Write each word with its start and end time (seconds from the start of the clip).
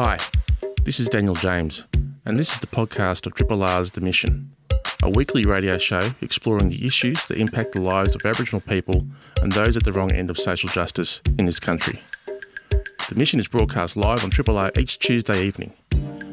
Hi, 0.00 0.16
this 0.84 1.00
is 1.00 1.08
Daniel 1.08 1.34
James, 1.34 1.84
and 2.24 2.38
this 2.38 2.52
is 2.52 2.60
the 2.60 2.68
podcast 2.68 3.26
of 3.26 3.34
Triple 3.34 3.64
R's 3.64 3.90
The 3.90 4.00
Mission, 4.00 4.54
a 5.02 5.10
weekly 5.10 5.42
radio 5.42 5.76
show 5.76 6.14
exploring 6.20 6.68
the 6.68 6.86
issues 6.86 7.26
that 7.26 7.36
impact 7.36 7.72
the 7.72 7.80
lives 7.80 8.14
of 8.14 8.24
Aboriginal 8.24 8.60
people 8.60 9.04
and 9.42 9.50
those 9.50 9.76
at 9.76 9.82
the 9.82 9.92
wrong 9.92 10.12
end 10.12 10.30
of 10.30 10.38
social 10.38 10.68
justice 10.68 11.20
in 11.36 11.46
this 11.46 11.58
country. 11.58 12.00
The 12.28 13.16
Mission 13.16 13.40
is 13.40 13.48
broadcast 13.48 13.96
live 13.96 14.22
on 14.22 14.30
Triple 14.30 14.56
R 14.56 14.70
each 14.78 15.00
Tuesday 15.00 15.44
evening. 15.44 15.72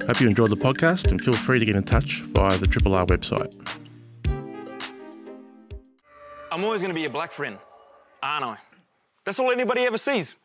Hope 0.06 0.22
you 0.22 0.28
enjoy 0.28 0.46
the 0.46 0.56
podcast 0.56 1.10
and 1.10 1.20
feel 1.20 1.34
free 1.34 1.58
to 1.58 1.66
get 1.66 1.76
in 1.76 1.82
touch 1.82 2.22
via 2.22 2.60
the 2.60 2.68
Triple 2.68 2.94
R 2.94 3.08
website. 3.08 3.52
I'm 6.52 6.64
always 6.64 6.82
going 6.82 6.94
to 6.94 7.00
be 7.00 7.06
a 7.06 7.10
black 7.10 7.32
friend, 7.32 7.58
aren't 8.22 8.46
I? 8.46 8.58
That's 9.24 9.40
all 9.40 9.50
anybody 9.50 9.86
ever 9.86 9.98
sees. 9.98 10.36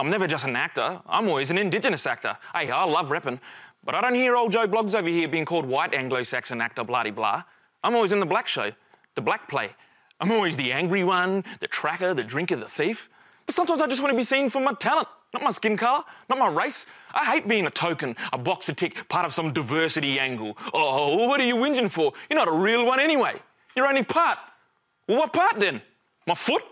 I'm 0.00 0.08
never 0.08 0.26
just 0.26 0.46
an 0.46 0.56
actor, 0.56 0.98
I'm 1.06 1.28
always 1.28 1.50
an 1.50 1.58
Indigenous 1.58 2.06
actor. 2.06 2.34
Hey, 2.54 2.70
I 2.70 2.84
love 2.84 3.10
repping, 3.10 3.38
but 3.84 3.94
I 3.94 4.00
don't 4.00 4.14
hear 4.14 4.34
old 4.34 4.50
Joe 4.50 4.66
Bloggs 4.66 4.94
over 4.94 5.06
here 5.06 5.28
being 5.28 5.44
called 5.44 5.66
white 5.66 5.94
Anglo 5.94 6.22
Saxon 6.22 6.62
actor, 6.62 6.84
blah 6.84 7.04
blah. 7.10 7.42
I'm 7.84 7.94
always 7.94 8.10
in 8.10 8.18
the 8.18 8.24
black 8.24 8.46
show, 8.46 8.72
the 9.14 9.20
black 9.20 9.46
play. 9.46 9.72
I'm 10.18 10.32
always 10.32 10.56
the 10.56 10.72
angry 10.72 11.04
one, 11.04 11.44
the 11.60 11.66
tracker, 11.66 12.14
the 12.14 12.24
drinker, 12.24 12.56
the 12.56 12.66
thief. 12.66 13.10
But 13.44 13.54
sometimes 13.54 13.82
I 13.82 13.88
just 13.88 14.00
want 14.00 14.12
to 14.12 14.16
be 14.16 14.22
seen 14.22 14.48
for 14.48 14.62
my 14.62 14.72
talent, 14.72 15.06
not 15.34 15.42
my 15.42 15.50
skin 15.50 15.76
colour, 15.76 16.02
not 16.30 16.38
my 16.38 16.48
race. 16.48 16.86
I 17.12 17.26
hate 17.26 17.46
being 17.46 17.66
a 17.66 17.70
token, 17.70 18.16
a 18.32 18.38
box 18.38 18.66
to 18.66 18.72
tick, 18.72 19.06
part 19.10 19.26
of 19.26 19.34
some 19.34 19.52
diversity 19.52 20.18
angle. 20.18 20.56
Oh, 20.72 21.26
what 21.26 21.42
are 21.42 21.46
you 21.46 21.56
whinging 21.56 21.90
for? 21.90 22.14
You're 22.30 22.38
not 22.38 22.48
a 22.48 22.52
real 22.52 22.86
one 22.86 23.00
anyway. 23.00 23.34
You're 23.76 23.86
only 23.86 24.04
part. 24.04 24.38
Well, 25.06 25.18
what 25.18 25.34
part 25.34 25.60
then? 25.60 25.82
My 26.26 26.34
foot? 26.34 26.62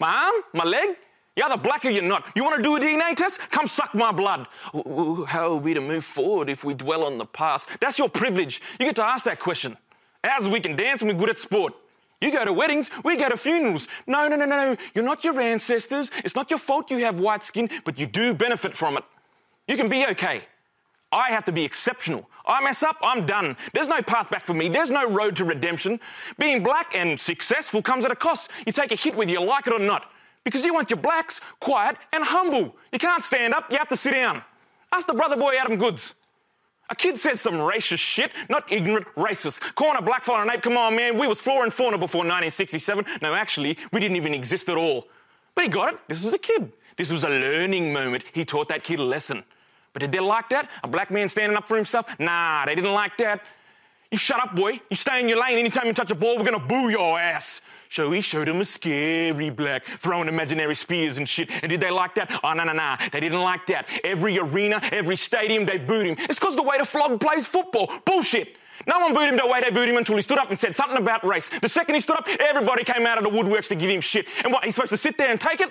My 0.00 0.24
arm? 0.24 0.42
My 0.54 0.64
leg? 0.64 0.96
You're 1.38 1.46
either 1.46 1.62
black 1.62 1.84
or 1.84 1.90
you're 1.90 2.02
not. 2.02 2.26
You 2.34 2.42
want 2.42 2.56
to 2.56 2.62
do 2.64 2.74
a 2.74 2.80
DNA 2.80 3.14
test? 3.14 3.38
Come 3.52 3.68
suck 3.68 3.94
my 3.94 4.10
blood. 4.10 4.48
How 5.28 5.52
are 5.52 5.56
we 5.56 5.72
to 5.72 5.80
move 5.80 6.04
forward 6.04 6.50
if 6.50 6.64
we 6.64 6.74
dwell 6.74 7.04
on 7.04 7.16
the 7.16 7.26
past? 7.26 7.68
That's 7.80 7.96
your 7.96 8.08
privilege. 8.08 8.60
You 8.80 8.86
get 8.86 8.96
to 8.96 9.04
ask 9.04 9.24
that 9.26 9.38
question. 9.38 9.76
As 10.24 10.50
we 10.50 10.58
can 10.58 10.74
dance 10.74 11.00
and 11.00 11.08
we're 11.12 11.16
good 11.16 11.30
at 11.30 11.38
sport. 11.38 11.74
You 12.20 12.32
go 12.32 12.44
to 12.44 12.52
weddings, 12.52 12.90
we 13.04 13.16
go 13.16 13.28
to 13.28 13.36
funerals. 13.36 13.86
No, 14.08 14.26
no, 14.26 14.34
no, 14.34 14.46
no. 14.46 14.76
You're 14.96 15.04
not 15.04 15.22
your 15.22 15.40
ancestors. 15.40 16.10
It's 16.24 16.34
not 16.34 16.50
your 16.50 16.58
fault 16.58 16.90
you 16.90 16.98
have 17.04 17.20
white 17.20 17.44
skin, 17.44 17.70
but 17.84 18.00
you 18.00 18.06
do 18.06 18.34
benefit 18.34 18.74
from 18.74 18.96
it. 18.96 19.04
You 19.68 19.76
can 19.76 19.88
be 19.88 20.04
okay. 20.06 20.42
I 21.12 21.30
have 21.30 21.44
to 21.44 21.52
be 21.52 21.64
exceptional. 21.64 22.28
I 22.46 22.60
mess 22.64 22.82
up, 22.82 22.96
I'm 23.00 23.26
done. 23.26 23.56
There's 23.74 23.86
no 23.86 24.02
path 24.02 24.28
back 24.28 24.44
for 24.44 24.54
me. 24.54 24.68
There's 24.68 24.90
no 24.90 25.08
road 25.08 25.36
to 25.36 25.44
redemption. 25.44 26.00
Being 26.36 26.64
black 26.64 26.96
and 26.96 27.20
successful 27.20 27.80
comes 27.80 28.04
at 28.04 28.10
a 28.10 28.16
cost. 28.16 28.50
You 28.66 28.72
take 28.72 28.90
a 28.90 28.96
hit 28.96 29.14
whether 29.14 29.30
you 29.30 29.40
like 29.40 29.68
it 29.68 29.72
or 29.72 29.78
not. 29.78 30.10
Because 30.48 30.64
you 30.64 30.72
want 30.72 30.88
your 30.88 30.98
blacks 30.98 31.42
quiet 31.60 31.98
and 32.10 32.24
humble. 32.24 32.74
You 32.90 32.98
can't 32.98 33.22
stand 33.22 33.52
up, 33.52 33.70
you 33.70 33.76
have 33.76 33.90
to 33.90 33.96
sit 33.98 34.12
down. 34.12 34.42
Ask 34.90 35.06
the 35.06 35.12
brother 35.12 35.36
boy 35.36 35.56
Adam 35.60 35.76
Goodes. 35.76 36.14
A 36.88 36.96
kid 36.96 37.18
says 37.18 37.38
some 37.38 37.56
racist 37.56 37.98
shit, 37.98 38.32
not 38.48 38.64
ignorant, 38.72 39.06
racist. 39.14 39.60
Calling 39.74 39.98
a 39.98 40.00
black 40.00 40.24
fella 40.24 40.40
an 40.40 40.50
ape, 40.50 40.62
come 40.62 40.78
on, 40.78 40.96
man, 40.96 41.18
we 41.18 41.26
was 41.26 41.38
flora 41.38 41.64
and 41.64 41.72
fauna 41.72 41.98
before 41.98 42.20
1967. 42.20 43.04
No, 43.20 43.34
actually, 43.34 43.76
we 43.92 44.00
didn't 44.00 44.16
even 44.16 44.32
exist 44.32 44.70
at 44.70 44.78
all. 44.78 45.06
But 45.54 45.64
he 45.64 45.70
got 45.70 45.92
it. 45.92 46.00
This 46.08 46.24
was 46.24 46.32
a 46.32 46.38
kid. 46.38 46.72
This 46.96 47.12
was 47.12 47.24
a 47.24 47.28
learning 47.28 47.92
moment. 47.92 48.24
He 48.32 48.46
taught 48.46 48.68
that 48.68 48.84
kid 48.84 49.00
a 49.00 49.04
lesson. 49.04 49.44
But 49.92 50.00
did 50.00 50.12
they 50.12 50.20
like 50.20 50.48
that? 50.48 50.70
A 50.82 50.88
black 50.88 51.10
man 51.10 51.28
standing 51.28 51.58
up 51.58 51.68
for 51.68 51.76
himself? 51.76 52.18
Nah, 52.18 52.64
they 52.64 52.74
didn't 52.74 52.94
like 52.94 53.18
that. 53.18 53.42
You 54.10 54.16
shut 54.16 54.40
up, 54.40 54.56
boy. 54.56 54.80
You 54.88 54.96
stay 54.96 55.20
in 55.20 55.28
your 55.28 55.40
lane. 55.40 55.58
Anytime 55.58 55.86
you 55.86 55.92
touch 55.92 56.10
a 56.10 56.14
ball, 56.14 56.38
we're 56.38 56.44
gonna 56.44 56.58
boo 56.58 56.88
your 56.88 57.18
ass. 57.18 57.60
So 57.90 58.10
he 58.10 58.20
showed 58.20 58.48
him 58.48 58.60
a 58.60 58.64
scary 58.64 59.50
black, 59.50 59.84
throwing 59.84 60.28
imaginary 60.28 60.74
spears 60.74 61.18
and 61.18 61.28
shit. 61.28 61.50
And 61.50 61.70
did 61.70 61.80
they 61.80 61.90
like 61.90 62.14
that? 62.16 62.40
Oh, 62.42 62.52
no, 62.52 62.64
no, 62.64 62.72
no. 62.72 62.96
They 63.12 63.20
didn't 63.20 63.40
like 63.40 63.66
that. 63.66 63.88
Every 64.04 64.38
arena, 64.38 64.80
every 64.92 65.16
stadium, 65.16 65.64
they 65.64 65.78
booed 65.78 66.06
him. 66.06 66.16
It's 66.20 66.38
because 66.38 66.56
the 66.56 66.62
way 66.62 66.78
the 66.78 66.84
flog 66.84 67.20
plays 67.20 67.46
football. 67.46 67.90
Bullshit. 68.04 68.56
No 68.86 69.00
one 69.00 69.14
booed 69.14 69.28
him 69.28 69.36
the 69.36 69.46
way 69.46 69.60
they 69.60 69.70
booed 69.70 69.88
him 69.88 69.96
until 69.96 70.16
he 70.16 70.22
stood 70.22 70.38
up 70.38 70.50
and 70.50 70.58
said 70.58 70.76
something 70.76 70.98
about 70.98 71.24
race. 71.24 71.48
The 71.48 71.68
second 71.68 71.94
he 71.94 72.00
stood 72.00 72.16
up, 72.16 72.28
everybody 72.40 72.84
came 72.84 73.06
out 73.06 73.18
of 73.18 73.24
the 73.24 73.30
woodworks 73.30 73.68
to 73.68 73.74
give 73.74 73.90
him 73.90 74.00
shit. 74.00 74.26
And 74.44 74.52
what, 74.52 74.64
he's 74.64 74.74
supposed 74.74 74.90
to 74.90 74.96
sit 74.96 75.18
there 75.18 75.30
and 75.30 75.40
take 75.40 75.60
it? 75.60 75.70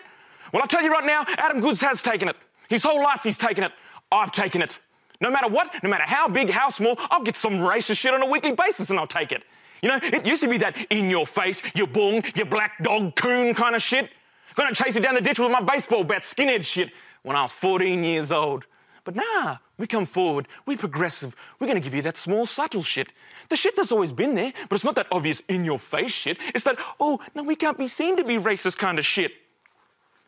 Well, 0.51 0.61
I'll 0.61 0.67
tell 0.67 0.83
you 0.83 0.91
right 0.91 1.05
now, 1.05 1.23
Adam 1.37 1.61
Goodes 1.61 1.81
has 1.81 2.01
taken 2.01 2.27
it. 2.27 2.35
His 2.67 2.83
whole 2.83 3.01
life 3.01 3.21
he's 3.23 3.37
taken 3.37 3.63
it. 3.63 3.71
I've 4.11 4.31
taken 4.31 4.61
it. 4.61 4.77
No 5.19 5.31
matter 5.31 5.47
what, 5.47 5.73
no 5.83 5.89
matter 5.89 6.03
how 6.05 6.27
big, 6.27 6.49
how 6.49 6.69
small, 6.69 6.95
I'll 7.09 7.23
get 7.23 7.37
some 7.37 7.53
racist 7.53 7.97
shit 7.97 8.13
on 8.13 8.21
a 8.21 8.27
weekly 8.27 8.51
basis 8.51 8.89
and 8.89 8.99
I'll 8.99 9.07
take 9.07 9.31
it. 9.31 9.43
You 9.81 9.89
know, 9.89 9.99
it 10.01 10.25
used 10.25 10.41
to 10.43 10.49
be 10.49 10.57
that 10.59 10.75
in 10.89 11.09
your 11.09 11.25
face, 11.25 11.61
you 11.75 11.87
bung, 11.87 12.23
you 12.35 12.45
black 12.45 12.83
dog 12.83 13.15
coon 13.15 13.53
kind 13.53 13.75
of 13.75 13.81
shit. 13.81 14.09
Gonna 14.55 14.73
chase 14.73 14.95
you 14.95 15.01
down 15.01 15.13
the 15.13 15.21
ditch 15.21 15.39
with 15.39 15.51
my 15.51 15.61
baseball 15.61 16.03
bat, 16.03 16.23
skinhead 16.23 16.65
shit, 16.65 16.91
when 17.21 17.35
I 17.35 17.43
was 17.43 17.51
14 17.51 18.03
years 18.03 18.31
old. 18.31 18.65
But 19.03 19.15
nah, 19.15 19.57
we 19.77 19.85
come 19.85 20.05
forward, 20.05 20.47
we 20.65 20.75
progressive, 20.75 21.35
we're 21.59 21.67
gonna 21.67 21.79
give 21.79 21.93
you 21.93 22.01
that 22.01 22.17
small, 22.17 22.47
subtle 22.47 22.81
shit. 22.81 23.13
The 23.49 23.55
shit 23.55 23.75
that's 23.75 23.91
always 23.91 24.11
been 24.11 24.33
there, 24.33 24.51
but 24.67 24.75
it's 24.75 24.83
not 24.83 24.95
that 24.95 25.07
obvious 25.11 25.41
in 25.41 25.63
your 25.63 25.77
face 25.77 26.11
shit. 26.11 26.39
It's 26.55 26.63
that, 26.63 26.77
oh, 26.99 27.19
no, 27.35 27.43
we 27.43 27.55
can't 27.55 27.77
be 27.77 27.87
seen 27.87 28.17
to 28.17 28.23
be 28.23 28.37
racist 28.37 28.77
kind 28.77 28.97
of 28.97 29.05
shit. 29.05 29.31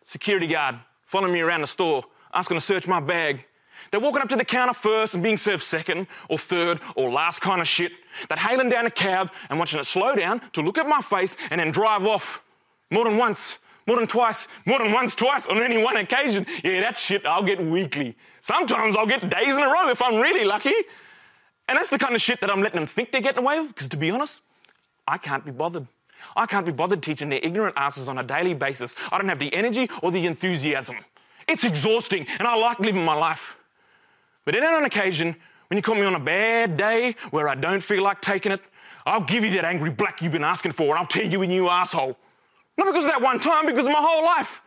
Security 0.04 0.48
guard 0.48 0.76
following 1.06 1.34
me 1.34 1.42
around 1.42 1.62
the 1.62 1.68
store, 1.68 2.06
asking 2.34 2.56
to 2.56 2.62
search 2.62 2.88
my 2.88 3.00
bag. 3.00 3.46
They're 3.92 4.00
walking 4.00 4.22
up 4.22 4.30
to 4.30 4.36
the 4.36 4.46
counter 4.46 4.74
first 4.74 5.14
and 5.14 5.24
being 5.24 5.38
served 5.38 5.64
second 5.64 6.08
or 6.30 6.38
third 6.38 6.80
or 6.96 7.12
last 7.12 7.40
kind 7.40 7.62
of 7.62 7.68
shit. 7.68 7.92
They're 8.28 8.38
hailing 8.38 8.70
down 8.70 8.86
a 8.86 8.92
cab 8.92 9.32
and 9.50 9.58
watching 9.60 9.80
it 9.80 9.86
slow 9.86 10.16
down 10.16 10.42
to 10.54 10.62
look 10.62 10.78
at 10.78 10.88
my 10.88 11.02
face 11.02 11.38
and 11.50 11.60
then 11.60 11.72
drive 11.72 12.06
off. 12.06 12.44
More 12.92 13.06
than 13.06 13.18
once, 13.18 13.60
more 13.86 13.98
than 13.98 14.08
twice, 14.08 14.48
more 14.66 14.80
than 14.80 14.92
once, 14.92 15.16
twice, 15.16 15.48
on 15.48 15.62
any 15.62 15.82
one 15.82 15.98
occasion. 15.98 16.46
Yeah, 16.64 16.82
that 16.82 16.98
shit 16.98 17.26
I'll 17.26 17.44
get 17.44 17.60
weekly. 17.64 18.16
Sometimes 18.42 18.96
I'll 18.96 19.06
get 19.06 19.30
days 19.30 19.56
in 19.56 19.64
a 19.64 19.68
row 19.68 19.90
if 19.90 20.02
I'm 20.02 20.16
really 20.16 20.46
lucky. 20.46 20.74
And 21.68 21.78
that's 21.78 21.90
the 21.90 22.00
kind 22.00 22.16
of 22.16 22.22
shit 22.22 22.42
that 22.42 22.50
I'm 22.50 22.62
letting 22.62 22.80
them 22.80 22.88
think 22.88 23.12
they're 23.12 23.22
getting 23.22 23.44
away 23.44 23.60
with, 23.60 23.70
because 23.70 23.88
to 23.90 23.98
be 23.98 24.10
honest, 24.10 24.42
I 25.08 25.20
can't 25.20 25.46
be 25.46 25.52
bothered. 25.52 25.88
I 26.36 26.48
can't 26.48 26.66
be 26.66 26.72
bothered 26.72 27.04
teaching 27.04 27.30
their 27.30 27.40
ignorant 27.42 27.76
asses 27.78 28.08
on 28.08 28.18
a 28.18 28.24
daily 28.24 28.56
basis. 28.56 28.96
I 29.12 29.20
don't 29.20 29.30
have 29.30 29.40
the 29.40 29.54
energy 29.54 29.88
or 30.02 30.12
the 30.12 30.26
enthusiasm. 30.26 30.98
It's 31.48 31.64
exhausting, 31.64 32.26
and 32.40 32.48
I 32.48 32.56
like 32.56 32.80
living 32.80 33.06
my 33.06 33.14
life. 33.14 33.56
But 34.46 34.54
then 34.54 34.64
on 34.64 34.86
occasion, 34.86 35.36
when 35.68 35.78
you 35.78 35.84
call 35.84 35.96
me 35.96 36.04
on 36.04 36.16
a 36.16 36.20
bad 36.20 36.78
day 36.78 37.16
where 37.32 37.48
I 37.48 37.56
don't 37.56 37.82
feel 37.82 38.04
like 38.04 38.22
taking 38.22 38.52
it, 38.52 38.62
I'll 39.06 39.22
give 39.22 39.44
you 39.44 39.52
that 39.52 39.66
angry 39.66 39.92
black 39.92 40.22
you've 40.22 40.32
been 40.32 40.44
asking 40.44 40.74
for, 40.74 40.90
and 40.90 41.00
I'll 41.00 41.08
tear 41.08 41.24
you 41.24 41.42
a 41.42 41.48
new 41.48 41.70
asshole. 41.70 42.18
Not 42.78 42.88
because 42.88 43.06
of 43.06 43.12
that 43.12 43.22
one 43.22 43.40
time, 43.40 43.66
because 43.66 43.86
of 43.86 43.92
my 43.92 44.00
whole 44.02 44.24
life. 44.24 44.62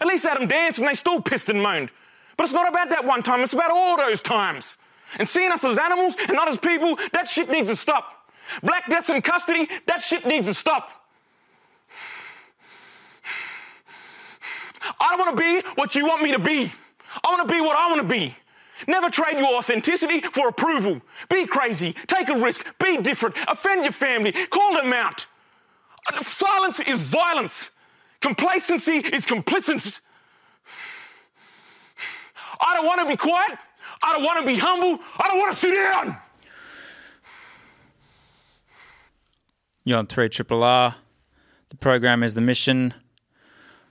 At 0.00 0.06
least 0.06 0.24
Adam 0.24 0.46
danced 0.46 0.78
and 0.78 0.88
they 0.88 0.94
still 0.94 1.20
pissed 1.20 1.48
and 1.48 1.62
moaned. 1.62 1.90
But 2.36 2.44
it's 2.44 2.52
not 2.52 2.68
about 2.68 2.90
that 2.90 3.04
one 3.04 3.22
time, 3.22 3.40
it's 3.40 3.52
about 3.52 3.70
all 3.70 3.96
those 3.96 4.22
times. 4.22 4.76
And 5.18 5.28
seeing 5.28 5.50
us 5.50 5.64
as 5.64 5.78
animals 5.78 6.16
and 6.20 6.32
not 6.32 6.48
as 6.48 6.58
people, 6.58 6.96
that 7.12 7.28
shit 7.28 7.50
needs 7.50 7.68
to 7.68 7.76
stop. 7.76 8.30
Black 8.62 8.88
deaths 8.88 9.10
in 9.10 9.20
custody, 9.22 9.68
that 9.86 10.02
shit 10.02 10.26
needs 10.26 10.46
to 10.46 10.54
stop. 10.54 10.90
I 15.00 15.16
don't 15.16 15.18
want 15.18 15.36
to 15.36 15.42
be 15.42 15.68
what 15.74 15.94
you 15.94 16.06
want 16.06 16.22
me 16.22 16.32
to 16.32 16.38
be. 16.38 16.72
I 17.24 17.30
want 17.30 17.48
to 17.48 17.52
be 17.52 17.60
what 17.60 17.76
I 17.76 17.88
want 17.90 18.02
to 18.02 18.08
be. 18.08 18.34
Never 18.86 19.10
trade 19.10 19.38
your 19.38 19.56
authenticity 19.56 20.20
for 20.20 20.48
approval. 20.48 21.00
Be 21.28 21.46
crazy, 21.46 21.94
take 22.06 22.28
a 22.28 22.38
risk, 22.38 22.64
be 22.78 22.98
different, 22.98 23.34
offend 23.48 23.84
your 23.84 23.92
family, 23.92 24.32
call 24.32 24.74
them 24.74 24.92
out. 24.92 25.26
Silence 26.22 26.80
is 26.80 27.00
violence. 27.02 27.70
Complacency 28.20 28.98
is 28.98 29.26
complicity. 29.26 29.96
I 32.60 32.74
don't 32.74 32.86
want 32.86 33.00
to 33.00 33.06
be 33.06 33.16
quiet. 33.16 33.58
I 34.02 34.12
don't 34.12 34.24
want 34.24 34.40
to 34.40 34.46
be 34.46 34.56
humble. 34.56 35.00
I 35.16 35.28
don't 35.28 35.38
want 35.38 35.52
to 35.52 35.58
sit 35.58 35.74
down. 35.74 36.16
You're 39.84 39.98
on 39.98 40.06
3 40.06 40.28
Triple 40.28 40.62
R. 40.62 40.96
The 41.70 41.76
program 41.76 42.22
is 42.22 42.34
The 42.34 42.40
Mission. 42.40 42.94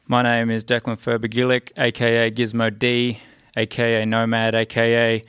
My 0.08 0.22
name 0.22 0.50
is 0.50 0.64
Declan 0.64 0.98
Furber 0.98 1.28
aka 1.78 2.32
Gizmo 2.32 2.78
D, 2.78 3.20
aka 3.58 4.06
Nomad, 4.06 4.56
aka 4.56 5.24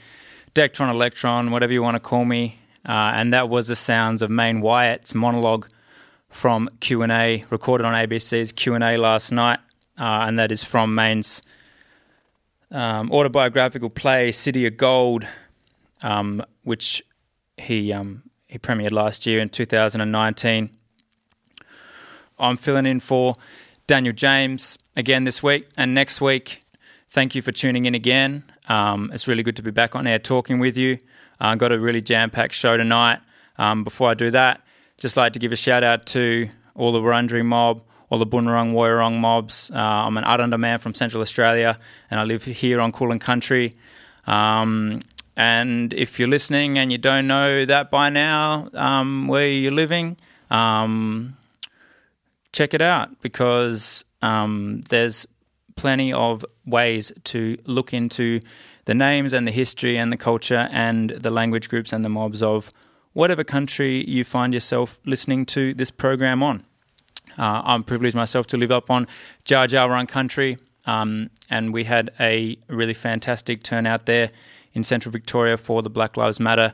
Dectron 0.55 0.91
Electron, 0.91 1.51
whatever 1.51 1.73
you 1.73 1.83
want 1.83 1.97
to 1.97 2.01
call 2.01 2.25
me. 2.25 2.59
Uh, 2.89 3.13
and 3.15 3.33
that 3.33 3.49
was 3.49 3.69
the 3.69 3.77
sounds 3.77 4.23
of 4.23 4.31
Meyne 4.31 4.61
Wyatt's 4.61 5.15
monologue 5.15 5.69
from 6.29 6.69
Q&A, 6.81 7.45
recorded 7.51 7.85
on 7.85 7.95
ABC's 7.95 8.53
Q&A 8.53 8.97
last 8.97 9.33
night. 9.33 9.59
Uh, 9.99 10.25
and 10.27 10.39
that 10.39 10.53
is 10.53 10.63
from 10.63 10.95
Meyne's 10.95 11.43
um, 12.71 13.11
autobiographical 13.11 13.91
play, 13.91 14.31
City 14.31 14.67
of 14.67 14.77
Gold, 14.77 15.27
um, 16.03 16.43
which 16.63 17.03
he, 17.57 17.93
um, 17.93 18.23
he 18.47 18.59
premiered 18.59 18.93
last 18.93 19.27
year 19.27 19.41
in 19.41 19.49
2019. 19.49 20.71
I'm 22.39 22.57
filling 22.57 22.87
in 22.87 23.01
for 23.01 23.35
Daniel 23.87 24.15
James 24.15 24.79
again 24.97 25.25
this 25.25 25.43
week 25.43 25.67
and 25.77 25.95
next 25.95 26.21
week. 26.21 26.61
Thank 27.11 27.35
you 27.35 27.41
for 27.41 27.53
tuning 27.53 27.87
in 27.87 27.95
again. 27.95 28.45
Um, 28.69 29.11
it's 29.15 29.27
really 29.27 29.43
good 29.43 29.57
to 29.57 29.63
be 29.63 29.71
back 29.71 29.97
on 29.97 30.07
air 30.07 30.19
talking 30.19 30.59
with 30.59 30.77
you. 30.77 30.99
Uh, 31.41 31.55
got 31.55 31.73
a 31.73 31.79
really 31.79 32.03
jam 32.03 32.31
packed 32.31 32.55
show 32.55 32.77
tonight. 32.77 33.21
Um, 33.57 33.83
before 33.83 34.11
I 34.11 34.15
do 34.15 34.31
that, 34.33 34.61
just 34.99 35.17
like 35.17 35.33
to 35.33 35.39
give 35.39 35.51
a 35.51 35.57
shout 35.57 35.83
out 35.83 36.05
to 36.07 36.49
all 36.75 36.93
the 36.93 37.01
Wurundjeri 37.01 37.45
mob, 37.45 37.83
all 38.11 38.19
the 38.19 38.27
Bunurong 38.27 38.75
Woiwurrung 38.75 39.19
mobs. 39.19 39.71
Uh, 39.71 39.79
I'm 39.79 40.19
an 40.19 40.25
Arrernte 40.25 40.61
man 40.61 40.79
from 40.81 40.95
Central 40.95 41.23
Australia, 41.23 41.79
and 42.11 42.21
I 42.21 42.25
live 42.25 42.45
here 42.45 42.79
on 42.81 42.93
Kulin 42.93 43.19
Country. 43.19 43.73
Um, 44.27 45.01
and 45.35 45.95
if 45.95 46.19
you're 46.19 46.29
listening 46.29 46.77
and 46.77 46.93
you 46.93 46.99
don't 46.99 47.27
know 47.27 47.65
that 47.65 47.91
by 47.91 48.11
now, 48.11 48.69
um, 48.75 49.29
where 49.29 49.49
you're 49.49 49.73
living, 49.73 50.19
um, 50.51 51.37
check 52.53 52.75
it 52.75 52.83
out 52.83 53.23
because 53.23 54.05
um, 54.21 54.83
there's 54.91 55.27
plenty 55.79 56.13
of 56.13 56.45
ways 56.67 57.13
to 57.25 57.57
look 57.65 57.95
into 57.95 58.41
the 58.85 58.95
names 58.95 59.33
and 59.33 59.47
the 59.47 59.53
history 59.53 59.97
and 59.97 60.13
the 60.13 60.17
culture 60.17 60.69
and 60.71 61.11
the 61.11 61.31
language 61.31 61.69
groups 61.69 61.93
and 61.93 62.05
the 62.05 62.09
mobs 62.09 62.43
of 62.43 62.71
whatever 63.13 63.45
country 63.45 64.05
you 64.09 64.25
find 64.25 64.53
yourself 64.53 65.01
listening 65.07 65.47
to 65.47 65.73
this 65.75 65.91
program 65.91 66.43
on. 66.43 66.65
Uh, 67.39 67.63
I'm 67.65 67.85
privileged 67.85 68.17
myself 68.17 68.49
to 68.49 68.57
live 68.57 68.73
up 68.73 68.91
on 68.91 69.07
Dja 69.45 69.69
Dja 69.69 69.89
Wurrung 69.89 70.09
country, 70.09 70.57
um, 70.85 71.31
and 71.49 71.73
we 71.73 71.85
had 71.85 72.11
a 72.19 72.59
really 72.69 72.95
fantastic 72.95 73.63
turnout 73.63 74.07
there 74.07 74.31
in 74.73 74.83
central 74.83 75.13
Victoria 75.13 75.57
for 75.57 75.81
the 75.83 75.91
Black 75.91 76.17
Lives 76.17 76.41
Matter 76.41 76.73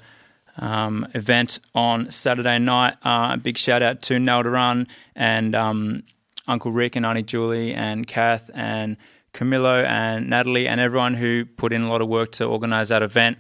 um, 0.57 1.07
event 1.15 1.61
on 1.75 2.11
Saturday 2.11 2.59
night. 2.59 2.95
Uh, 3.05 3.31
a 3.33 3.37
big 3.37 3.59
shout 3.59 3.83
out 3.83 4.01
to 4.03 4.15
Naldaran 4.15 4.87
and 5.15 5.55
um, 5.55 6.05
Uncle 6.47 6.73
Rick 6.73 6.97
and 6.97 7.07
Auntie 7.07 7.23
Julie 7.23 7.75
and 7.75 8.07
Kath 8.07 8.51
and 8.55 8.97
Camillo 9.33 9.83
and 9.83 10.29
Natalie 10.29 10.69
and 10.69 10.81
everyone 10.81 11.15
who 11.15 11.45
put 11.45 11.73
in 11.73 11.83
a 11.83 11.89
lot 11.89 12.01
of 12.01 12.09
work 12.09 12.33
to 12.33 12.45
organise 12.45 12.89
that 12.89 13.03
event. 13.03 13.39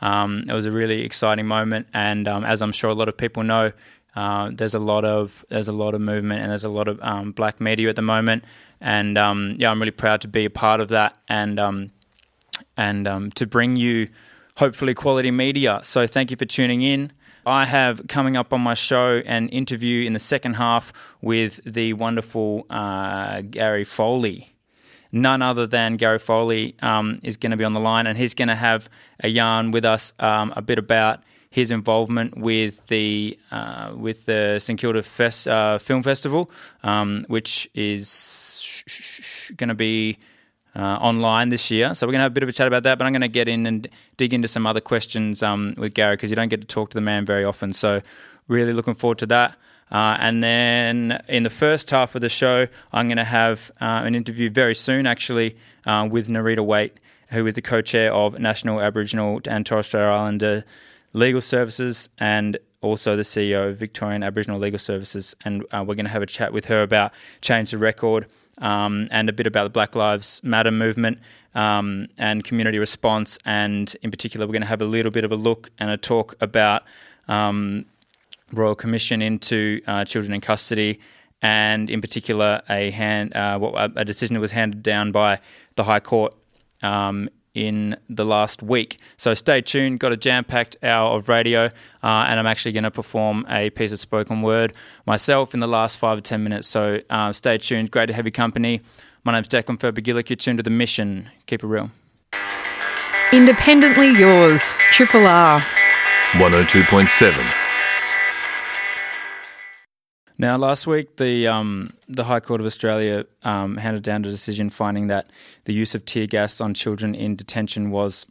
Um, 0.00 0.44
it 0.48 0.52
was 0.52 0.66
a 0.66 0.70
really 0.70 1.02
exciting 1.02 1.46
moment, 1.46 1.86
and 1.92 2.26
um, 2.26 2.44
as 2.44 2.62
I'm 2.62 2.72
sure 2.72 2.90
a 2.90 2.94
lot 2.94 3.08
of 3.08 3.16
people 3.16 3.42
know, 3.42 3.72
uh, 4.16 4.50
there's 4.52 4.74
a 4.74 4.78
lot 4.78 5.04
of 5.04 5.44
there's 5.50 5.68
a 5.68 5.72
lot 5.72 5.94
of 5.94 6.00
movement 6.00 6.40
and 6.40 6.50
there's 6.50 6.64
a 6.64 6.70
lot 6.70 6.88
of 6.88 6.98
um, 7.02 7.32
black 7.32 7.60
media 7.60 7.88
at 7.88 7.96
the 7.96 8.02
moment, 8.02 8.44
and 8.80 9.18
um, 9.18 9.56
yeah, 9.58 9.70
I'm 9.70 9.78
really 9.78 9.90
proud 9.90 10.22
to 10.22 10.28
be 10.28 10.46
a 10.46 10.50
part 10.50 10.80
of 10.80 10.88
that 10.88 11.16
and 11.28 11.60
um, 11.60 11.90
and 12.76 13.06
um, 13.06 13.30
to 13.32 13.46
bring 13.46 13.76
you 13.76 14.08
hopefully 14.56 14.94
quality 14.94 15.30
media. 15.30 15.80
So 15.82 16.06
thank 16.06 16.30
you 16.30 16.36
for 16.36 16.46
tuning 16.46 16.82
in. 16.82 17.12
I 17.46 17.64
have 17.64 18.06
coming 18.08 18.36
up 18.36 18.52
on 18.52 18.60
my 18.60 18.74
show 18.74 19.22
an 19.24 19.48
interview 19.48 20.06
in 20.06 20.12
the 20.12 20.18
second 20.18 20.54
half 20.54 20.92
with 21.20 21.60
the 21.64 21.94
wonderful 21.94 22.66
uh, 22.70 23.42
Gary 23.42 23.84
Foley. 23.84 24.50
None 25.12 25.42
other 25.42 25.66
than 25.66 25.96
Gary 25.96 26.18
Foley 26.18 26.76
um, 26.82 27.18
is 27.22 27.36
going 27.36 27.50
to 27.50 27.56
be 27.56 27.64
on 27.64 27.72
the 27.72 27.80
line, 27.80 28.06
and 28.06 28.16
he's 28.16 28.34
going 28.34 28.48
to 28.48 28.54
have 28.54 28.88
a 29.20 29.28
yarn 29.28 29.72
with 29.72 29.84
us 29.84 30.12
um, 30.20 30.52
a 30.56 30.62
bit 30.62 30.78
about 30.78 31.22
his 31.50 31.72
involvement 31.72 32.38
with 32.38 32.86
the 32.86 33.36
uh, 33.50 33.92
with 33.96 34.26
the 34.26 34.60
St 34.60 34.78
Kilda 34.78 35.02
Fest, 35.02 35.48
uh, 35.48 35.78
Film 35.78 36.02
Festival, 36.02 36.50
um, 36.84 37.24
which 37.28 37.68
is 37.74 39.52
going 39.56 39.68
to 39.68 39.74
be 39.74 40.18
uh, 40.76 40.98
online 41.00 41.48
this 41.48 41.70
year. 41.70 41.94
So 41.94 42.06
we're 42.06 42.12
going 42.12 42.20
to 42.20 42.24
have 42.24 42.32
a 42.32 42.34
bit 42.34 42.42
of 42.42 42.48
a 42.48 42.52
chat 42.52 42.66
about 42.66 42.82
that, 42.84 42.98
but 42.98 43.04
I'm 43.06 43.12
going 43.12 43.22
to 43.22 43.28
get 43.28 43.48
in 43.48 43.66
and 43.66 43.88
dig 44.16 44.32
into 44.32 44.48
some 44.48 44.66
other 44.66 44.80
questions 44.80 45.42
um, 45.42 45.74
with 45.76 45.94
Gary 45.94 46.16
because 46.16 46.30
you 46.30 46.36
don't 46.36 46.48
get 46.48 46.60
to 46.60 46.66
talk 46.66 46.90
to 46.90 46.96
the 46.96 47.00
man 47.00 47.26
very 47.26 47.44
often. 47.44 47.72
So 47.72 48.02
really 48.48 48.72
looking 48.72 48.94
forward 48.94 49.18
to 49.18 49.26
that. 49.26 49.56
Uh, 49.90 50.16
and 50.20 50.42
then 50.42 51.20
in 51.28 51.42
the 51.42 51.50
first 51.50 51.90
half 51.90 52.14
of 52.14 52.20
the 52.20 52.28
show, 52.28 52.66
I'm 52.92 53.08
going 53.08 53.18
to 53.18 53.24
have 53.24 53.72
uh, 53.80 54.02
an 54.04 54.14
interview 54.14 54.48
very 54.48 54.74
soon, 54.74 55.06
actually, 55.06 55.56
uh, 55.84 56.06
with 56.10 56.28
Nerita 56.28 56.64
Waight, 56.64 56.92
who 57.30 57.44
is 57.46 57.54
the 57.54 57.62
co-chair 57.62 58.12
of 58.12 58.38
National 58.38 58.80
Aboriginal 58.80 59.40
and 59.46 59.66
Torres 59.66 59.88
Strait 59.88 60.04
Islander 60.04 60.64
Legal 61.12 61.40
Services 61.40 62.08
and 62.18 62.56
also 62.82 63.16
the 63.16 63.22
CEO 63.22 63.70
of 63.70 63.76
Victorian 63.76 64.22
Aboriginal 64.22 64.60
Legal 64.60 64.78
Services. 64.78 65.34
And 65.44 65.64
uh, 65.72 65.84
we're 65.86 65.96
going 65.96 66.06
to 66.06 66.12
have 66.12 66.22
a 66.22 66.26
chat 66.26 66.52
with 66.52 66.66
her 66.66 66.82
about 66.82 67.12
Change 67.40 67.72
the 67.72 67.78
Record 67.78 68.26
um, 68.60 69.08
and 69.10 69.28
a 69.28 69.32
bit 69.32 69.46
about 69.46 69.64
the 69.64 69.70
Black 69.70 69.94
Lives 69.94 70.40
Matter 70.42 70.70
movement 70.70 71.18
um, 71.54 72.08
and 72.18 72.44
community 72.44 72.78
response. 72.78 73.38
And 73.44 73.94
in 74.02 74.10
particular, 74.10 74.46
we're 74.46 74.52
going 74.52 74.62
to 74.62 74.68
have 74.68 74.82
a 74.82 74.86
little 74.86 75.10
bit 75.10 75.24
of 75.24 75.32
a 75.32 75.36
look 75.36 75.70
and 75.78 75.90
a 75.90 75.96
talk 75.96 76.34
about 76.40 76.84
um, 77.28 77.86
Royal 78.52 78.74
Commission 78.74 79.22
into 79.22 79.80
uh, 79.86 80.04
children 80.04 80.32
in 80.32 80.40
custody. 80.40 81.00
And 81.42 81.88
in 81.88 82.00
particular, 82.00 82.62
a 82.68 82.90
hand 82.90 83.34
uh, 83.34 83.88
a 83.96 84.04
decision 84.04 84.34
that 84.34 84.40
was 84.40 84.52
handed 84.52 84.82
down 84.82 85.10
by 85.10 85.40
the 85.76 85.84
High 85.84 86.00
Court 86.00 86.34
um, 86.82 87.30
in 87.54 87.96
the 88.08 88.24
last 88.24 88.62
week. 88.62 89.00
So 89.16 89.34
stay 89.34 89.60
tuned. 89.60 90.00
Got 90.00 90.12
a 90.12 90.16
jam 90.16 90.44
packed 90.44 90.76
hour 90.82 91.16
of 91.16 91.28
radio, 91.28 91.66
uh, 92.02 92.26
and 92.28 92.38
I'm 92.38 92.46
actually 92.46 92.72
going 92.72 92.84
to 92.84 92.90
perform 92.90 93.46
a 93.48 93.70
piece 93.70 93.92
of 93.92 93.98
spoken 93.98 94.42
word 94.42 94.74
myself 95.06 95.54
in 95.54 95.60
the 95.60 95.68
last 95.68 95.96
five 95.96 96.18
or 96.18 96.20
ten 96.22 96.42
minutes. 96.44 96.68
So 96.68 97.00
uh, 97.10 97.32
stay 97.32 97.58
tuned. 97.58 97.90
Great 97.90 98.06
to 98.06 98.12
have 98.14 98.24
your 98.24 98.32
company. 98.32 98.80
My 99.24 99.32
name's 99.32 99.48
Declan 99.48 99.78
Furber-Gillick. 99.78 100.30
You're 100.30 100.36
tuned 100.36 100.58
to 100.58 100.62
The 100.62 100.70
Mission. 100.70 101.28
Keep 101.46 101.64
it 101.64 101.66
real. 101.66 101.90
Independently 103.32 104.10
yours, 104.18 104.62
Triple 104.92 105.26
R. 105.26 105.60
102.7. 106.32 107.59
Now, 110.40 110.56
last 110.56 110.86
week, 110.86 111.16
the 111.16 111.48
um, 111.48 111.92
the 112.08 112.24
High 112.24 112.40
Court 112.40 112.62
of 112.62 112.66
Australia 112.66 113.26
um, 113.42 113.76
handed 113.76 114.02
down 114.02 114.24
a 114.24 114.28
decision 114.30 114.70
finding 114.70 115.08
that 115.08 115.30
the 115.66 115.74
use 115.74 115.94
of 115.94 116.06
tear 116.06 116.26
gas 116.26 116.62
on 116.62 116.72
children 116.72 117.14
in 117.14 117.36
detention 117.36 117.90
was 117.90 118.24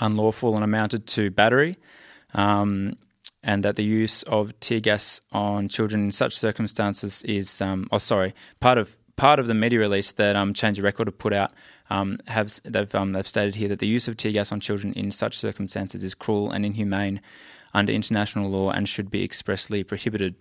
unlawful 0.00 0.56
and 0.56 0.64
amounted 0.64 1.06
to 1.06 1.30
battery, 1.30 1.76
um, 2.34 2.94
and 3.44 3.64
that 3.64 3.76
the 3.76 3.84
use 3.84 4.24
of 4.24 4.58
tear 4.58 4.80
gas 4.80 5.20
on 5.30 5.68
children 5.68 6.02
in 6.02 6.10
such 6.10 6.36
circumstances 6.36 7.22
is, 7.22 7.60
um, 7.60 7.86
oh, 7.92 7.98
sorry, 7.98 8.34
part 8.58 8.76
of 8.76 8.96
part 9.14 9.38
of 9.38 9.46
the 9.46 9.54
media 9.54 9.78
release 9.78 10.10
that 10.10 10.34
um, 10.34 10.52
Change 10.52 10.78
the 10.78 10.82
Record 10.82 11.06
have 11.06 11.18
put 11.18 11.32
out. 11.32 11.52
Um, 11.90 12.18
have 12.26 12.58
they've 12.64 12.90
they've 12.90 13.28
stated 13.28 13.54
here 13.54 13.68
that 13.68 13.78
the 13.78 13.86
use 13.86 14.08
of 14.08 14.16
tear 14.16 14.32
gas 14.32 14.50
on 14.50 14.58
children 14.58 14.94
in 14.94 15.12
such 15.12 15.38
circumstances 15.38 16.02
is 16.02 16.12
cruel 16.12 16.50
and 16.50 16.66
inhumane 16.66 17.20
under 17.72 17.92
international 17.92 18.50
law 18.50 18.72
and 18.72 18.88
should 18.88 19.12
be 19.12 19.22
expressly 19.22 19.84
prohibited. 19.84 20.34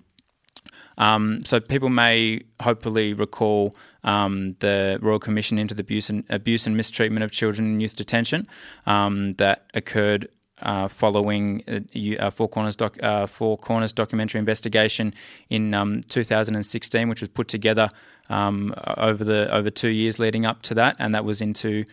Um, 1.00 1.46
so 1.46 1.60
people 1.60 1.90
may 1.90 2.42
hopefully 2.62 3.13
recall 3.13 3.74
um, 4.04 4.56
the 4.60 5.00
Royal 5.01 5.19
Commission 5.19 5.57
into 5.57 5.74
the 5.74 5.81
abuse 5.81 6.10
and, 6.10 6.24
abuse 6.30 6.68
and 6.68 6.75
mistreatment 6.75 7.24
of 7.24 7.31
children 7.31 7.68
in 7.68 7.80
youth 7.80 7.96
detention 7.96 8.48
um, 8.86 9.34
that 9.36 9.66
occurred 9.74 10.28
uh, 10.62 10.90
following 10.90 11.63
a, 11.68 12.18
a 12.18 12.31
Four 12.31 12.50
Corners 12.50 12.75
doc, 12.75 13.01
uh, 13.01 13.25
Four 13.28 13.57
Corners 13.57 13.94
documentary 13.94 14.40
investigation 14.40 15.13
in 15.50 15.74
um, 15.74 16.01
2016, 16.10 17.07
which 17.07 17.22
was 17.22 17.30
put 17.30 17.48
together 17.48 17.90
um, 18.30 18.74
over 18.98 19.24
the 19.24 19.51
over 19.54 19.69
two 19.69 19.90
years 19.90 20.19
leading 20.19 20.46
up 20.46 20.62
to 20.63 20.74
that, 20.74 20.98
and 21.00 21.16
that 21.16 21.24
was 21.24 21.42
into 21.42 21.86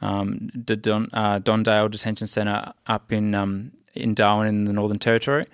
um, 0.00 0.50
the 0.54 0.74
Don, 0.74 1.08
uh, 1.12 1.38
Don, 1.38 1.62
Dale 1.62 1.88
Detention 1.88 2.26
Centre 2.26 2.72
up 2.86 3.12
in 3.12 3.72
in 3.94 4.14
Darwin 4.14 4.48
in 4.48 4.64
the 4.64 4.72
Northern 4.72 4.98
Territory. 4.98 5.44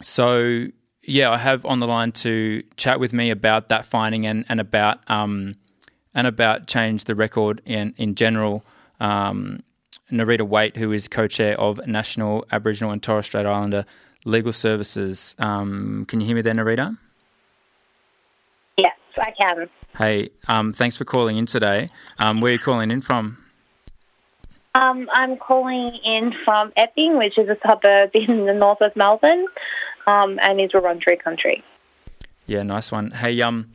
so 0.00 0.68
yeah, 1.08 1.30
I 1.30 1.38
have 1.38 1.64
on 1.64 1.80
the 1.80 1.86
line 1.86 2.12
to 2.12 2.62
chat 2.76 3.00
with 3.00 3.12
me 3.12 3.30
about 3.30 3.68
that 3.68 3.86
finding 3.86 4.26
and 4.26 4.44
and 4.48 4.60
about 4.60 4.98
um, 5.10 5.54
and 6.14 6.26
about 6.26 6.66
change 6.66 7.04
the 7.04 7.14
record 7.14 7.62
in 7.64 7.94
in 7.96 8.14
general. 8.14 8.64
Um, 9.00 9.62
Nerita 10.10 10.48
Waight, 10.48 10.76
who 10.76 10.90
is 10.92 11.06
co-chair 11.06 11.58
of 11.60 11.86
National 11.86 12.46
Aboriginal 12.50 12.92
and 12.92 13.02
Torres 13.02 13.26
Strait 13.26 13.44
Islander 13.44 13.84
Legal 14.24 14.52
Services. 14.52 15.36
Um, 15.38 16.06
can 16.08 16.20
you 16.20 16.26
hear 16.26 16.34
me 16.34 16.40
there, 16.40 16.54
Nerita? 16.54 16.96
Yes, 18.78 18.96
I 19.18 19.32
can. 19.32 19.68
Hey, 19.98 20.30
um, 20.48 20.72
thanks 20.72 20.96
for 20.96 21.04
calling 21.04 21.36
in 21.36 21.44
today. 21.44 21.88
Um, 22.18 22.40
where 22.40 22.50
are 22.50 22.52
you 22.54 22.58
calling 22.58 22.90
in 22.90 23.02
from? 23.02 23.36
Um, 24.74 25.10
I'm 25.12 25.36
calling 25.36 25.98
in 26.04 26.32
from 26.44 26.72
Epping, 26.76 27.18
which 27.18 27.36
is 27.36 27.48
a 27.48 27.58
suburb 27.66 28.10
in 28.14 28.46
the 28.46 28.54
north 28.54 28.80
of 28.80 28.96
Melbourne 28.96 29.46
um, 30.08 30.38
and 30.42 30.60
is 30.60 30.72
Wurundjeri 30.72 31.20
country. 31.20 31.62
Yeah, 32.46 32.62
nice 32.62 32.90
one. 32.90 33.10
Hey, 33.10 33.40
um, 33.42 33.70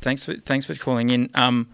thanks 0.00 0.24
for 0.24 0.34
thanks 0.34 0.66
for 0.66 0.74
calling 0.74 1.10
in. 1.10 1.30
Um, 1.34 1.68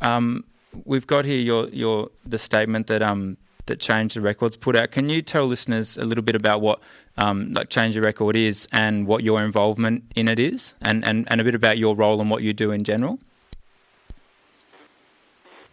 um, 0.00 0.44
we've 0.84 1.06
got 1.06 1.24
here 1.24 1.38
your 1.38 1.68
your 1.68 2.10
the 2.26 2.38
statement 2.38 2.88
that 2.88 3.02
um 3.02 3.36
that 3.66 3.78
Change 3.78 4.14
the 4.14 4.20
Records 4.20 4.56
put 4.56 4.74
out. 4.74 4.90
Can 4.90 5.08
you 5.08 5.22
tell 5.22 5.46
listeners 5.46 5.96
a 5.96 6.04
little 6.04 6.24
bit 6.24 6.34
about 6.34 6.60
what 6.60 6.80
um, 7.18 7.52
like 7.52 7.68
Change 7.68 7.94
the 7.94 8.00
Record 8.00 8.34
is 8.34 8.66
and 8.72 9.06
what 9.06 9.22
your 9.22 9.42
involvement 9.44 10.04
in 10.16 10.26
it 10.26 10.38
is, 10.38 10.74
and, 10.80 11.04
and, 11.04 11.30
and 11.30 11.40
a 11.40 11.44
bit 11.44 11.54
about 11.54 11.76
your 11.76 11.94
role 11.94 12.20
and 12.20 12.30
what 12.30 12.42
you 12.42 12.52
do 12.52 12.70
in 12.70 12.82
general? 12.82 13.18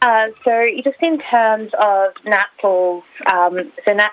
Uh, 0.01 0.27
so, 0.43 0.67
just 0.83 1.01
in 1.01 1.19
terms 1.19 1.71
of 1.79 2.13
NATSILS, 2.25 3.03
um, 3.31 3.71
so 3.85 3.93
Nat, 3.93 4.11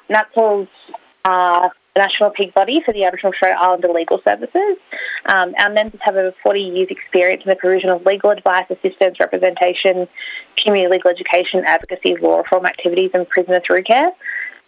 uh, 1.25 1.69
the 1.95 2.01
national 2.01 2.31
peak 2.31 2.55
body 2.55 2.81
for 2.85 2.93
the 2.93 3.05
Aboriginal 3.05 3.33
Strait 3.33 3.53
Islander 3.53 3.89
Legal 3.89 4.21
Services. 4.25 4.79
Um, 5.27 5.55
our 5.59 5.71
members 5.71 6.01
have 6.03 6.17
over 6.17 6.35
40 6.43 6.61
years' 6.61 6.89
experience 6.91 7.43
in 7.45 7.51
the 7.51 7.57
provision 7.57 7.91
of 7.91 8.05
legal 8.07 8.31
advice, 8.31 8.67
assistance, 8.71 9.19
representation, 9.21 10.09
community 10.57 10.91
legal 10.91 11.11
education, 11.11 11.65
advocacy, 11.65 12.17
law 12.17 12.39
reform 12.39 12.67
activities, 12.67 13.11
and 13.15 13.29
prisoner 13.29 13.61
through 13.61 13.83
care 13.83 14.11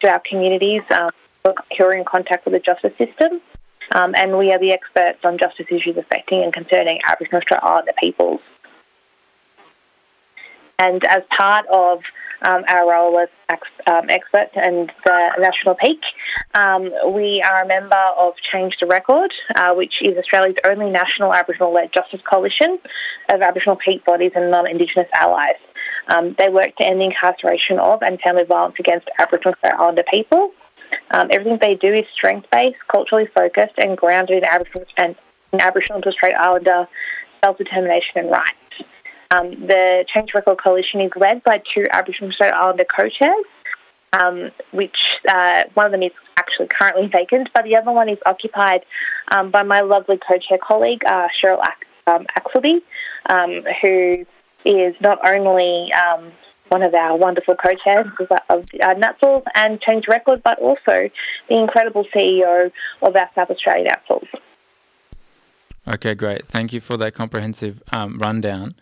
to 0.03 0.11
our 0.11 0.21
communities 0.29 0.83
um, 0.97 1.11
who 1.45 1.85
are 1.85 1.95
in 1.95 2.05
contact 2.05 2.45
with 2.45 2.53
the 2.53 2.61
justice 2.61 2.93
system. 2.99 3.41
Um, 3.93 4.15
and 4.17 4.39
we 4.39 4.53
are 4.53 4.59
the 4.59 4.73
experts 4.73 5.19
on 5.25 5.39
justice 5.39 5.67
issues 5.71 5.97
affecting 5.97 6.43
and 6.43 6.53
concerning 6.53 7.01
Aboriginal 7.07 7.43
Strait 7.43 7.61
Islander 7.63 7.93
peoples. 7.99 8.41
And 10.79 11.05
as 11.07 11.23
part 11.31 11.67
of 11.69 12.01
um, 12.47 12.65
our 12.69 12.91
role 12.91 13.19
as 13.19 13.29
ex- 13.49 13.69
um, 13.87 14.09
expert 14.11 14.51
and 14.55 14.93
the 15.05 15.31
National 15.39 15.75
Peak. 15.75 16.01
Um, 16.55 16.91
we 17.13 17.43
are 17.43 17.63
a 17.63 17.67
member 17.67 18.03
of 18.19 18.35
Change 18.37 18.77
the 18.81 18.87
Record, 18.87 19.33
uh, 19.57 19.75
which 19.75 20.03
is 20.03 20.17
Australia's 20.17 20.57
only 20.67 20.91
national 20.91 21.33
Aboriginal-led 21.33 21.93
justice 21.93 22.21
coalition 22.31 22.79
of 23.33 23.43
Aboriginal 23.43 23.77
peak 23.77 24.05
bodies 24.05 24.33
and 24.35 24.51
non-Indigenous 24.51 25.09
allies. 25.15 25.57
Um, 26.09 26.35
they 26.39 26.49
work 26.49 26.77
to 26.77 26.87
end 26.87 27.01
the 27.01 27.05
incarceration 27.05 27.79
of 27.79 28.03
and 28.03 28.21
family 28.21 28.45
violence 28.45 28.77
against 28.79 29.09
Aboriginal 29.19 29.55
and 29.63 29.73
Islander 29.75 30.05
people. 30.11 30.53
Um, 31.11 31.29
everything 31.33 31.59
they 31.61 31.75
do 31.75 31.93
is 31.93 32.05
strength-based, 32.13 32.77
culturally 32.89 33.27
focused, 33.35 33.75
and 33.79 33.97
grounded 33.97 34.39
in 34.39 34.45
Aboriginal 34.45 34.87
and 34.97 35.17
in 35.53 35.61
Aboriginal 35.61 35.97
and 35.97 36.05
Torres 36.05 36.17
Strait 36.17 36.35
Islander 36.35 36.87
self-determination 37.43 38.13
and 38.17 38.31
rights. 38.31 38.64
Um, 39.35 39.51
the 39.67 40.05
Change 40.13 40.35
Record 40.35 40.59
Coalition 40.63 41.01
is 41.01 41.11
led 41.17 41.43
by 41.43 41.63
two 41.73 41.87
Aboriginal 41.91 42.33
Strait 42.33 42.53
Islander 42.53 42.85
co-chairs, 42.85 43.45
um, 44.13 44.51
which 44.73 45.17
uh, 45.29 45.65
one 45.75 45.87
of 45.87 45.93
them 45.93 46.03
is 46.03 46.13
actually 46.37 46.69
currently 46.69 47.09
vacant, 47.09 47.49
but 47.55 47.65
the 47.65 47.77
other 47.77 47.91
one 47.91 48.09
is 48.09 48.19
occupied 48.27 48.85
um, 49.35 49.51
by 49.51 49.63
my 49.63 49.81
lovely 49.81 50.19
co-chair 50.19 50.59
colleague, 50.59 51.03
uh, 51.07 51.29
Cheryl 51.41 51.61
um, 52.07 52.27
Axleby, 52.39 52.81
um, 53.29 53.65
who 53.83 54.25
is 54.65 54.95
not 55.01 55.19
only 55.27 55.93
um, 55.93 56.31
one 56.69 56.83
of 56.83 56.95
our 56.95 57.17
wonderful 57.17 57.57
co-chairs 57.57 58.07
of 58.49 58.65
uh, 58.83 59.41
and 59.55 59.81
Change 59.81 60.07
Record, 60.09 60.43
but 60.45 60.59
also 60.61 61.11
the 61.49 61.57
incredible 61.57 62.05
CEO 62.15 62.71
of 63.03 63.17
our 63.17 63.31
South 63.35 63.51
Australian 63.51 63.93
NATSLs. 63.93 64.29
Okay, 65.87 66.15
great. 66.15 66.47
Thank 66.47 66.73
you 66.73 66.81
for 66.81 66.97
that 66.97 67.15
comprehensive 67.15 67.83
rundown. 67.93 68.75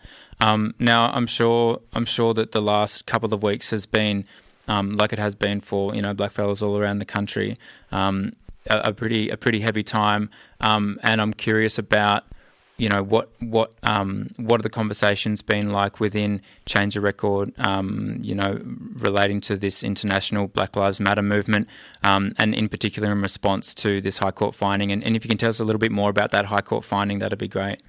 Um, 0.43 0.75
now, 0.77 1.09
I'm 1.13 1.25
sure 1.25 1.79
I'm 1.93 2.03
sure 2.03 2.33
that 2.33 2.51
the 2.51 2.61
last 2.61 3.05
couple 3.05 3.33
of 3.33 3.43
weeks 3.43 3.69
has 3.69 3.85
been, 3.85 4.25
um, 4.67 4.97
like 4.97 5.13
it 5.13 5.19
has 5.19 5.35
been 5.35 5.61
for 5.61 5.95
you 5.95 6.01
know 6.01 6.13
blackfellas 6.13 6.61
all 6.61 6.77
around 6.77 6.99
the 6.99 7.05
country, 7.05 7.55
um, 7.93 8.33
a, 8.69 8.89
a, 8.89 8.93
pretty 8.93 9.29
a 9.29 9.37
pretty 9.37 9.61
heavy 9.61 9.83
time. 9.83 10.29
Um, 10.59 10.99
and 11.01 11.21
I'm 11.21 11.31
curious 11.31 11.77
about 11.77 12.25
you 12.75 12.89
know 12.89 13.01
what 13.01 13.29
what 13.39 13.73
um, 13.83 14.31
what 14.35 14.59
are 14.59 14.63
the 14.63 14.69
conversations 14.69 15.41
been 15.41 15.71
like 15.71 16.01
within 16.01 16.41
Change 16.65 16.95
the 16.95 16.99
Record, 16.99 17.53
um, 17.57 18.17
you 18.19 18.35
know, 18.35 18.59
relating 18.95 19.39
to 19.41 19.55
this 19.55 19.81
international 19.81 20.49
Black 20.49 20.75
Lives 20.75 20.99
Matter 20.99 21.21
movement, 21.21 21.69
and 22.03 22.53
in 22.53 22.67
particular 22.67 23.13
in 23.13 23.21
response 23.21 23.73
to 23.75 24.01
this 24.01 24.17
High 24.17 24.31
Court 24.31 24.55
finding. 24.55 24.91
And, 24.91 25.05
and, 25.05 25.15
if 25.15 25.23
you 25.23 25.29
can 25.29 25.37
tell 25.37 25.51
us 25.51 25.61
a 25.61 25.63
little 25.63 25.79
bit 25.79 25.93
more 25.93 26.09
about 26.09 26.31
that 26.31 26.45
High 26.45 26.59
Court 26.59 26.83
finding, 26.83 27.19
that'd 27.19 27.39
be 27.39 27.47
great. 27.47 27.81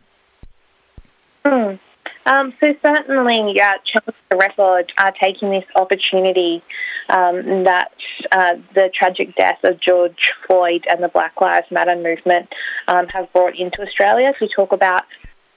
Mm. 1.44 1.80
Um, 2.26 2.52
so 2.61 2.75
certainly, 2.83 3.52
yeah, 3.54 3.76
Change 3.85 4.16
the 4.31 4.37
Record 4.37 4.93
are 4.99 5.12
taking 5.12 5.50
this 5.50 5.64
opportunity 5.76 6.62
um, 7.09 7.64
that 7.64 7.93
uh, 8.33 8.54
the 8.75 8.90
tragic 8.95 9.37
death 9.37 9.59
of 9.64 9.78
George 9.81 10.33
Floyd 10.47 10.87
and 10.88 11.02
the 11.02 11.09
Black 11.09 11.40
Lives 11.40 11.71
Matter 11.71 11.97
movement 11.97 12.49
um, 12.88 13.09
have 13.09 13.31
brought 13.33 13.57
into 13.59 13.83
Australia 13.83 14.33
to 14.38 14.49
talk 14.49 14.73
about 14.73 15.04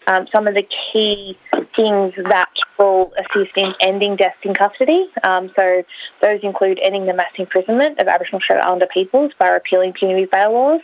um, 0.08 0.26
some 0.34 0.48
of 0.48 0.56
the 0.56 0.64
key 0.64 1.38
things 1.76 2.14
that 2.30 2.50
will 2.80 3.14
assist 3.18 3.52
in 3.56 3.74
ending 3.82 4.16
deaths 4.16 4.38
in 4.44 4.54
custody. 4.54 5.10
Um, 5.24 5.52
so 5.56 5.84
those 6.22 6.40
include 6.44 6.80
ending 6.82 7.06
the 7.06 7.14
mass 7.14 7.32
imprisonment 7.38 8.00
of 8.00 8.08
Aboriginal 8.08 8.42
Strait 8.42 8.60
Islander 8.60 8.88
peoples 8.94 9.32
by 9.38 9.50
repealing 9.50 9.94
punitive 9.94 10.32
bail 10.32 10.54
laws, 10.54 10.82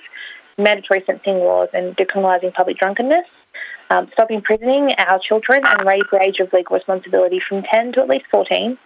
mandatory 0.58 1.04
sentencing 1.06 1.40
laws, 1.40 1.70
and 1.74 1.96
decriminalising 1.96 2.54
public 2.54 2.78
drunkenness 2.78 3.25
um, 3.94 4.10
stop 4.14 4.32
imprisoning 4.32 4.94
our 4.98 5.20
children 5.20 5.62
and 5.66 5.88
raise 5.88 6.04
the 6.12 6.22
age 6.22 6.40
of 6.40 6.52
legal 6.52 6.76
responsibility 6.76 7.40
from 7.40 7.64
10 7.64 7.94
to 7.94 8.02
at 8.02 8.10
least 8.10 8.26
14, 8.32 8.78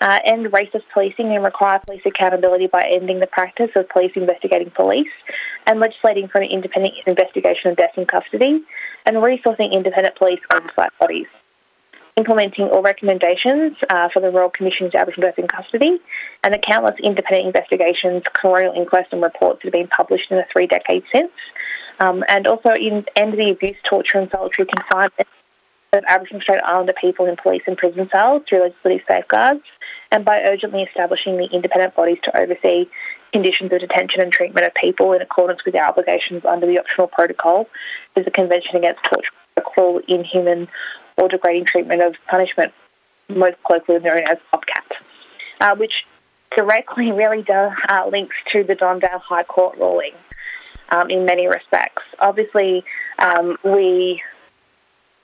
uh, 0.00 0.18
end 0.24 0.46
racist 0.46 0.82
policing 0.92 1.34
and 1.34 1.44
require 1.44 1.80
police 1.86 2.02
accountability 2.04 2.66
by 2.66 2.82
ending 2.82 3.20
the 3.20 3.26
practice 3.26 3.70
of 3.76 3.88
police 3.88 4.12
investigating 4.16 4.70
police, 4.70 5.08
and 5.66 5.80
legislating 5.80 6.28
for 6.28 6.40
an 6.40 6.50
independent 6.50 6.94
investigation 7.06 7.70
of 7.70 7.76
deaths 7.76 7.96
in 7.96 8.06
custody, 8.06 8.62
and 9.06 9.16
resourcing 9.16 9.72
independent 9.72 10.16
police 10.16 10.40
oversight 10.52 10.90
bodies. 11.00 11.26
Implementing 12.16 12.66
all 12.66 12.82
recommendations 12.82 13.76
uh, 13.90 14.08
for 14.12 14.20
the 14.20 14.30
Royal 14.30 14.50
Commission 14.50 14.86
into 14.86 14.98
Aboriginal 14.98 15.28
Deaths 15.28 15.38
in 15.38 15.46
Custody, 15.46 16.00
and 16.42 16.52
the 16.52 16.58
countless 16.58 16.98
independent 17.00 17.46
investigations, 17.46 18.24
coronial 18.34 18.76
inquests, 18.76 19.12
and 19.12 19.22
reports 19.22 19.60
that 19.62 19.66
have 19.66 19.72
been 19.72 19.86
published 19.86 20.32
in 20.32 20.36
the 20.36 20.44
three 20.52 20.66
decades 20.66 21.06
since, 21.12 21.30
um, 22.00 22.24
and 22.28 22.46
also 22.46 22.70
in, 22.74 23.04
end 23.16 23.34
the 23.34 23.50
abuse, 23.50 23.76
torture, 23.84 24.18
and 24.18 24.30
solitary 24.30 24.68
confinement 24.68 25.28
of 25.92 26.04
Aboriginal 26.06 26.42
Strait 26.42 26.60
Islander 26.64 26.92
people 27.00 27.26
in 27.26 27.36
police 27.36 27.62
and 27.66 27.76
prison 27.76 28.08
cells 28.12 28.42
through 28.48 28.62
legislative 28.62 29.06
safeguards, 29.08 29.62
and 30.10 30.24
by 30.24 30.42
urgently 30.42 30.82
establishing 30.82 31.36
the 31.36 31.48
independent 31.52 31.94
bodies 31.94 32.18
to 32.24 32.36
oversee 32.36 32.86
conditions 33.32 33.72
of 33.72 33.80
detention 33.80 34.20
and 34.20 34.32
treatment 34.32 34.66
of 34.66 34.74
people 34.74 35.12
in 35.12 35.22
accordance 35.22 35.64
with 35.64 35.74
their 35.74 35.86
obligations 35.86 36.44
under 36.44 36.66
the 36.66 36.78
optional 36.78 37.06
protocol 37.06 37.66
is 38.16 38.24
the 38.24 38.30
Convention 38.30 38.76
Against 38.76 39.02
Torture, 39.04 39.30
cruel, 39.64 40.00
inhuman, 40.08 40.68
or 41.16 41.28
degrading 41.28 41.66
treatment 41.66 42.02
of 42.02 42.14
punishment, 42.28 42.72
most 43.28 43.56
colloquially 43.66 44.00
known 44.00 44.22
as 44.28 44.38
OPCAT, 44.54 44.96
uh, 45.60 45.76
which 45.76 46.06
directly 46.56 47.12
really 47.12 47.42
does, 47.42 47.72
uh, 47.88 48.06
links 48.06 48.36
to 48.52 48.62
the 48.62 48.74
Don 48.74 48.98
Dale 48.98 49.18
High 49.18 49.44
Court 49.44 49.76
ruling 49.78 50.12
um, 50.90 51.10
in 51.10 51.24
many 51.24 51.46
respects. 51.46 52.02
Obviously, 52.18 52.84
um, 53.18 53.56
we 53.64 54.22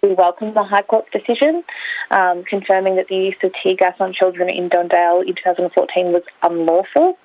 we 0.02 0.12
welcome 0.12 0.52
the 0.52 0.62
High 0.62 0.82
Court's 0.82 1.10
decision 1.10 1.64
um, 2.10 2.44
confirming 2.44 2.96
that 2.96 3.08
the 3.08 3.16
use 3.16 3.36
of 3.42 3.52
tear 3.62 3.74
gas 3.74 3.94
on 4.00 4.12
children 4.12 4.50
in 4.50 4.68
Don 4.68 4.88
Dale 4.88 5.22
in 5.26 5.34
2014 5.34 6.12
was 6.12 6.22
unlawful. 6.42 7.18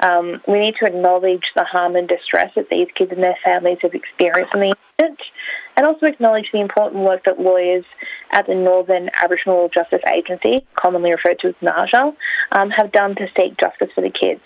Um, 0.00 0.40
we 0.46 0.60
need 0.60 0.74
to 0.80 0.86
acknowledge 0.86 1.50
the 1.56 1.64
harm 1.64 1.96
and 1.96 2.08
distress 2.08 2.52
that 2.54 2.68
these 2.70 2.88
kids 2.94 3.12
and 3.12 3.22
their 3.22 3.36
families 3.44 3.78
have 3.82 3.94
experienced 3.94 4.54
in 4.54 4.60
the 4.60 4.74
incident, 4.98 5.20
and 5.76 5.86
also 5.86 6.06
acknowledge 6.06 6.50
the 6.52 6.60
important 6.60 7.02
work 7.02 7.24
that 7.24 7.40
lawyers 7.40 7.84
at 8.32 8.46
the 8.46 8.54
Northern 8.54 9.10
Aboriginal 9.14 9.68
Justice 9.68 10.02
Agency, 10.06 10.64
commonly 10.74 11.12
referred 11.12 11.38
to 11.40 11.48
as 11.48 11.54
NAAJA, 11.62 12.14
um, 12.52 12.70
have 12.70 12.92
done 12.92 13.14
to 13.16 13.28
seek 13.36 13.56
justice 13.58 13.90
for 13.94 14.00
the 14.00 14.10
kids. 14.10 14.42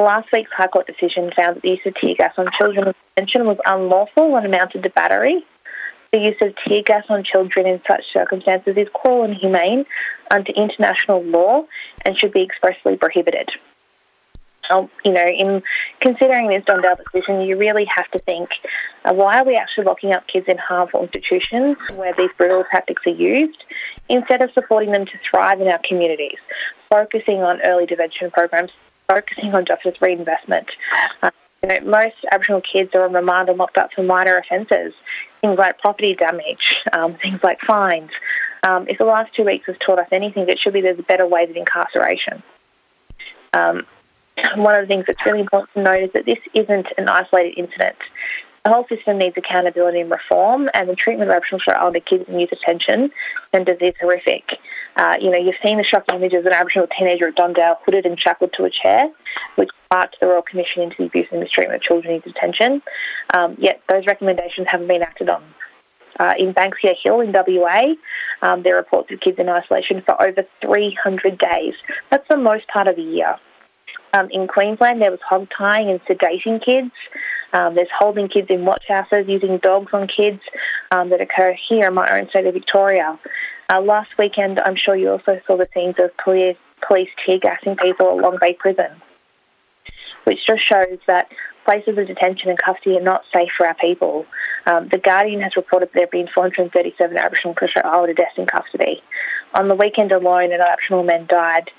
Last 0.00 0.28
week's 0.32 0.50
High 0.52 0.68
Court 0.68 0.86
decision 0.86 1.30
found 1.36 1.56
that 1.56 1.62
the 1.62 1.70
use 1.70 1.80
of 1.84 1.94
tear 1.94 2.14
gas 2.14 2.32
on 2.38 2.48
children 2.58 2.88
in 2.88 2.94
detention 3.14 3.46
was 3.46 3.58
unlawful 3.66 4.36
and 4.36 4.46
amounted 4.46 4.82
to 4.84 4.90
battery. 4.90 5.44
The 6.12 6.18
use 6.18 6.36
of 6.40 6.54
tear 6.66 6.82
gas 6.82 7.04
on 7.10 7.24
children 7.24 7.66
in 7.66 7.80
such 7.86 8.04
circumstances 8.12 8.74
is 8.76 8.88
cruel 8.94 9.24
and 9.24 9.34
inhumane 9.34 9.84
under 10.30 10.50
international 10.52 11.22
law 11.22 11.64
and 12.06 12.18
should 12.18 12.32
be 12.32 12.42
expressly 12.42 12.96
prohibited. 12.96 13.50
You 14.70 15.12
know, 15.12 15.26
in 15.26 15.62
considering 16.00 16.48
this 16.48 16.64
Don 16.64 16.80
Dale 16.80 16.96
decision, 16.96 17.42
you 17.42 17.58
really 17.58 17.84
have 17.84 18.10
to 18.12 18.18
think 18.20 18.48
uh, 19.04 19.12
why 19.12 19.36
are 19.36 19.44
we 19.44 19.56
actually 19.56 19.84
locking 19.84 20.12
up 20.12 20.26
kids 20.28 20.46
in 20.48 20.56
harmful 20.56 21.02
institutions 21.02 21.76
where 21.94 22.14
these 22.16 22.30
brutal 22.38 22.64
tactics 22.70 23.02
are 23.06 23.10
used 23.10 23.64
instead 24.08 24.40
of 24.40 24.50
supporting 24.52 24.92
them 24.92 25.04
to 25.04 25.12
thrive 25.30 25.60
in 25.60 25.68
our 25.68 25.80
communities, 25.86 26.38
focusing 26.90 27.42
on 27.42 27.60
early 27.62 27.82
intervention 27.82 28.30
programs 28.30 28.70
focusing 29.08 29.54
on 29.54 29.64
justice 29.64 30.00
reinvestment. 30.00 30.68
Uh, 31.22 31.30
you 31.62 31.68
know, 31.68 31.78
most 31.84 32.16
Aboriginal 32.32 32.60
kids 32.60 32.90
are 32.94 33.04
on 33.04 33.12
remand 33.12 33.48
and 33.48 33.58
locked 33.58 33.78
up 33.78 33.92
for 33.92 34.02
minor 34.02 34.36
offences, 34.36 34.92
things 35.40 35.58
like 35.58 35.78
property 35.78 36.14
damage, 36.14 36.80
um, 36.92 37.14
things 37.22 37.40
like 37.42 37.60
fines. 37.60 38.10
Um, 38.64 38.86
if 38.88 38.98
the 38.98 39.04
last 39.04 39.34
two 39.34 39.44
weeks 39.44 39.66
has 39.66 39.76
taught 39.78 39.98
us 39.98 40.08
anything, 40.12 40.48
it 40.48 40.58
should 40.58 40.72
be 40.72 40.80
there's 40.80 40.98
a 40.98 41.04
better 41.04 41.26
way 41.26 41.46
than 41.46 41.56
incarceration. 41.56 42.42
Um, 43.52 43.86
one 44.56 44.74
of 44.74 44.82
the 44.82 44.86
things 44.86 45.04
that's 45.06 45.24
really 45.26 45.40
important 45.40 45.70
to 45.74 45.82
note 45.82 46.02
is 46.04 46.12
that 46.14 46.26
this 46.26 46.38
isn't 46.54 46.86
an 46.96 47.08
isolated 47.08 47.58
incident. 47.58 47.96
The 48.64 48.70
whole 48.70 48.86
system 48.88 49.18
needs 49.18 49.36
accountability 49.36 50.00
and 50.00 50.10
reform, 50.10 50.70
and 50.74 50.88
the 50.88 50.94
treatment 50.94 51.30
of 51.30 51.34
Aboriginal 51.36 51.60
Strait 51.60 51.76
Islander 51.76 52.00
kids 52.00 52.24
in 52.28 52.38
youth 52.38 52.50
detention 52.50 53.10
centres 53.52 53.78
is 53.80 53.94
horrific. 54.00 54.58
Uh, 54.96 55.14
you 55.20 55.30
know, 55.30 55.38
you've 55.38 55.54
seen 55.62 55.78
the 55.78 55.84
shocking 55.84 56.16
images 56.16 56.40
of 56.40 56.46
an 56.46 56.52
Aboriginal 56.52 56.86
teenager 56.98 57.28
at 57.28 57.34
Don 57.34 57.52
Dale 57.52 57.78
hooded 57.84 58.04
and 58.04 58.20
shackled 58.20 58.52
to 58.54 58.64
a 58.64 58.70
chair, 58.70 59.10
which 59.56 59.70
sparked 59.86 60.16
the 60.20 60.26
Royal 60.26 60.42
Commission 60.42 60.82
into 60.82 60.96
the 60.98 61.04
abuse 61.04 61.28
and 61.30 61.40
mistreatment 61.40 61.76
of 61.76 61.82
children 61.82 62.14
in 62.14 62.20
detention. 62.20 62.82
Um, 63.34 63.56
yet 63.58 63.82
those 63.88 64.06
recommendations 64.06 64.66
haven't 64.68 64.88
been 64.88 65.02
acted 65.02 65.28
on. 65.28 65.42
Uh, 66.20 66.32
in 66.38 66.52
Banksia 66.52 66.94
Hill 67.02 67.20
in 67.20 67.32
WA, 67.32 67.94
um, 68.42 68.62
there 68.62 68.74
are 68.74 68.78
reports 68.78 69.10
of 69.10 69.20
kids 69.20 69.38
in 69.38 69.48
isolation 69.48 70.02
for 70.02 70.14
over 70.24 70.44
300 70.60 71.38
days. 71.38 71.74
That's 72.10 72.28
the 72.28 72.36
most 72.36 72.68
part 72.68 72.86
of 72.86 72.96
the 72.96 73.02
year. 73.02 73.36
Um, 74.14 74.28
in 74.30 74.46
Queensland, 74.46 75.00
there 75.00 75.10
was 75.10 75.20
hog 75.26 75.48
tying 75.56 75.88
and 75.88 76.04
sedating 76.04 76.62
kids. 76.62 76.90
Um, 77.54 77.74
there's 77.74 77.88
holding 77.98 78.28
kids 78.28 78.48
in 78.50 78.64
watch 78.64 78.84
houses, 78.88 79.26
using 79.26 79.58
dogs 79.58 79.92
on 79.92 80.06
kids 80.06 80.40
um, 80.90 81.10
that 81.10 81.20
occur 81.20 81.56
here 81.68 81.88
in 81.88 81.94
my 81.94 82.18
own 82.18 82.28
state 82.28 82.46
of 82.46 82.54
Victoria. 82.54 83.18
Uh, 83.70 83.80
last 83.80 84.10
weekend, 84.18 84.60
I'm 84.60 84.76
sure 84.76 84.96
you 84.96 85.10
also 85.10 85.40
saw 85.46 85.56
the 85.56 85.68
scenes 85.74 85.96
of 85.98 86.16
police, 86.18 86.56
police 86.86 87.08
tear 87.24 87.38
gassing 87.38 87.76
people 87.76 88.08
at 88.08 88.16
Long 88.22 88.38
Bay 88.40 88.54
Prison, 88.54 88.90
which 90.24 90.46
just 90.46 90.62
shows 90.62 90.98
that 91.06 91.30
places 91.64 91.96
of 91.96 92.06
detention 92.06 92.50
and 92.50 92.58
custody 92.58 92.96
are 92.96 93.02
not 93.02 93.22
safe 93.32 93.50
for 93.56 93.66
our 93.66 93.74
people. 93.74 94.26
Um, 94.66 94.88
the 94.88 94.98
Guardian 94.98 95.40
has 95.40 95.56
reported 95.56 95.90
there 95.94 96.02
have 96.02 96.10
been 96.10 96.28
437 96.34 97.16
Aboriginal 97.16 97.50
and 97.50 97.56
Torres 97.56 97.84
Islander 97.84 98.14
deaths 98.14 98.36
in 98.36 98.46
custody. 98.46 99.02
on 99.54 99.68
the 99.68 99.74
weekend 99.74 100.12
alone, 100.12 100.52
an 100.52 100.60
Aboriginal 100.60 101.04
man 101.04 101.26
died 101.26 101.70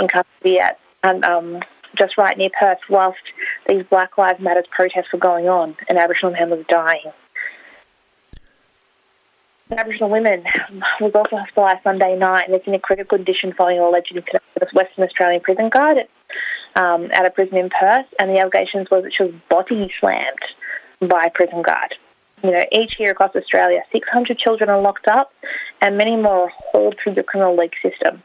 in 0.00 0.08
custody 0.08 0.58
at 0.60 0.78
um, 1.02 1.60
just 1.96 2.18
right 2.18 2.36
near 2.36 2.50
Perth 2.58 2.78
whilst 2.88 3.18
these 3.68 3.84
Black 3.88 4.16
Lives 4.18 4.40
Matters 4.40 4.66
protests 4.70 5.12
were 5.12 5.18
going 5.18 5.48
on. 5.48 5.76
An 5.88 5.96
Aboriginal 5.96 6.32
man 6.32 6.50
was 6.50 6.64
dying. 6.68 7.12
Aboriginal 9.72 10.10
woman 10.10 10.44
was 11.00 11.12
also 11.14 11.36
hospitalised 11.36 11.82
Sunday 11.82 12.16
night 12.16 12.48
and 12.48 12.54
is 12.54 12.66
in 12.66 12.74
a 12.74 12.78
critical 12.78 13.18
condition 13.18 13.52
following 13.52 13.78
an 13.78 13.84
alleged 13.84 14.14
incident 14.14 14.42
with 14.54 14.64
a 14.64 14.74
Western 14.74 15.04
Australian 15.04 15.40
prison 15.40 15.68
guard 15.68 15.98
um, 16.76 17.08
at 17.12 17.24
a 17.24 17.30
prison 17.30 17.56
in 17.56 17.70
Perth. 17.70 18.06
And 18.18 18.30
the 18.30 18.38
allegations 18.38 18.88
was 18.90 19.04
that 19.04 19.14
she 19.14 19.24
was 19.24 19.34
body 19.48 19.92
slammed 20.00 21.08
by 21.08 21.26
a 21.26 21.30
prison 21.30 21.62
guard. 21.62 21.94
You 22.42 22.50
know, 22.52 22.64
each 22.72 22.98
year 22.98 23.12
across 23.12 23.36
Australia, 23.36 23.82
600 23.92 24.38
children 24.38 24.70
are 24.70 24.80
locked 24.80 25.06
up 25.08 25.32
and 25.82 25.96
many 25.96 26.16
more 26.16 26.44
are 26.44 26.52
hauled 26.72 26.96
through 27.02 27.14
the 27.14 27.22
criminal 27.22 27.56
league 27.56 27.74
system. 27.82 28.22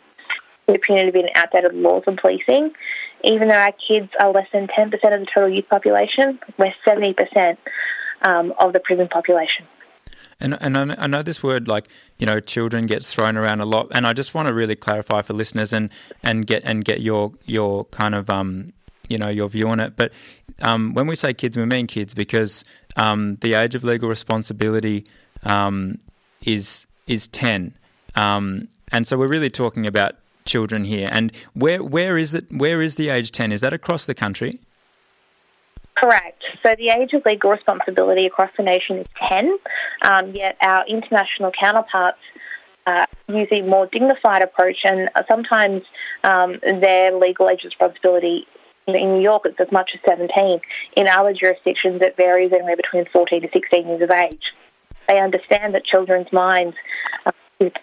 We 0.67 0.75
appear 0.75 1.05
to 1.05 1.11
be 1.11 1.19
an 1.19 1.29
outdated 1.35 1.75
laws 1.75 2.03
and 2.07 2.17
policing. 2.17 2.71
Even 3.23 3.49
though 3.49 3.55
our 3.55 3.73
kids 3.87 4.09
are 4.19 4.31
less 4.31 4.47
than 4.51 4.67
10% 4.67 4.93
of 4.93 5.01
the 5.01 5.27
total 5.31 5.49
youth 5.49 5.69
population, 5.69 6.39
we're 6.57 6.73
70% 6.87 7.57
um, 8.23 8.53
of 8.57 8.73
the 8.73 8.79
prison 8.79 9.07
population. 9.07 9.65
And 10.39 10.57
and 10.61 10.77
I 10.77 11.07
know 11.07 11.23
this 11.23 11.41
word 11.41 11.67
like 11.67 11.87
you 12.17 12.25
know 12.25 12.39
children 12.39 12.87
gets 12.87 13.13
thrown 13.13 13.37
around 13.37 13.61
a 13.61 13.65
lot, 13.65 13.87
and 13.91 14.05
I 14.05 14.13
just 14.13 14.33
want 14.33 14.47
to 14.47 14.53
really 14.53 14.75
clarify 14.75 15.21
for 15.21 15.33
listeners 15.33 15.71
and 15.71 15.89
and 16.23 16.45
get 16.45 16.63
and 16.65 16.83
get 16.83 17.01
your 17.01 17.31
your 17.45 17.85
kind 17.85 18.13
of 18.13 18.29
um 18.29 18.73
you 19.09 19.17
know 19.17 19.29
your 19.29 19.47
view 19.49 19.67
on 19.69 19.79
it. 19.79 19.95
But 19.95 20.11
um, 20.61 20.93
when 20.93 21.07
we 21.07 21.15
say 21.15 21.33
kids, 21.33 21.57
we 21.57 21.65
mean 21.65 21.87
kids 21.87 22.13
because 22.13 22.63
um, 22.95 23.37
the 23.41 23.53
age 23.53 23.75
of 23.75 23.83
legal 23.83 24.09
responsibility 24.09 25.05
um, 25.43 25.99
is 26.43 26.87
is 27.07 27.27
ten, 27.27 27.77
um, 28.15 28.67
and 28.91 29.07
so 29.07 29.17
we're 29.17 29.27
really 29.27 29.49
talking 29.49 29.85
about 29.87 30.15
children 30.45 30.83
here. 30.83 31.09
And 31.11 31.31
where 31.53 31.83
where 31.83 32.17
is 32.17 32.33
it? 32.33 32.45
Where 32.51 32.81
is 32.81 32.95
the 32.95 33.09
age 33.09 33.31
ten? 33.31 33.51
Is 33.51 33.61
that 33.61 33.73
across 33.73 34.05
the 34.05 34.15
country? 34.15 34.59
Correct. 35.95 36.43
So 36.63 36.75
the 36.75 36.89
age 36.89 37.13
of 37.13 37.25
legal 37.25 37.51
responsibility 37.51 38.25
across 38.25 38.51
the 38.57 38.63
nation 38.63 38.97
is 38.97 39.07
10, 39.29 39.57
um, 40.03 40.31
yet 40.31 40.57
our 40.61 40.85
international 40.87 41.51
counterparts 41.57 42.19
uh, 42.85 43.05
use 43.27 43.47
a 43.51 43.61
more 43.61 43.87
dignified 43.87 44.41
approach, 44.41 44.79
and 44.83 45.09
sometimes 45.29 45.83
um, 46.23 46.59
their 46.61 47.17
legal 47.17 47.49
age 47.49 47.61
of 47.61 47.69
responsibility 47.69 48.45
in 48.87 49.13
New 49.13 49.21
York 49.21 49.43
it's 49.45 49.59
as 49.59 49.71
much 49.71 49.91
as 49.95 50.01
17. 50.07 50.59
In 50.97 51.07
other 51.07 51.33
jurisdictions, 51.33 52.01
it 52.01 52.15
varies 52.17 52.51
anywhere 52.53 52.77
between 52.77 53.05
14 53.11 53.41
to 53.41 53.49
16 53.51 53.87
years 53.87 54.01
of 54.01 54.11
age. 54.11 54.53
They 55.07 55.19
understand 55.19 55.73
that 55.75 55.85
children's 55.85 56.31
minds 56.31 56.75
uh, 57.25 57.31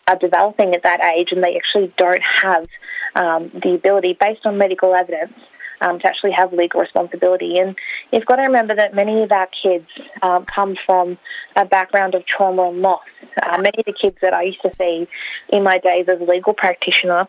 are 0.06 0.16
developing 0.16 0.74
at 0.74 0.82
that 0.84 1.00
age, 1.16 1.32
and 1.32 1.42
they 1.42 1.56
actually 1.56 1.92
don't 1.96 2.22
have 2.22 2.66
um, 3.14 3.50
the 3.62 3.74
ability, 3.74 4.16
based 4.20 4.44
on 4.44 4.58
medical 4.58 4.94
evidence, 4.94 5.34
um, 5.82 5.98
to 6.00 6.06
actually 6.06 6.32
have 6.32 6.52
legal 6.52 6.80
responsibility. 6.80 7.58
And 7.58 7.76
you've 8.12 8.26
got 8.26 8.36
to 8.36 8.42
remember 8.42 8.74
that 8.74 8.94
many 8.94 9.22
of 9.22 9.32
our 9.32 9.48
kids 9.62 9.86
um, 10.22 10.46
come 10.46 10.76
from 10.86 11.18
a 11.56 11.64
background 11.64 12.14
of 12.14 12.24
trauma 12.24 12.68
and 12.68 12.80
loss. 12.80 13.00
Uh, 13.42 13.58
many 13.58 13.78
of 13.78 13.84
the 13.84 13.92
kids 13.92 14.16
that 14.22 14.32
I 14.32 14.44
used 14.44 14.62
to 14.62 14.72
see 14.78 15.08
in 15.52 15.62
my 15.62 15.78
days 15.78 16.06
as 16.08 16.20
a 16.20 16.24
legal 16.24 16.54
practitioner 16.54 17.28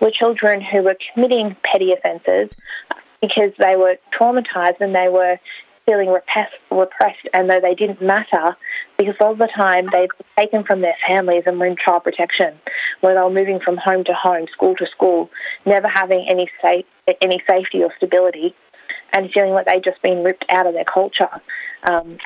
were 0.00 0.10
children 0.10 0.60
who 0.60 0.82
were 0.82 0.96
committing 1.14 1.56
petty 1.62 1.92
offences 1.92 2.50
because 3.20 3.52
they 3.58 3.76
were 3.76 3.96
traumatised 4.12 4.80
and 4.80 4.94
they 4.94 5.08
were 5.08 5.38
feeling 5.86 6.08
repressed, 6.08 6.54
repressed 6.70 7.28
and 7.32 7.48
though 7.48 7.60
they 7.60 7.74
didn't 7.74 8.02
matter 8.02 8.56
because 9.04 9.16
all 9.20 9.34
the 9.34 9.48
time 9.48 9.88
they'd 9.92 10.10
taken 10.36 10.62
from 10.64 10.80
their 10.80 10.96
families 11.06 11.42
and 11.46 11.58
were 11.58 11.66
in 11.66 11.76
child 11.76 12.04
protection 12.04 12.54
where 13.00 13.14
they 13.14 13.20
were 13.20 13.30
moving 13.30 13.58
from 13.58 13.76
home 13.76 14.04
to 14.04 14.14
home, 14.14 14.46
school 14.52 14.76
to 14.76 14.86
school, 14.86 15.28
never 15.66 15.88
having 15.88 16.24
any 16.28 16.48
safe, 16.60 16.84
any 17.20 17.42
safety 17.48 17.82
or 17.82 17.92
stability 17.96 18.54
and 19.12 19.30
feeling 19.32 19.52
like 19.52 19.66
they'd 19.66 19.84
just 19.84 20.00
been 20.02 20.22
ripped 20.22 20.44
out 20.48 20.66
of 20.66 20.74
their 20.74 20.84
culture. 20.84 21.28
Um, 21.82 22.18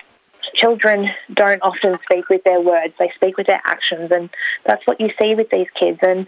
children 0.54 1.08
don't 1.32 1.62
often 1.62 1.98
speak 2.04 2.28
with 2.28 2.44
their 2.44 2.60
words, 2.60 2.94
they 2.98 3.10
speak 3.14 3.36
with 3.36 3.46
their 3.46 3.62
actions 3.64 4.10
and 4.12 4.28
that's 4.66 4.86
what 4.86 5.00
you 5.00 5.10
see 5.20 5.34
with 5.34 5.48
these 5.50 5.68
kids 5.78 5.98
and 6.02 6.26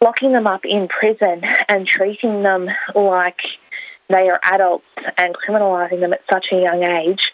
locking 0.00 0.32
them 0.32 0.46
up 0.46 0.64
in 0.64 0.88
prison 0.88 1.42
and 1.68 1.86
treating 1.86 2.42
them 2.42 2.68
like 2.94 3.40
they 4.08 4.28
are 4.28 4.40
adults 4.42 4.84
and 5.18 5.34
criminalising 5.36 6.00
them 6.00 6.12
at 6.12 6.22
such 6.30 6.48
a 6.52 6.60
young 6.60 6.82
age 6.82 7.32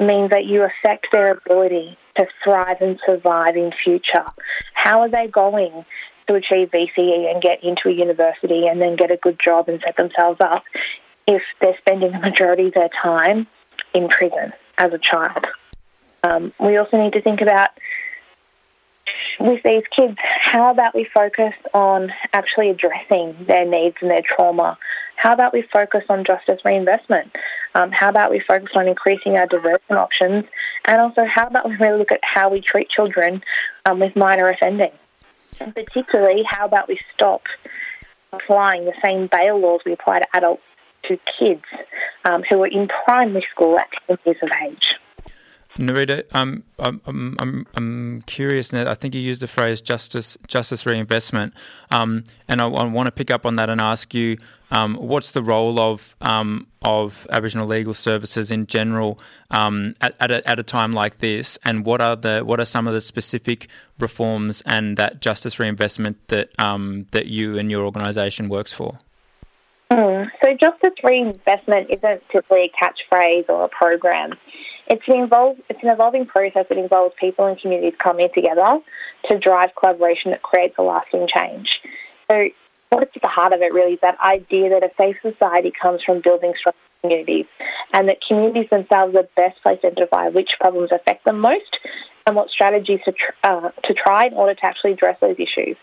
means 0.00 0.30
that 0.30 0.46
you 0.46 0.62
affect 0.62 1.08
their 1.12 1.32
ability 1.32 1.98
to 2.16 2.26
thrive 2.42 2.80
and 2.80 2.98
survive 3.04 3.56
in 3.56 3.72
future. 3.72 4.24
How 4.74 5.00
are 5.00 5.08
they 5.08 5.26
going 5.26 5.84
to 6.26 6.34
achieve 6.34 6.70
VCE 6.70 7.30
and 7.30 7.42
get 7.42 7.62
into 7.64 7.88
a 7.88 7.92
university 7.92 8.66
and 8.66 8.80
then 8.80 8.96
get 8.96 9.10
a 9.10 9.16
good 9.16 9.38
job 9.38 9.68
and 9.68 9.80
set 9.84 9.96
themselves 9.96 10.40
up 10.40 10.64
if 11.26 11.42
they're 11.60 11.76
spending 11.78 12.12
the 12.12 12.18
majority 12.18 12.68
of 12.68 12.74
their 12.74 12.90
time 13.02 13.46
in 13.94 14.08
prison 14.08 14.52
as 14.78 14.92
a 14.92 14.98
child? 14.98 15.46
Um, 16.22 16.52
we 16.60 16.76
also 16.76 17.02
need 17.02 17.12
to 17.12 17.22
think 17.22 17.40
about 17.40 17.70
with 19.40 19.62
these 19.62 19.84
kids, 19.94 20.16
how 20.20 20.70
about 20.70 20.94
we 20.94 21.04
focus 21.04 21.54
on 21.74 22.12
actually 22.32 22.70
addressing 22.70 23.36
their 23.46 23.64
needs 23.64 23.96
and 24.00 24.10
their 24.10 24.22
trauma 24.22 24.78
how 25.18 25.32
about 25.32 25.52
we 25.52 25.62
focus 25.62 26.04
on 26.08 26.24
justice 26.24 26.60
reinvestment? 26.64 27.34
Um, 27.74 27.90
how 27.90 28.08
about 28.08 28.30
we 28.30 28.38
focus 28.38 28.70
on 28.76 28.86
increasing 28.86 29.36
our 29.36 29.48
diversion 29.48 29.96
options? 29.96 30.44
And 30.84 31.00
also, 31.00 31.24
how 31.24 31.48
about 31.48 31.68
we 31.68 31.74
really 31.74 31.98
look 31.98 32.12
at 32.12 32.20
how 32.22 32.48
we 32.48 32.60
treat 32.60 32.88
children 32.88 33.42
um, 33.84 33.98
with 33.98 34.14
minor 34.14 34.48
offending? 34.48 34.92
And 35.58 35.74
particularly, 35.74 36.44
how 36.44 36.66
about 36.66 36.86
we 36.86 37.00
stop 37.12 37.42
applying 38.32 38.84
the 38.84 38.94
same 39.02 39.26
bail 39.26 39.58
laws 39.58 39.80
we 39.84 39.92
apply 39.92 40.20
to 40.20 40.36
adults 40.36 40.62
to 41.04 41.18
kids 41.38 41.64
um, 42.24 42.44
who 42.44 42.62
are 42.62 42.68
in 42.68 42.86
primary 43.04 43.44
school 43.50 43.76
at 43.76 43.88
10 44.06 44.18
years 44.24 44.36
of 44.40 44.50
age? 44.64 44.94
Nerita, 45.78 46.24
um, 46.34 46.64
I'm, 46.78 47.00
I'm, 47.06 47.66
I'm, 47.74 48.22
curious. 48.22 48.74
I 48.74 48.94
think 48.94 49.14
you 49.14 49.20
used 49.20 49.40
the 49.40 49.46
phrase 49.46 49.80
justice 49.80 50.36
justice 50.48 50.84
reinvestment, 50.84 51.54
um, 51.90 52.24
and 52.48 52.60
I, 52.60 52.68
I, 52.68 52.84
want 52.84 53.06
to 53.06 53.12
pick 53.12 53.30
up 53.30 53.46
on 53.46 53.54
that 53.54 53.70
and 53.70 53.80
ask 53.80 54.12
you, 54.12 54.38
um, 54.72 54.96
what's 54.96 55.30
the 55.30 55.42
role 55.42 55.78
of 55.78 56.16
um, 56.20 56.66
of 56.82 57.28
Aboriginal 57.30 57.66
legal 57.66 57.94
services 57.94 58.50
in 58.50 58.66
general 58.66 59.20
um, 59.52 59.94
at, 60.00 60.16
at 60.18 60.30
a, 60.30 60.48
at, 60.48 60.58
a, 60.58 60.64
time 60.64 60.92
like 60.92 61.18
this, 61.18 61.58
and 61.64 61.84
what 61.84 62.00
are 62.00 62.16
the 62.16 62.40
what 62.40 62.58
are 62.58 62.64
some 62.64 62.88
of 62.88 62.94
the 62.94 63.00
specific 63.00 63.68
reforms 64.00 64.62
and 64.66 64.96
that 64.96 65.20
justice 65.20 65.60
reinvestment 65.60 66.16
that 66.28 66.50
um, 66.60 67.06
that 67.12 67.26
you 67.26 67.56
and 67.56 67.70
your 67.70 67.84
organisation 67.84 68.48
works 68.48 68.72
for? 68.72 68.98
Mm. 69.92 70.28
So, 70.44 70.54
justice 70.54 70.98
reinvestment 71.02 71.88
isn't 71.90 72.22
simply 72.32 72.64
a 72.64 72.70
catchphrase 72.70 73.48
or 73.48 73.64
a 73.64 73.68
program. 73.68 74.34
It's 74.90 75.02
an, 75.06 75.28
it's 75.68 75.82
an 75.82 75.90
evolving 75.90 76.24
process 76.24 76.64
that 76.68 76.78
involves 76.78 77.14
people 77.20 77.44
and 77.44 77.60
communities 77.60 77.98
coming 78.02 78.28
together 78.34 78.80
to 79.30 79.38
drive 79.38 79.70
collaboration 79.78 80.30
that 80.30 80.42
creates 80.42 80.76
a 80.78 80.82
lasting 80.82 81.28
change. 81.28 81.80
So, 82.30 82.48
what's 82.90 83.14
at 83.14 83.22
the 83.22 83.28
heart 83.28 83.52
of 83.52 83.60
it 83.60 83.74
really 83.74 83.94
is 83.94 84.00
that 84.00 84.18
idea 84.20 84.70
that 84.70 84.82
a 84.82 84.90
safe 84.96 85.16
society 85.20 85.70
comes 85.70 86.02
from 86.02 86.22
building 86.22 86.54
strong 86.58 86.74
communities 87.02 87.44
and 87.92 88.08
that 88.08 88.18
communities 88.26 88.70
themselves 88.70 89.14
are 89.14 89.28
best 89.36 89.62
placed 89.62 89.82
to 89.82 89.88
identify 89.88 90.28
which 90.28 90.56
problems 90.58 90.90
affect 90.90 91.24
them 91.26 91.38
most 91.38 91.78
and 92.26 92.34
what 92.34 92.48
strategies 92.48 93.00
to, 93.04 93.12
tr- 93.12 93.32
uh, 93.44 93.70
to 93.84 93.92
try 93.92 94.26
in 94.26 94.32
order 94.32 94.54
to 94.54 94.64
actually 94.64 94.92
address 94.92 95.18
those 95.20 95.36
issues. 95.38 95.76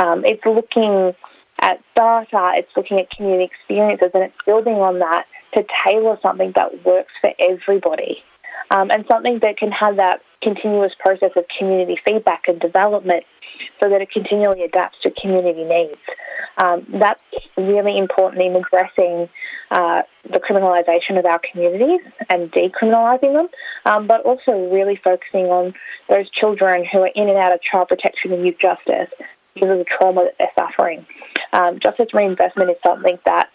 Um, 0.00 0.24
it's 0.24 0.44
looking 0.44 1.14
at 1.60 1.80
data, 1.94 2.52
it's 2.56 2.72
looking 2.76 2.98
at 2.98 3.08
community 3.10 3.44
experiences, 3.44 4.10
and 4.14 4.24
it's 4.24 4.36
building 4.44 4.74
on 4.74 4.98
that 4.98 5.26
to 5.54 5.64
tailor 5.84 6.18
something 6.22 6.52
that 6.56 6.84
works 6.84 7.12
for 7.20 7.32
everybody 7.38 8.24
um, 8.70 8.90
and 8.90 9.04
something 9.10 9.38
that 9.40 9.56
can 9.56 9.70
have 9.70 9.96
that 9.96 10.22
continuous 10.42 10.92
process 10.98 11.30
of 11.36 11.44
community 11.58 11.98
feedback 12.04 12.48
and 12.48 12.60
development 12.60 13.24
so 13.80 13.88
that 13.88 14.00
it 14.00 14.10
continually 14.10 14.62
adapts 14.62 14.98
to 15.02 15.10
community 15.10 15.64
needs. 15.64 16.00
Um, 16.58 16.86
that's 17.00 17.20
really 17.56 17.96
important 17.96 18.42
in 18.42 18.56
addressing 18.56 19.28
uh, 19.70 20.02
the 20.30 20.38
criminalisation 20.38 21.18
of 21.18 21.24
our 21.24 21.40
communities 21.40 22.00
and 22.28 22.50
decriminalising 22.52 23.32
them, 23.32 23.48
um, 23.86 24.06
but 24.06 24.22
also 24.22 24.52
really 24.70 24.96
focusing 24.96 25.46
on 25.46 25.74
those 26.10 26.28
children 26.30 26.84
who 26.84 26.98
are 27.00 27.10
in 27.14 27.28
and 27.28 27.38
out 27.38 27.52
of 27.52 27.62
child 27.62 27.88
protection 27.88 28.32
and 28.32 28.44
youth 28.44 28.58
justice 28.58 29.08
because 29.54 29.70
of 29.70 29.78
the 29.78 29.84
trauma 29.84 30.24
that 30.24 30.34
they're 30.38 30.66
suffering. 30.66 31.06
Um, 31.52 31.78
justice 31.78 32.12
reinvestment 32.12 32.70
is 32.70 32.76
something 32.84 33.18
that 33.26 33.50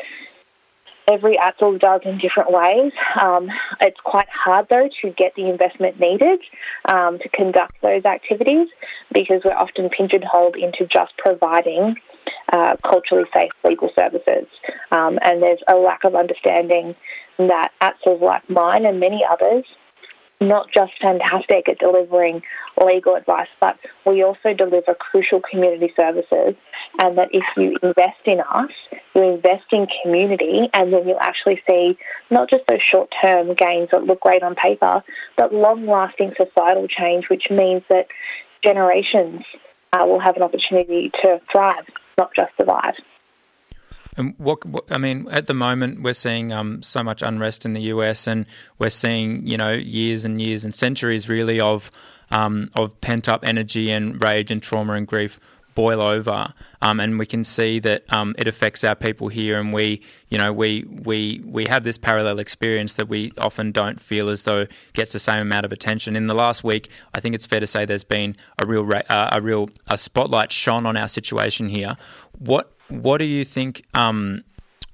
every 1.10 1.38
ATSL 1.38 1.80
does 1.80 2.02
in 2.06 2.18
different 2.18 2.52
ways. 2.52 2.92
Um, 3.20 3.50
it's 3.82 4.00
quite 4.04 4.28
hard, 4.30 4.68
though, 4.70 4.90
to 5.02 5.10
get 5.12 5.36
the 5.36 5.50
investment 5.50 6.00
needed 6.00 6.40
um, 6.86 7.20
to 7.20 7.30
conduct 7.30 7.82
those 7.82 8.06
activities 8.06 8.68
because 9.14 9.42
we're 9.44 9.54
often 9.54 9.90
pigeonholed 9.90 10.56
into 10.56 10.86
just 10.86 11.18
providing 11.18 11.96
uh, 12.52 12.76
culturally 12.84 13.26
safe 13.34 13.52
legal 13.64 13.90
services. 13.98 14.48
Um, 14.92 15.18
and 15.22 15.42
there's 15.42 15.62
a 15.68 15.76
lack 15.76 16.04
of 16.04 16.16
understanding 16.16 16.96
that 17.38 17.72
ATSLs 17.82 18.22
like 18.22 18.50
mine 18.50 18.86
and 18.86 19.00
many 19.00 19.24
others 19.30 19.66
not 20.40 20.72
just 20.72 20.94
fantastic 21.02 21.68
at 21.68 21.80
delivering 21.80 22.44
legal 22.84 23.16
advice, 23.16 23.48
but 23.60 23.78
we 24.06 24.24
also 24.24 24.54
deliver 24.54 24.94
crucial 24.94 25.42
community 25.42 25.92
services. 25.96 26.56
And 27.00 27.18
that 27.18 27.30
if 27.32 27.44
you 27.56 27.78
invest 27.82 28.22
in 28.26 28.42
us, 28.42 28.72
you 29.16 29.24
invest 29.24 29.66
in 29.72 29.88
community, 30.04 30.70
and 30.74 30.94
then 30.94 31.08
you'll 31.08 31.20
actually 31.20 31.62
see 31.68 31.98
not 32.30 32.50
just 32.50 32.64
those 32.68 32.82
short 32.82 33.14
term 33.22 33.54
gains 33.56 33.90
that 33.92 34.04
look 34.04 34.22
great 34.22 34.44
on 34.44 34.56
paper, 34.56 35.04
but 35.38 35.54
long 35.54 35.86
lasting 35.88 36.34
societal 36.38 36.88
change, 36.88 37.30
which 37.30 37.50
means 37.50 37.84
that 37.90 38.08
generations 38.64 39.44
uh, 39.94 40.06
will 40.06 40.20
have 40.20 40.36
an 40.36 40.44
opportunity 40.44 41.10
to 41.22 41.42
thrive, 41.52 41.86
not 42.18 42.34
just 42.36 42.52
survive. 42.60 42.96
And 44.18 44.34
what, 44.38 44.66
what, 44.66 44.86
I 44.90 44.98
mean, 44.98 45.28
at 45.32 45.46
the 45.46 45.54
moment, 45.54 46.02
we're 46.02 46.14
seeing 46.14 46.52
um, 46.52 46.82
so 46.82 47.04
much 47.04 47.22
unrest 47.22 47.66
in 47.66 47.74
the 47.74 47.82
US, 47.82 48.28
and 48.28 48.46
we're 48.80 48.90
seeing 48.90 49.46
you 49.46 49.58
know 49.58 49.72
years 49.72 50.26
and 50.26 50.42
years 50.42 50.64
and 50.64 50.74
centuries 50.74 51.30
really 51.30 51.60
of 51.60 51.92
um, 52.32 52.70
of 52.76 53.00
pent 53.00 53.30
up 53.30 53.46
energy 53.46 53.92
and 53.92 54.22
rage 54.22 54.52
and 54.52 54.62
trauma 54.62 54.94
and 54.94 55.08
grief 55.08 55.40
boil 55.76 56.02
over, 56.02 56.52
um, 56.82 57.00
and 57.00 57.20
we 57.20 57.26
can 57.28 57.44
see 57.44 57.78
that 57.78 58.12
um, 58.12 58.34
it 58.40 58.48
affects 58.48 58.84
our 58.84 58.96
people 58.96 59.28
here, 59.28 59.60
and 59.60 59.72
we, 59.72 60.02
you 60.30 60.38
know, 60.40 60.52
we 60.52 60.84
we 61.04 61.40
we 61.46 61.68
have 61.68 61.84
this 61.84 62.00
parallel 62.00 62.40
experience 62.40 62.96
that 62.96 63.08
we 63.08 63.32
often 63.38 63.72
don't 63.72 64.00
feel 64.00 64.30
as 64.30 64.42
though 64.42 64.66
gets 64.94 65.14
the 65.14 65.20
same 65.20 65.40
amount 65.40 65.68
of 65.68 65.72
attention. 65.72 66.16
In 66.16 66.26
the 66.26 66.34
last 66.34 66.64
week, 66.64 66.90
I 67.14 67.20
think 67.20 67.36
it's 67.36 67.46
fair 67.46 67.60
to 67.60 67.68
say 67.68 67.86
there's 67.86 68.04
been 68.04 68.36
a 68.58 68.66
real 68.66 68.92
uh, 68.92 69.30
a 69.32 69.40
real 69.40 69.70
a 69.86 70.00
spotlight 70.00 70.52
shone 70.52 70.88
on 70.88 70.98
our 70.98 71.08
situation 71.08 71.70
here. 71.70 71.96
What 72.40 72.72
what 72.90 73.18
do 73.18 73.26
you 73.26 73.44
think? 73.44 73.84
Um, 73.94 74.44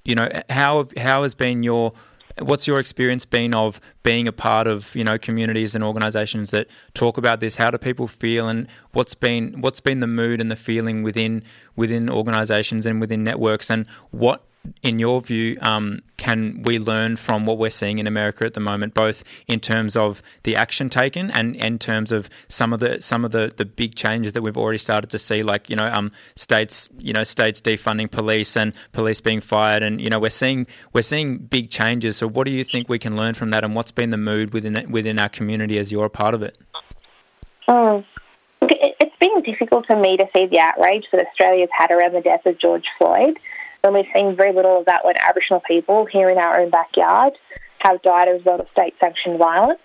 you 0.04 0.14
know, 0.14 0.28
how 0.50 0.88
how 0.96 1.22
has 1.22 1.34
been 1.34 1.62
your 1.62 1.92
what's 2.40 2.66
your 2.66 2.80
experience 2.80 3.24
been 3.24 3.54
of 3.54 3.80
being 4.02 4.26
a 4.26 4.32
part 4.32 4.66
of 4.66 4.94
you 4.96 5.04
know 5.04 5.18
communities 5.18 5.74
and 5.74 5.84
organisations 5.84 6.50
that 6.50 6.68
talk 6.94 7.16
about 7.16 7.40
this? 7.40 7.56
How 7.56 7.70
do 7.70 7.78
people 7.78 8.08
feel, 8.08 8.48
and 8.48 8.68
what's 8.92 9.14
been 9.14 9.60
what's 9.60 9.80
been 9.80 10.00
the 10.00 10.06
mood 10.06 10.40
and 10.40 10.50
the 10.50 10.56
feeling 10.56 11.02
within 11.02 11.42
within 11.76 12.10
organisations 12.10 12.86
and 12.86 13.00
within 13.00 13.24
networks, 13.24 13.70
and 13.70 13.86
what 14.10 14.44
in 14.82 14.98
your 14.98 15.20
view, 15.20 15.58
um, 15.60 16.00
can 16.16 16.62
we 16.62 16.78
learn 16.78 17.16
from 17.16 17.46
what 17.46 17.58
we're 17.58 17.70
seeing 17.70 17.98
in 17.98 18.06
America 18.06 18.44
at 18.44 18.54
the 18.54 18.60
moment, 18.60 18.94
both 18.94 19.24
in 19.46 19.60
terms 19.60 19.96
of 19.96 20.22
the 20.42 20.56
action 20.56 20.88
taken 20.88 21.30
and 21.30 21.56
in 21.56 21.78
terms 21.78 22.12
of 22.12 22.30
some 22.48 22.72
of 22.72 22.80
the 22.80 23.00
some 23.00 23.24
of 23.24 23.32
the, 23.32 23.52
the 23.56 23.64
big 23.64 23.94
changes 23.94 24.32
that 24.32 24.42
we've 24.42 24.56
already 24.56 24.78
started 24.78 25.10
to 25.10 25.18
see, 25.18 25.42
like 25.42 25.68
you 25.68 25.76
know, 25.76 25.86
um, 25.86 26.10
states 26.36 26.88
you 26.98 27.12
know 27.12 27.24
states 27.24 27.60
defunding 27.60 28.10
police 28.10 28.56
and 28.56 28.72
police 28.92 29.20
being 29.20 29.40
fired, 29.40 29.82
and 29.82 30.00
you 30.00 30.08
know 30.08 30.18
we're 30.18 30.30
seeing 30.30 30.66
we're 30.92 31.02
seeing 31.02 31.38
big 31.38 31.70
changes. 31.70 32.16
So, 32.16 32.26
what 32.26 32.44
do 32.44 32.50
you 32.50 32.64
think 32.64 32.88
we 32.88 32.98
can 32.98 33.16
learn 33.16 33.34
from 33.34 33.50
that, 33.50 33.64
and 33.64 33.74
what's 33.74 33.92
been 33.92 34.10
the 34.10 34.16
mood 34.16 34.52
within 34.52 34.90
within 34.90 35.18
our 35.18 35.28
community 35.28 35.78
as 35.78 35.92
you're 35.92 36.06
a 36.06 36.10
part 36.10 36.34
of 36.34 36.42
it? 36.42 36.58
Oh. 37.68 38.04
It's 38.66 39.16
been 39.20 39.42
difficult 39.42 39.86
for 39.86 39.96
me 39.96 40.16
to 40.16 40.26
see 40.34 40.46
the 40.46 40.58
outrage 40.58 41.04
that 41.12 41.26
Australia's 41.26 41.68
had 41.76 41.90
around 41.90 42.14
the 42.14 42.22
death 42.22 42.46
of 42.46 42.58
George 42.58 42.86
Floyd. 42.98 43.38
And 43.84 43.92
we've 43.92 44.06
seen 44.14 44.34
very 44.34 44.52
little 44.52 44.78
of 44.78 44.86
that 44.86 45.04
when 45.04 45.16
Aboriginal 45.18 45.60
people 45.60 46.06
here 46.06 46.30
in 46.30 46.38
our 46.38 46.58
own 46.58 46.70
backyard 46.70 47.34
have 47.80 48.00
died 48.02 48.28
as 48.28 48.36
a 48.36 48.38
result 48.38 48.60
of 48.60 48.68
state 48.72 48.94
sanctioned 48.98 49.38
violence. 49.38 49.80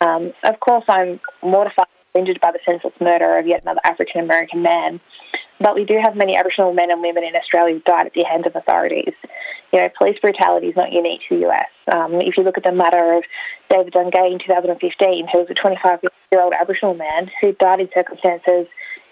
Um, 0.00 0.32
of 0.44 0.60
course, 0.60 0.84
I'm 0.88 1.18
mortified 1.42 1.86
and 2.14 2.22
injured 2.22 2.40
by 2.40 2.52
the 2.52 2.60
senseless 2.64 2.94
murder 3.00 3.36
of 3.36 3.46
yet 3.46 3.62
another 3.62 3.80
African 3.84 4.22
American 4.22 4.62
man. 4.62 5.00
But 5.58 5.74
we 5.74 5.84
do 5.84 5.98
have 6.00 6.14
many 6.14 6.36
Aboriginal 6.36 6.72
men 6.72 6.90
and 6.90 7.02
women 7.02 7.24
in 7.24 7.34
Australia 7.34 7.74
who 7.74 7.80
died 7.80 8.06
at 8.06 8.12
the 8.12 8.22
hands 8.22 8.46
of 8.46 8.54
authorities. 8.54 9.14
You 9.72 9.80
know, 9.80 9.88
police 9.98 10.18
brutality 10.20 10.68
is 10.68 10.76
not 10.76 10.92
unique 10.92 11.22
to 11.28 11.36
the 11.36 11.48
US. 11.48 11.66
Um, 11.92 12.20
if 12.20 12.36
you 12.36 12.44
look 12.44 12.58
at 12.58 12.64
the 12.64 12.72
matter 12.72 13.14
of 13.14 13.24
David 13.70 13.92
Dungay 13.92 14.32
in 14.32 14.38
2015, 14.38 15.28
who 15.32 15.38
was 15.38 15.48
a 15.50 15.54
25 15.54 16.00
year 16.30 16.42
old 16.42 16.52
Aboriginal 16.52 16.94
man 16.94 17.30
who 17.40 17.52
died 17.52 17.80
in 17.80 17.88
circumstances 17.96 18.68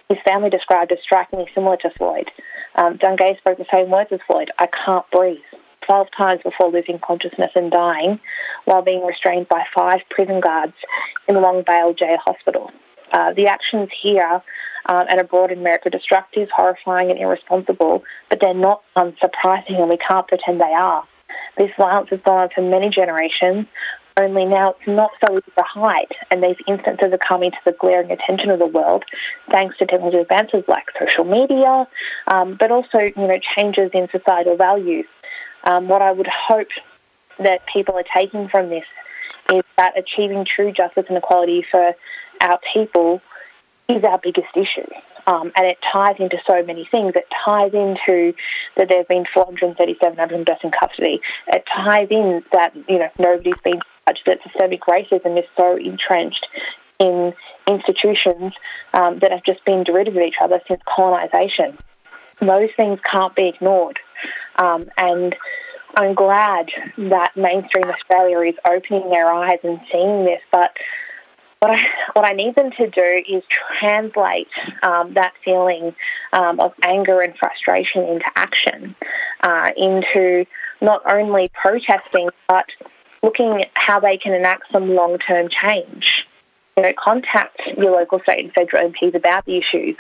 his 0.09 0.19
family 0.25 0.51
described 0.51 0.93
as 0.93 0.99
strikingly 1.03 1.47
similar 1.55 1.77
to 1.79 1.91
Floyd. 1.91 2.31
Um, 2.77 2.99
Dungay 2.99 3.39
spoke 3.39 3.59
the 3.59 3.67
same 3.73 3.91
words 3.91 4.11
as 4.13 4.21
Floyd 4.27 4.51
I 4.59 4.67
can't 4.67 5.09
breathe. 5.11 5.39
12 5.87 6.09
times 6.17 6.41
before 6.43 6.71
losing 6.71 6.99
consciousness 6.99 7.51
and 7.55 7.71
dying 7.71 8.19
while 8.65 8.81
being 8.81 9.05
restrained 9.05 9.49
by 9.49 9.65
five 9.77 10.01
prison 10.11 10.41
guards 10.41 10.73
in 11.29 11.41
Long 11.41 11.63
Bay 11.67 11.95
Jail 11.99 12.17
Hospital. 12.25 12.71
Uh, 13.13 13.33
the 13.35 13.47
actions 13.47 13.91
here 14.03 14.43
um, 14.87 15.07
and 15.09 15.21
abroad 15.21 15.53
in 15.53 15.59
America 15.59 15.89
are 15.89 15.91
destructive, 15.91 16.49
horrifying, 16.51 17.11
and 17.11 17.19
irresponsible, 17.19 18.03
but 18.29 18.41
they're 18.41 18.55
not 18.55 18.83
unsurprising, 18.97 19.79
and 19.79 19.89
we 19.89 19.97
can't 19.97 20.27
pretend 20.27 20.61
they 20.61 20.65
are. 20.65 21.07
This 21.57 21.71
violence 21.77 22.11
has 22.11 22.21
gone 22.21 22.45
on 22.45 22.49
for 22.55 22.63
many 22.63 22.91
generations, 22.91 23.67
only 24.17 24.45
now 24.45 24.71
it's 24.71 24.87
not 24.87 25.11
so 25.27 25.35
easy 25.35 25.51
to 25.59 25.65
hide, 25.65 26.13
and 26.31 26.43
these 26.43 26.57
instances 26.69 27.13
are 27.13 27.19
coming 27.19 27.51
to 27.51 27.59
the 27.65 27.73
glaring 27.73 28.11
attention 28.11 28.51
of 28.51 28.59
the 28.59 28.67
world 28.67 29.05
thanks 29.51 29.77
to 29.79 29.87
technology 29.87 30.19
advances 30.19 30.63
like 30.69 30.85
social 30.99 31.25
media, 31.25 31.87
um, 32.29 32.57
but 32.59 32.71
also 32.71 32.99
you 32.99 33.13
know 33.17 33.39
changes 33.57 33.91
in 33.93 34.09
societal 34.11 34.57
values. 34.57 35.07
Um, 35.65 35.89
what 35.89 36.03
I 36.03 36.13
would 36.13 36.29
hope 36.29 36.69
that 37.39 37.67
people 37.67 37.97
are 37.97 38.05
taking 38.15 38.49
from 38.49 38.69
this 38.69 38.85
is 39.53 39.63
that 39.77 39.99
achieving 39.99 40.45
true 40.45 40.73
justice 40.73 41.07
and 41.09 41.19
equality 41.19 41.65
for 41.69 41.93
our 42.41 42.61
people 42.73 43.21
is 43.89 44.05
our 44.05 44.19
biggest 44.19 44.57
issue. 44.57 44.87
Um, 45.27 45.53
and 45.57 45.67
it 45.67 45.79
ties 45.91 46.17
into 46.19 46.37
so 46.47 46.63
many 46.63 46.87
things. 46.91 47.15
It 47.17 47.27
ties 47.45 47.73
into 47.73 48.35
that 48.77 48.89
there 48.89 48.99
have 48.99 49.09
been 49.09 49.25
437 49.33 50.19
Aboriginal 50.19 50.45
deaths 50.45 50.61
in 50.63 50.71
custody. 50.71 51.21
It 51.49 51.65
ties 51.75 52.09
in 52.11 52.45
that 52.53 52.75
you 52.89 52.99
know 52.99 53.09
nobody's 53.19 53.55
been 53.65 53.81
judged. 54.07 54.23
That 54.27 54.43
systemic 54.43 54.83
racism 54.83 55.39
is 55.39 55.45
so 55.57 55.77
entrenched 55.77 56.47
in 56.99 57.35
institutions 57.69 58.53
um, 58.93 59.19
that 59.21 59.31
have 59.31 59.45
just 59.45 59.65
been 59.65 59.85
derivative 59.85 60.17
of 60.17 60.23
each 60.23 60.37
other 60.41 60.61
since 60.69 60.81
colonisation. 60.95 61.77
Those 62.41 62.71
things 62.77 62.99
can't 63.11 63.35
be 63.35 63.49
ignored, 63.49 63.99
um, 64.57 64.87
and 64.99 65.35
I'm 65.97 66.15
glad 66.15 66.71
that 66.99 67.37
mainstream 67.37 67.85
Australia 67.85 68.41
is 68.41 68.55
opening 68.69 69.09
their 69.11 69.33
eyes 69.33 69.59
and 69.63 69.81
seeing 69.91 70.25
this, 70.25 70.41
but 70.51 70.77
what 71.61 71.71
I, 71.71 71.87
what 72.13 72.27
I 72.27 72.33
need 72.33 72.57
them 72.57 72.73
to 72.73 72.91
do 72.91 73.23
is 73.27 73.43
translate 73.79 74.49
um, 74.83 75.15
that 75.15 75.33
feeling 75.45 75.95
um, 76.33 76.61
of 76.61 76.75
anger 76.83 77.23
and 77.23 77.35
frustration 77.39 78.03
into 78.03 78.27
action, 78.37 78.95
uh, 79.43 79.71
into 79.77 80.45
not 80.83 81.01
only 81.11 81.51
protesting, 81.55 82.29
but 82.49 82.67
looking 83.25 83.65
how 83.75 83.99
they 83.99 84.17
can 84.17 84.35
enact 84.35 84.71
some 84.71 84.95
long 84.95 85.19
term 85.19 85.49
change. 85.49 86.27
You 86.77 86.83
know, 86.85 86.93
contact 86.99 87.61
your 87.77 87.93
local, 87.93 88.21
state, 88.21 88.45
and 88.45 88.53
federal 88.53 88.91
MPs 88.91 89.15
about 89.15 89.45
the 89.47 89.57
issues. 89.57 89.97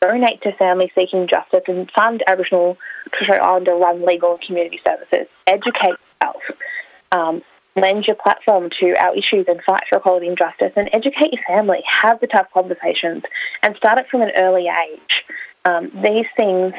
Donate 0.00 0.42
to 0.42 0.52
families 0.52 0.90
seeking 0.94 1.26
justice 1.26 1.62
and 1.68 1.90
fund 1.92 2.22
Aboriginal 2.26 2.76
Torres 3.12 3.40
Islander 3.42 3.74
run 3.74 4.04
legal 4.04 4.32
and 4.32 4.40
community 4.40 4.80
services. 4.84 5.26
Educate 5.46 5.94
yourself. 6.20 6.42
Um, 7.12 7.42
lend 7.76 8.06
your 8.06 8.16
platform 8.16 8.70
to 8.80 8.94
our 8.94 9.14
issues 9.14 9.46
and 9.48 9.62
fight 9.62 9.84
for 9.88 9.98
equality 9.98 10.28
and 10.28 10.36
justice 10.36 10.72
and 10.76 10.88
educate 10.92 11.32
your 11.32 11.42
family, 11.46 11.82
have 11.86 12.20
the 12.20 12.26
tough 12.26 12.46
conversations 12.52 13.22
and 13.62 13.76
start 13.76 13.98
it 13.98 14.08
from 14.08 14.22
an 14.22 14.32
early 14.36 14.68
age. 14.68 15.24
Um, 15.64 15.90
these 16.02 16.26
things 16.36 16.72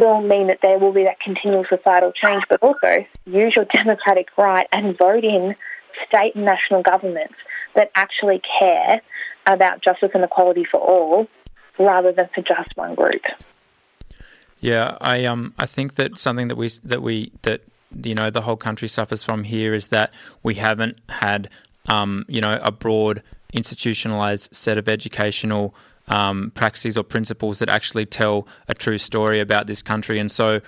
will 0.00 0.20
mean 0.20 0.48
that 0.48 0.60
there 0.62 0.78
will 0.78 0.92
be 0.92 1.04
that 1.04 1.20
continual 1.20 1.64
societal 1.68 2.12
change, 2.12 2.44
but 2.48 2.62
also 2.62 3.04
use 3.24 3.56
your 3.56 3.66
democratic 3.66 4.28
right 4.36 4.66
and 4.72 4.96
vote 4.96 5.24
in 5.24 5.54
state 6.06 6.34
and 6.34 6.44
national 6.44 6.82
governments 6.82 7.34
that 7.74 7.90
actually 7.94 8.40
care 8.58 9.00
about 9.46 9.82
justice 9.82 10.10
and 10.14 10.24
equality 10.24 10.64
for 10.64 10.80
all 10.80 11.26
rather 11.78 12.12
than 12.12 12.28
for 12.34 12.42
just 12.42 12.76
one 12.76 12.94
group. 12.94 13.22
Yeah, 14.60 14.96
I 15.00 15.24
um 15.24 15.54
I 15.58 15.66
think 15.66 15.94
that 15.94 16.18
something 16.18 16.48
that 16.48 16.56
we 16.56 16.70
that 16.84 17.02
we 17.02 17.32
that 17.42 17.62
you 18.02 18.14
know 18.14 18.30
the 18.30 18.42
whole 18.42 18.56
country 18.56 18.88
suffers 18.88 19.22
from 19.22 19.44
here 19.44 19.74
is 19.74 19.88
that 19.88 20.12
we 20.42 20.54
haven't 20.54 20.98
had 21.08 21.48
um, 21.88 22.24
you 22.28 22.40
know 22.40 22.58
a 22.62 22.72
broad 22.72 23.22
institutionalized 23.52 24.54
set 24.54 24.78
of 24.78 24.88
educational 24.88 25.74
um, 26.08 26.52
practices 26.54 26.96
or 26.96 27.04
principles 27.04 27.58
that 27.58 27.68
actually 27.68 28.06
tell 28.06 28.46
a 28.68 28.74
true 28.74 28.98
story 28.98 29.40
about 29.40 29.66
this 29.66 29.82
country. 29.82 30.18
And 30.18 30.30
so 30.30 30.60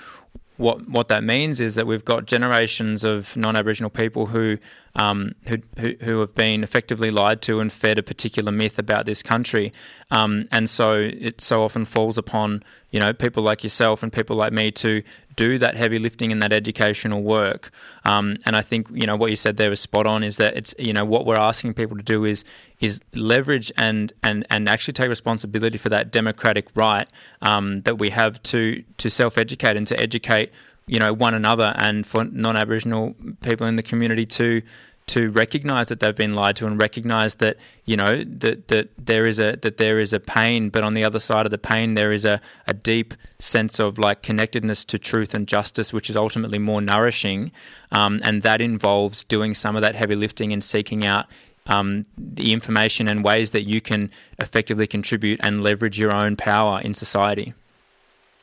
what 0.59 0.89
what 0.89 1.09
that 1.09 1.25
means 1.25 1.61
is 1.61 1.77
that 1.77 1.87
we've 1.87 2.05
got 2.05 2.27
generations 2.27 3.05
of 3.05 3.37
non-Aboriginal 3.37 3.91
people 3.91 4.27
who, 4.27 4.59
um, 4.97 5.33
who, 5.47 5.59
who 6.01 6.19
have 6.21 6.35
been 6.35 6.65
effectively 6.65 7.11
lied 7.11 7.41
to 7.43 7.61
and 7.61 7.73
fed 7.73 7.97
a 7.97 8.03
particular 8.03 8.51
myth 8.53 8.79
about 8.79 9.07
this 9.07 9.23
country, 9.23 9.73
um, 10.11 10.47
and 10.51 10.69
so 10.69 10.95
it 10.95 11.41
so 11.41 11.63
often 11.63 11.85
falls 11.85 12.19
upon 12.19 12.63
you 12.91 12.99
know 12.99 13.13
people 13.13 13.43
like 13.43 13.63
yourself 13.63 14.03
and 14.03 14.13
people 14.13 14.37
like 14.37 14.53
me 14.53 14.73
to 14.73 15.03
do 15.39 15.57
that 15.57 15.77
heavy 15.77 16.01
lifting 16.01 16.33
and 16.33 16.43
that 16.43 16.53
educational 16.53 17.23
work. 17.23 17.71
Um, 18.05 18.37
and 18.45 18.57
I 18.57 18.61
think 18.61 18.89
you 18.93 19.07
know 19.07 19.17
what 19.17 19.31
you 19.31 19.37
said 19.37 19.57
there 19.57 19.71
was 19.71 19.81
spot 19.81 20.07
on. 20.07 20.23
Is 20.25 20.37
that 20.37 20.57
it's 20.57 20.75
you 20.79 20.93
know 20.93 21.05
what 21.05 21.25
we're 21.25 21.37
asking 21.37 21.75
people 21.75 21.97
to 21.97 22.03
do 22.03 22.25
is 22.25 22.45
is 22.81 23.01
leverage 23.15 23.73
and 23.77 24.13
and 24.23 24.45
and 24.51 24.69
actually 24.69 24.95
take 24.95 25.09
responsibility 25.09 25.79
for 25.79 25.89
that 25.91 26.11
democratic 26.11 26.67
right 26.75 27.07
um, 27.41 27.83
that 27.83 27.99
we 27.99 28.11
have 28.11 28.43
to 28.43 28.83
to 28.99 29.09
self 29.09 29.39
educate 29.39 29.77
and 29.77 29.87
to 29.87 29.99
educate 29.99 30.51
you 30.89 30.99
know 30.99 31.13
one 31.13 31.35
another 31.35 31.73
and 31.77 32.07
for 32.07 32.25
non 32.25 32.57
Aboriginal 32.57 33.15
people 33.41 33.67
in 33.67 33.77
the 33.77 33.83
community 33.83 34.27
to 34.27 34.61
to 35.09 35.31
recognize 35.31 35.89
that 35.89 36.01
they've 36.01 36.15
been 36.15 36.35
lied 36.35 36.57
to 36.57 36.67
and 36.67 36.81
recognize 36.81 37.37
that 37.37 37.57
you 37.85 37.97
know 37.97 38.23
that 38.25 38.69
that 38.69 38.91
there 38.99 39.27
is 39.27 39.39
a 39.39 39.57
that 39.63 39.79
there 39.79 39.99
is 39.99 40.13
a 40.13 40.21
pain, 40.21 40.69
but 40.71 40.85
on 40.85 40.95
the 40.95 41.05
other 41.05 41.19
side 41.19 41.47
of 41.47 41.51
the 41.51 41.59
pain 41.59 41.95
there 41.95 42.13
is 42.13 42.25
a, 42.25 42.41
a 42.67 42.75
deep 42.75 43.15
sense 43.39 43.79
of 43.79 43.99
like 43.99 44.23
connectedness 44.23 44.85
to 44.87 44.99
truth 44.99 45.35
and 45.35 45.49
justice, 45.49 45.93
which 45.93 46.09
is 46.09 46.17
ultimately 46.17 46.59
more 46.59 46.81
nourishing, 46.81 47.51
um, 47.93 48.21
and 48.23 48.43
that 48.43 48.61
involves 48.61 49.25
doing 49.25 49.55
some 49.55 49.77
of 49.77 49.83
that 49.83 49.95
heavy 49.95 50.15
lifting 50.15 50.53
and 50.53 50.63
seeking 50.63 51.05
out 51.05 51.27
um, 51.67 52.05
the 52.17 52.53
information 52.53 53.09
and 53.09 53.25
ways 53.25 53.51
that 53.51 53.63
you 53.63 53.81
can 53.81 54.11
effectively 54.39 54.87
contribute 54.87 55.41
and 55.43 55.63
leverage 55.63 55.99
your 55.99 56.15
own 56.15 56.37
power 56.37 56.81
in 56.81 56.95
society. 56.95 57.55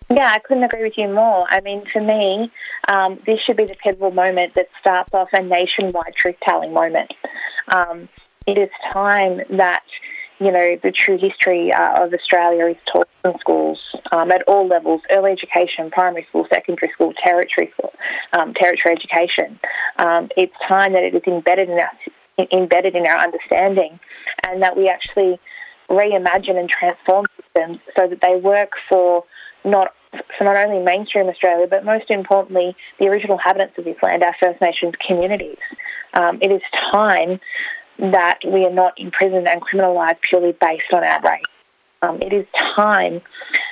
Yeah, 0.10 0.32
I 0.32 0.39
couldn't 0.39 0.63
agree 0.63 0.84
with 0.84 0.98
you 0.98 1.08
more. 1.08 1.48
I 1.50 1.62
mean, 1.62 1.84
for 1.91 2.02
me, 2.02 2.52
um, 2.88 3.20
this 3.26 3.39
should 3.39 3.58
be 3.58 3.65
the 3.65 3.76
pivotal 3.76 4.12
moment 4.12 4.54
that 4.56 4.70
starts 4.80 5.13
off 5.13 5.30
a 5.34 5.41
nationwide 5.41 6.15
truth 6.15 6.36
telling 6.44 6.74
moment. 6.74 7.12
Um, 7.70 8.08
it 8.46 8.58
is 8.58 8.70
time 8.94 9.41
that 9.50 9.84
you 10.39 10.52
know 10.52 10.78
the 10.84 10.91
true 10.91 11.18
history 11.18 11.72
uh, 11.74 12.04
of 12.04 12.13
Australia 12.13 12.68
is 12.68 12.78
taught 12.86 13.08
in 13.24 13.34
schools 13.39 13.80
um, 14.12 14.32
at 14.32 14.44
all 14.44 14.68
levels: 14.68 15.02
early 15.10 15.32
education, 15.32 15.89
primary 15.89 16.26
school, 16.30 16.46
secondary 16.54 16.91
school, 16.91 17.13
territory 17.24 17.72
school, 17.76 17.94
um, 18.34 18.54
territory 18.54 18.94
education. 18.94 19.60
Um, 19.98 20.30
it's 20.38 20.54
time 20.68 20.94
that 20.94 21.04
it 21.04 21.15
is 21.15 21.24
embedded 21.26 21.70
in 21.70 21.80
our 21.80 21.91
embedded 22.52 22.96
in 22.96 23.08
our 23.08 23.18
understanding, 23.18 24.00
and 24.46 24.62
that 24.62 24.78
we 24.78 24.88
actually 24.88 25.39
reimagine 25.89 26.60
and 26.60 26.70
transform 26.70 27.26
systems 27.38 27.80
so 27.98 28.08
that 28.08 28.22
they 28.22 28.36
work 28.36 28.72
for 28.88 29.24
not 29.65 29.93
for 30.38 30.43
not 30.45 30.56
only 30.56 30.84
mainstream 30.84 31.28
Australia, 31.28 31.67
but 31.69 31.84
most 31.84 32.10
importantly, 32.10 32.75
the 32.99 33.08
original 33.08 33.38
inhabitants 33.38 33.78
of 33.78 33.86
this 33.86 33.97
land, 34.01 34.23
our 34.23 34.36
First 34.41 34.62
Nations 34.62 34.93
communities. 35.06 35.58
Um, 36.13 36.39
it 36.41 36.51
is 36.51 36.62
time 36.91 37.39
that 37.99 38.39
we 38.45 38.65
are 38.65 38.71
not 38.71 38.93
imprisoned 38.97 39.47
and 39.47 39.62
criminalised 39.62 40.21
purely 40.21 40.54
based 40.54 40.93
on 40.93 41.04
our 41.04 41.21
race. 41.21 41.43
Um, 42.01 42.21
it 42.21 42.34
is 42.34 42.45
time 42.75 43.21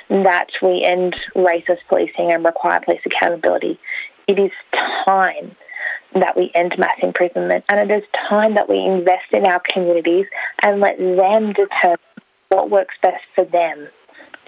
that 0.08 0.48
we 0.62 0.82
end 0.82 1.16
racist 1.34 1.78
policing 1.88 2.32
and 2.32 2.44
require 2.44 2.80
police 2.80 3.00
accountability. 3.04 3.78
It 4.26 4.38
is 4.38 4.50
time 5.06 5.54
that 6.14 6.36
we 6.36 6.50
end 6.54 6.74
mass 6.78 6.96
imprisonment, 7.02 7.64
and 7.68 7.90
it 7.90 7.94
is 7.94 8.04
time 8.28 8.54
that 8.54 8.68
we 8.68 8.78
invest 8.78 9.32
in 9.32 9.44
our 9.44 9.60
communities 9.72 10.26
and 10.62 10.80
let 10.80 10.98
them 10.98 11.52
determine 11.52 11.98
what 12.48 12.70
works 12.70 12.94
best 13.02 13.22
for 13.34 13.44
them 13.44 13.88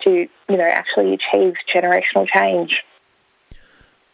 to, 0.06 0.28
you 0.48 0.56
know, 0.56 0.64
actually 0.64 1.14
achieve 1.14 1.54
generational 1.72 2.26
change. 2.26 2.82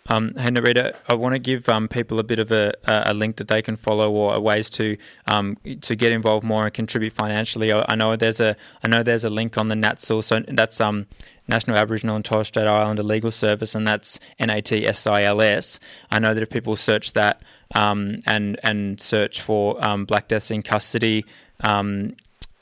Um, 0.08 0.32
hey 0.36 0.48
Nerita, 0.48 0.96
I 1.08 1.14
want 1.14 1.34
to 1.34 1.38
give 1.38 1.68
um, 1.68 1.86
people 1.86 2.18
a 2.18 2.24
bit 2.24 2.40
of 2.40 2.50
a, 2.50 2.74
a, 2.86 3.14
link 3.14 3.36
that 3.36 3.46
they 3.46 3.62
can 3.62 3.76
follow 3.76 4.10
or 4.10 4.38
ways 4.40 4.68
to 4.70 4.96
um, 5.28 5.56
to 5.82 5.94
get 5.94 6.10
involved 6.10 6.44
more 6.44 6.64
and 6.64 6.74
contribute 6.74 7.12
financially. 7.12 7.70
I, 7.70 7.84
I, 7.88 7.94
know 7.94 8.16
there's 8.16 8.40
a 8.40 8.56
I 8.82 8.88
know 8.88 9.04
there's 9.04 9.22
a 9.22 9.30
link 9.30 9.56
on 9.58 9.68
the 9.68 9.76
NATSIL, 9.76 10.24
so 10.24 10.40
that's 10.40 10.80
um, 10.80 11.06
National 11.46 11.76
Aboriginal 11.76 12.16
and 12.16 12.24
Torres 12.24 12.48
Strait 12.48 12.66
Islander 12.66 13.04
Legal 13.04 13.30
Service, 13.30 13.76
and 13.76 13.86
that's 13.86 14.18
NATSILS. 14.40 15.78
I 16.10 16.18
know 16.18 16.34
that 16.34 16.42
if 16.42 16.50
people 16.50 16.74
search 16.74 17.12
that 17.12 17.44
um, 17.72 18.18
and 18.26 18.58
and 18.64 19.00
search 19.00 19.40
for 19.40 19.82
um, 19.84 20.04
Black 20.04 20.26
Deaths 20.26 20.50
in 20.50 20.62
Custody. 20.62 21.24
Um, 21.60 22.16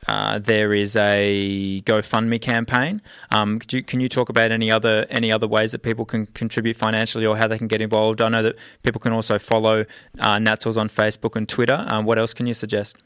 uh, 0.08 0.38
there 0.38 0.72
is 0.72 0.96
a 0.96 1.82
GoFundMe 1.82 2.40
campaign. 2.40 3.02
Um, 3.30 3.58
can 3.58 4.00
you 4.00 4.08
talk 4.08 4.28
about 4.28 4.50
any 4.50 4.70
other 4.70 5.06
any 5.10 5.30
other 5.30 5.46
ways 5.46 5.72
that 5.72 5.80
people 5.82 6.04
can 6.04 6.26
contribute 6.26 6.76
financially 6.76 7.26
or 7.26 7.36
how 7.36 7.46
they 7.46 7.58
can 7.58 7.68
get 7.68 7.80
involved? 7.80 8.20
I 8.20 8.28
know 8.28 8.42
that 8.42 8.56
people 8.82 9.00
can 9.00 9.12
also 9.12 9.38
follow 9.38 9.84
uh, 10.18 10.36
NATSILS 10.36 10.76
on 10.76 10.88
Facebook 10.88 11.36
and 11.36 11.48
Twitter. 11.48 11.84
Um, 11.88 12.04
what 12.04 12.18
else 12.18 12.32
can 12.34 12.46
you 12.46 12.54
suggest? 12.54 12.96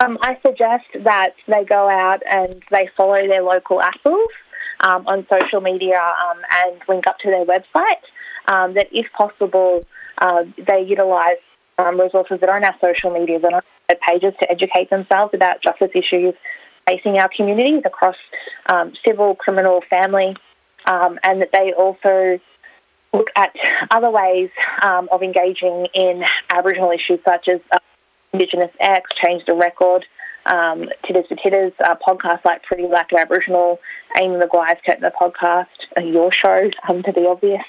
Um, 0.00 0.18
I 0.20 0.38
suggest 0.44 0.84
that 1.04 1.34
they 1.46 1.64
go 1.64 1.88
out 1.88 2.22
and 2.30 2.62
they 2.70 2.90
follow 2.96 3.26
their 3.26 3.42
local 3.42 3.80
Apples 3.80 4.28
um, 4.80 5.06
on 5.06 5.26
social 5.30 5.60
media 5.60 6.00
um, 6.00 6.40
and 6.50 6.80
link 6.88 7.06
up 7.06 7.18
to 7.20 7.30
their 7.30 7.44
website. 7.44 8.02
Um, 8.46 8.74
that 8.74 8.88
if 8.92 9.06
possible, 9.12 9.86
uh, 10.18 10.44
they 10.68 10.82
utilise 10.82 11.38
um, 11.78 12.00
resources 12.00 12.40
that 12.40 12.48
are 12.48 12.56
on 12.56 12.64
our 12.64 12.76
social 12.80 13.10
media 13.10 13.36
and 13.36 13.46
on 13.46 13.54
our 13.54 13.96
pages 14.02 14.34
to 14.40 14.50
educate 14.50 14.90
themselves 14.90 15.34
about 15.34 15.62
justice 15.62 15.90
issues 15.94 16.34
facing 16.86 17.18
our 17.18 17.28
communities 17.34 17.82
across 17.84 18.16
um, 18.66 18.92
civil, 19.04 19.34
criminal, 19.34 19.82
family, 19.88 20.36
um, 20.86 21.18
and 21.22 21.40
that 21.40 21.50
they 21.52 21.72
also 21.72 22.38
look 23.12 23.28
at 23.36 23.54
other 23.90 24.10
ways 24.10 24.50
um, 24.82 25.08
of 25.12 25.22
engaging 25.22 25.86
in 25.94 26.24
Aboriginal 26.50 26.90
issues 26.90 27.20
such 27.26 27.48
as 27.48 27.60
uh, 27.72 27.78
Indigenous 28.32 28.70
X, 28.80 29.08
Change 29.14 29.44
the 29.46 29.54
Record, 29.54 30.04
um, 30.46 30.88
Titters 31.06 31.26
for 31.28 31.36
Titters, 31.36 31.72
uh, 31.82 31.94
podcasts 32.06 32.44
like 32.44 32.62
Pretty 32.64 32.86
Black 32.86 33.12
Aboriginal, 33.12 33.80
Amy 34.20 34.36
Maguire's 34.36 34.78
the 34.86 35.12
podcast, 35.18 35.66
uh, 35.96 36.00
your 36.00 36.32
show, 36.32 36.70
um, 36.88 37.02
to 37.04 37.12
be 37.12 37.26
obvious. 37.26 37.62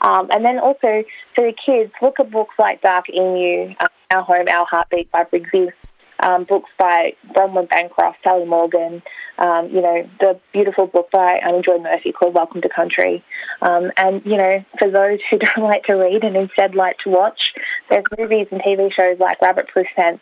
Um, 0.00 0.28
and 0.30 0.44
then 0.44 0.58
also 0.58 1.04
for 1.34 1.46
the 1.46 1.54
kids, 1.54 1.92
look 2.02 2.20
at 2.20 2.30
books 2.30 2.54
like 2.58 2.82
Dark 2.82 3.06
Emu, 3.08 3.74
uh, 3.80 3.88
Our 4.14 4.22
Home, 4.22 4.48
Our 4.48 4.66
Heartbeat 4.66 5.10
by 5.10 5.24
Briggsy, 5.24 5.72
um, 6.22 6.44
books 6.44 6.70
by 6.78 7.14
Bronwyn 7.34 7.68
Bancroft, 7.68 8.18
Sally 8.22 8.46
Morgan, 8.46 9.02
um, 9.38 9.68
you 9.68 9.82
know, 9.82 10.08
the 10.20 10.40
beautiful 10.52 10.86
book 10.86 11.10
by 11.10 11.38
Aunty 11.42 11.62
Joy 11.62 11.78
Murphy 11.78 12.12
called 12.12 12.34
Welcome 12.34 12.62
to 12.62 12.68
Country. 12.68 13.22
Um, 13.60 13.92
and, 13.96 14.22
you 14.24 14.36
know, 14.36 14.64
for 14.78 14.90
those 14.90 15.18
who 15.30 15.38
don't 15.56 15.64
like 15.64 15.84
to 15.84 15.94
read 15.94 16.24
and 16.24 16.36
instead 16.36 16.74
like 16.74 16.98
to 17.04 17.10
watch, 17.10 17.52
there's 17.90 18.04
movies 18.18 18.48
and 18.50 18.62
TV 18.62 18.92
shows 18.92 19.18
like 19.18 19.40
Rabbit 19.42 19.68
Proof 19.68 19.86
Fence, 19.94 20.20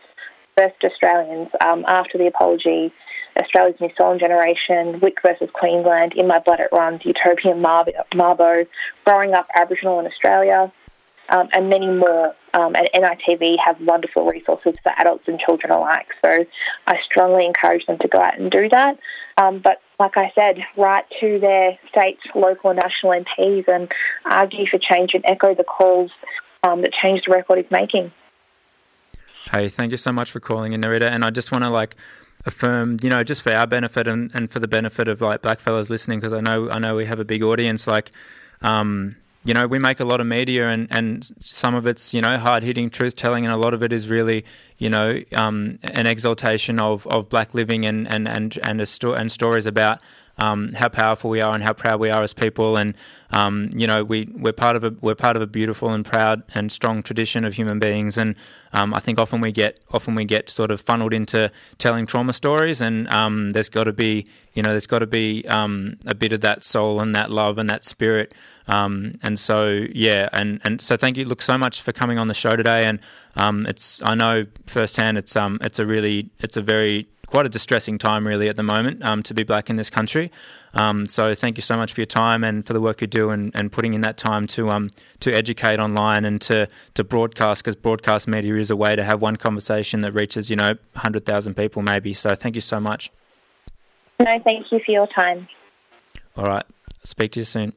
First 0.57 0.77
Australians, 0.85 1.49
um, 1.65 1.85
After 1.87 2.19
the 2.19 2.27
Apology, 2.27 2.93
Australia's 3.41 3.81
New 3.81 3.91
Stolen 3.95 4.19
Generation, 4.19 5.01
Wik 5.01 5.21
versus 5.23 5.51
Queensland, 5.53 6.13
In 6.15 6.27
My 6.27 6.39
Blood 6.39 6.61
It 6.61 6.69
Runs, 6.73 7.05
Utopian 7.05 7.63
Mabo. 7.63 8.67
Growing 9.05 9.35
Up 9.35 9.49
Aboriginal 9.55 10.01
in 10.01 10.07
Australia, 10.07 10.73
um, 11.31 11.49
and 11.53 11.69
many 11.69 11.87
more. 11.87 12.35
Um, 12.55 12.77
and 12.77 12.89
NITV 12.95 13.59
have 13.59 13.81
wonderful 13.81 14.27
resources 14.27 14.77
for 14.85 14.93
adults 14.99 15.27
and 15.27 15.41
children 15.41 15.73
alike. 15.73 16.07
So 16.25 16.47
I 16.87 17.01
strongly 17.05 17.47
encourage 17.47 17.85
them 17.87 17.99
to 17.99 18.07
go 18.07 18.21
out 18.21 18.39
and 18.39 18.49
do 18.49 18.69
that. 18.69 18.97
Um, 19.39 19.59
but 19.59 19.83
like 19.99 20.17
I 20.17 20.31
said, 20.37 20.65
write 20.77 21.05
to 21.19 21.41
their 21.41 21.77
states, 21.89 22.21
local 22.35 22.71
and 22.71 22.79
national 22.81 23.13
MPs 23.13 23.67
and 23.67 23.91
argue 24.25 24.67
for 24.69 24.79
change 24.79 25.15
and 25.15 25.25
echo 25.27 25.53
the 25.53 25.65
calls 25.65 26.13
um, 26.63 26.83
that 26.83 26.93
Change 26.93 27.25
the 27.25 27.33
Record 27.33 27.59
is 27.59 27.71
making. 27.71 28.13
Hey, 29.53 29.69
thank 29.69 29.91
you 29.91 29.97
so 29.97 30.13
much 30.13 30.31
for 30.31 30.41
calling 30.41 30.73
in, 30.73 30.81
Nerita. 30.81 31.11
And 31.11 31.25
I 31.25 31.31
just 31.31 31.53
want 31.53 31.65
to 31.65 31.71
like 31.71 31.97
affirm, 32.47 32.99
you 33.03 33.11
know, 33.11 33.25
just 33.25 33.43
for 33.43 33.53
our 33.53 33.67
benefit 33.67 34.07
and, 34.07 34.35
and 34.35 34.51
for 34.51 34.61
the 34.61 34.69
benefit 34.69 35.09
of 35.09 35.21
like 35.21 35.43
black 35.43 35.61
fellas 35.61 35.91
listening, 35.91 36.21
because 36.21 36.33
I 36.33 36.41
know 36.41 36.69
I 36.71 36.79
know 36.79 36.95
we 36.97 37.07
have 37.07 37.21
a 37.21 37.25
big 37.25 37.43
audience. 37.43 37.87
Like, 37.87 38.11
um, 38.63 39.17
you 39.45 39.55
know, 39.55 39.67
we 39.67 39.79
make 39.79 40.01
a 40.01 40.05
lot 40.05 40.21
of 40.21 40.27
media, 40.27 40.69
and, 40.69 40.89
and 40.91 41.31
some 41.41 41.75
of 41.75 41.87
it's 41.87 42.15
you 42.15 42.21
know 42.21 42.39
hard 42.39 42.63
hitting 42.63 42.91
truth 42.91 43.17
telling, 43.17 43.45
and 43.45 43.53
a 43.53 43.57
lot 43.57 43.75
of 43.75 43.83
it 43.83 43.93
is 43.93 44.09
really 44.09 44.45
you 44.79 44.91
know 44.91 45.21
um, 45.33 45.79
an 45.83 46.07
exaltation 46.07 46.79
of, 46.79 47.07
of 47.07 47.29
black 47.29 47.55
living 47.55 47.85
and 47.87 48.09
and 48.09 48.29
and 48.29 48.59
and, 48.63 48.87
sto- 48.89 49.15
and 49.15 49.31
stories 49.33 49.67
about 49.67 50.01
um, 50.39 50.73
how 50.73 50.89
powerful 50.89 51.31
we 51.31 51.41
are 51.41 51.55
and 51.55 51.63
how 51.63 51.73
proud 51.73 52.01
we 52.01 52.11
are 52.11 52.23
as 52.23 52.33
people. 52.33 52.77
And 52.77 52.95
um, 53.31 53.71
you 53.75 53.87
know, 53.87 54.05
we 54.05 54.29
we're 54.33 54.53
part 54.53 54.77
of 54.77 54.85
a 54.85 54.95
we're 55.01 55.15
part 55.15 55.37
of 55.37 55.43
a 55.43 55.47
beautiful 55.47 55.91
and 55.91 56.05
proud 56.05 56.43
and 56.55 56.71
strong 56.71 57.03
tradition 57.03 57.45
of 57.45 57.55
human 57.55 57.79
beings. 57.79 58.19
And 58.19 58.37
um, 58.73 58.95
I 58.95 59.01
think 59.01 59.19
often 59.19 59.41
we 59.41 59.53
get 59.53 59.81
often 59.93 60.15
we 60.15 60.25
get 60.25 60.51
sort 60.51 60.71
of 60.71 60.81
funneled 60.81 61.13
into 61.13 61.51
telling 61.79 62.07
trauma 62.07 62.33
stories. 62.33 62.81
And 62.81 63.09
um, 63.09 63.51
there's 63.53 63.69
got 63.69 63.85
to 63.85 63.93
be 63.93 64.27
you 64.55 64.63
know 64.63 64.71
there's 64.71 64.87
got 64.87 65.01
to 65.01 65.07
be 65.07 65.45
um, 65.49 65.97
a 66.07 66.15
bit 66.15 66.33
of 66.33 66.41
that 66.43 66.65
soul 66.65 67.01
and 67.01 67.15
that 67.15 67.31
love 67.31 67.59
and 67.59 67.69
that 67.71 67.85
spirit. 67.85 68.35
Um, 68.67 69.13
and 69.23 69.39
so 69.39 69.87
yeah, 69.93 70.31
and, 70.33 70.59
and 70.65 70.81
so 70.81 70.97
thank 70.97 71.19
you, 71.19 71.27
look 71.27 71.43
so 71.43 71.59
much 71.59 71.83
for 71.83 71.93
coming 71.93 72.19
on 72.19 72.29
the 72.29 72.35
show 72.35 72.57
today. 72.57 72.87
And 72.87 72.99
it's 73.69 74.03
I 74.03 74.15
know 74.15 74.47
firsthand 74.67 75.19
it's 75.19 75.37
um 75.37 75.59
it's 75.61 75.79
a 75.79 75.87
really 75.87 76.31
it's 76.41 76.57
a 76.57 76.63
very 76.63 77.09
quite 77.27 77.47
a 77.47 77.49
distressing 77.49 77.99
time, 77.99 78.27
really, 78.27 78.49
at 78.49 78.57
the 78.57 78.63
moment 78.63 79.03
um, 79.03 79.23
to 79.25 79.35
be 79.35 79.43
black 79.43 79.71
in 79.71 79.77
this 79.77 79.91
country. 79.91 80.31
Um, 80.75 81.07
so, 81.07 81.35
thank 81.35 81.57
you 81.57 81.63
so 81.63 81.77
much 81.77 81.93
for 81.93 82.01
your 82.01 82.07
time 82.07 82.45
and 82.45 82.67
for 82.67 82.73
the 82.73 82.81
work 82.81 83.01
you 83.01 83.07
do 83.07 83.31
and, 83.31 83.55
and 83.55 83.71
putting 83.71 83.95
in 83.95 84.01
that 84.03 84.17
time 84.17 84.47
to 84.49 84.71
um, 84.71 84.91
to 85.21 85.33
educate 85.33 85.79
online 85.79 86.25
and 86.25 86.41
to 86.43 86.69
to 86.95 87.05
broadcast 87.05 87.63
because 87.63 87.77
broadcast 87.77 88.27
media 88.29 88.57
is 88.57 88.71
a 88.71 88.77
way 88.77 88.97
to 88.97 89.05
have 89.05 89.21
one 89.21 89.37
conversation 89.37 90.01
that 90.03 90.13
reaches 90.13 90.51
you 90.51 90.57
know 90.57 90.75
hundred 90.97 91.27
thousand 91.27 91.55
people 91.55 91.83
maybe. 91.83 92.13
So, 92.13 92.35
thank 92.35 92.55
you 92.55 92.61
so 92.61 92.81
much. 92.81 93.11
No, 94.21 94.39
thank 94.45 94.71
you 94.71 94.81
for 94.85 94.93
your 94.93 95.07
time. 95.09 95.49
All 96.37 96.45
right, 96.45 96.65
speak 97.05 97.33
to 97.33 97.41
you 97.41 97.45
soon. 97.45 97.73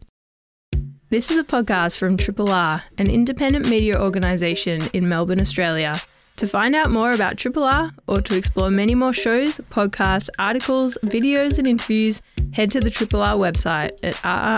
This 1.09 1.31
is 1.31 1.37
a 1.37 1.43
podcast 1.43 1.97
from 1.97 2.17
Triple 2.17 2.51
R, 2.51 2.83
an 2.97 3.09
independent 3.09 3.69
media 3.69 3.97
organisation 3.97 4.89
in 4.91 5.07
Melbourne, 5.07 5.39
Australia. 5.39 6.01
To 6.37 6.47
find 6.47 6.75
out 6.75 6.91
more 6.91 7.11
about 7.11 7.37
Triple 7.37 7.63
R 7.63 7.91
or 8.07 8.21
to 8.21 8.37
explore 8.37 8.69
many 8.69 8.93
more 8.93 9.11
shows, 9.11 9.59
podcasts, 9.71 10.29
articles, 10.37 10.95
videos, 11.03 11.57
and 11.57 11.67
interviews, 11.67 12.21
head 12.53 12.69
to 12.71 12.79
the 12.79 12.91
Triple 12.91 13.23
R 13.23 13.35
website 13.35 13.97
at 14.03 14.15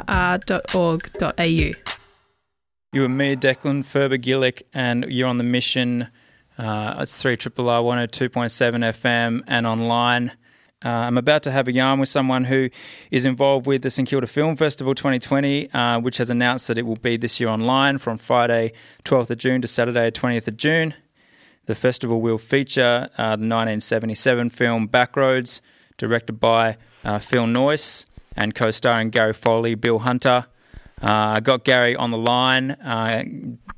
rrr.org.au. 0.08 1.72
You 2.92 3.06
and 3.06 3.18
me, 3.18 3.36
Declan 3.36 3.86
Furber 3.86 4.18
Gillick, 4.22 4.64
and 4.74 5.06
you're 5.10 5.28
on 5.28 5.38
the 5.38 5.44
mission 5.44 6.10
Uh, 6.58 6.96
it's 7.00 7.16
3 7.16 7.38
Triple 7.38 7.70
R 7.70 7.82
102.7 7.82 8.84
FM 8.84 9.44
and 9.48 9.66
online. 9.66 10.34
Uh, 10.84 10.90
I'm 10.90 11.18
about 11.18 11.44
to 11.44 11.52
have 11.52 11.70
a 11.70 11.72
yarn 11.72 12.02
with 12.02 12.10
someone 12.10 12.44
who 12.44 12.70
is 13.12 13.24
involved 13.24 13.66
with 13.66 13.82
the 13.82 13.90
St 13.90 14.06
Kilda 14.10 14.28
Film 14.28 14.58
Festival 14.58 14.94
2020, 14.94 15.72
uh, 15.72 16.02
which 16.02 16.18
has 16.18 16.30
announced 16.30 16.68
that 16.68 16.78
it 16.78 16.86
will 16.86 16.98
be 16.98 17.16
this 17.16 17.40
year 17.40 17.48
online 17.48 17.98
from 17.98 18.18
Friday 18.18 18.74
12th 19.06 19.30
of 19.30 19.38
June 19.38 19.62
to 19.62 19.70
Saturday 19.70 20.12
20th 20.12 20.50
of 20.50 20.58
June. 20.58 20.94
The 21.66 21.76
festival 21.76 22.22
will 22.22 22.38
feature 22.38 23.10
uh, 23.18 23.36
the 23.36 23.48
1977 23.48 24.50
film 24.50 24.88
Backroads, 24.88 25.62
directed 25.98 26.34
by 26.34 26.78
uh, 27.04 27.20
Phil 27.20 27.46
Noyce 27.46 28.06
and 28.36 28.56
co 28.56 28.72
starring 28.72 29.10
Gary 29.10 29.34
Foley, 29.34 29.76
Bill 29.76 30.00
Hunter. 30.00 30.46
Uh, 31.02 31.36
I 31.36 31.40
got 31.40 31.64
Gary 31.64 31.96
on 31.96 32.12
the 32.12 32.18
line. 32.18 32.72
Uh, 32.72 33.24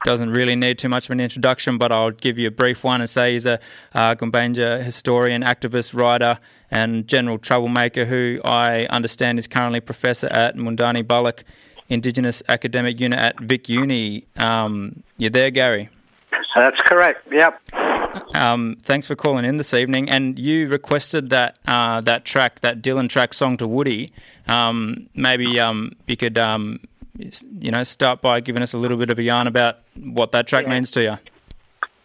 doesn't 0.04 0.32
really 0.32 0.56
need 0.56 0.80
too 0.80 0.90
much 0.90 1.06
of 1.06 1.12
an 1.12 1.20
introduction, 1.20 1.78
but 1.78 1.92
I'll 1.92 2.12
give 2.12 2.40
you 2.40 2.48
a 2.48 2.52
brief 2.52 2.84
one 2.84 3.02
and 3.02 3.10
say 3.10 3.34
he's 3.34 3.46
a 3.46 3.60
uh, 3.94 4.16
Gumbaynggirr 4.16 4.84
historian, 4.84 5.44
activist, 5.44 5.94
writer, 5.94 6.40
and 6.72 7.08
general 7.08 7.38
troublemaker 7.38 8.06
who 8.06 8.42
I 8.44 8.86
understand 8.86 9.38
is 9.38 9.48
currently 9.48 9.80
professor 9.80 10.28
at 10.28 10.56
Moondani 10.56 11.04
Balluk 11.04 11.44
Indigenous 11.90 12.42
Academic 12.48 13.00
Unit 13.00 13.20
at 13.20 13.40
Vic 13.40 13.70
Uni. 13.70 14.26
Um, 14.38 15.04
you 15.18 15.30
there, 15.30 15.52
Gary? 15.52 15.90
That's 16.56 16.82
correct. 16.82 17.28
Yep. 17.32 17.62
Um, 18.36 18.78
thanks 18.82 19.08
for 19.08 19.16
calling 19.16 19.46
in 19.46 19.58
this 19.58 19.74
evening. 19.74 20.10
And 20.10 20.38
you 20.38 20.68
requested 20.68 21.30
that 21.30 21.58
uh, 21.66 22.02
that 22.02 22.26
track, 22.26 22.60
that 22.62 22.82
Dylan 22.82 23.08
track 23.10 23.34
song 23.34 23.58
to 23.58 23.68
Woody. 23.68 24.10
Um, 24.48 25.08
maybe 25.16 25.60
um, 25.60 25.94
you 26.08 26.18
could, 26.18 26.38
um, 26.38 26.80
you 27.18 27.72
know, 27.72 27.84
start 27.84 28.22
by 28.22 28.42
giving 28.42 28.62
us 28.62 28.74
a 28.74 28.78
little 28.78 28.98
bit 28.98 29.10
of 29.10 29.20
a 29.20 29.24
yarn 29.24 29.48
about 29.48 29.80
what 29.96 30.32
that 30.34 30.48
track 30.48 30.66
Yeah. 30.66 30.72
means 30.72 30.92
to 30.92 31.02
you. 31.02 31.16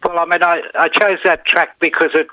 Well, 0.05 0.19
I 0.19 0.25
mean, 0.27 0.43
I, 0.43 0.63
I 0.79 0.89
chose 0.89 1.19
that 1.25 1.45
track 1.45 1.77
because 1.81 2.11
it 2.15 2.29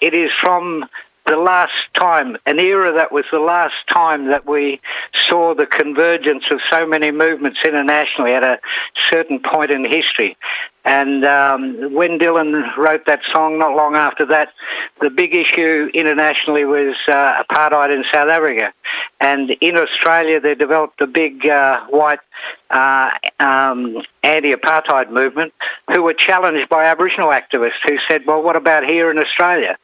it 0.00 0.14
is 0.14 0.32
from 0.32 0.84
the 1.26 1.36
last 1.36 1.72
time, 1.94 2.36
an 2.46 2.58
era 2.58 2.92
that 2.92 3.12
was 3.12 3.24
the 3.30 3.38
last 3.38 3.74
time 3.88 4.26
that 4.26 4.44
we 4.44 4.80
saw 5.14 5.54
the 5.54 5.66
convergence 5.66 6.50
of 6.50 6.60
so 6.68 6.84
many 6.84 7.12
movements 7.12 7.60
internationally 7.64 8.32
at 8.32 8.42
a 8.42 8.58
certain 9.08 9.38
point 9.38 9.70
in 9.70 9.84
history. 9.84 10.36
And 10.84 11.24
um, 11.24 11.94
when 11.94 12.18
Dylan 12.18 12.76
wrote 12.76 13.06
that 13.06 13.20
song, 13.32 13.58
not 13.58 13.76
long 13.76 13.94
after 13.94 14.26
that, 14.26 14.52
the 15.00 15.10
big 15.10 15.34
issue 15.34 15.90
internationally 15.94 16.64
was 16.64 16.96
uh, 17.08 17.42
apartheid 17.44 17.94
in 17.94 18.04
South 18.12 18.28
Africa. 18.28 18.72
And 19.20 19.50
in 19.60 19.78
Australia, 19.78 20.40
they 20.40 20.56
developed 20.56 21.00
a 21.00 21.06
big 21.06 21.46
uh, 21.46 21.84
white 21.86 22.18
uh, 22.70 23.10
um, 23.38 24.02
anti-apartheid 24.24 25.10
movement 25.10 25.52
who 25.92 26.02
were 26.02 26.14
challenged 26.14 26.68
by 26.68 26.84
Aboriginal 26.86 27.30
activists 27.30 27.82
who 27.86 27.98
said, 28.08 28.26
well, 28.26 28.42
what 28.42 28.56
about 28.56 28.84
here 28.84 29.10
in 29.10 29.18
Australia? 29.18 29.76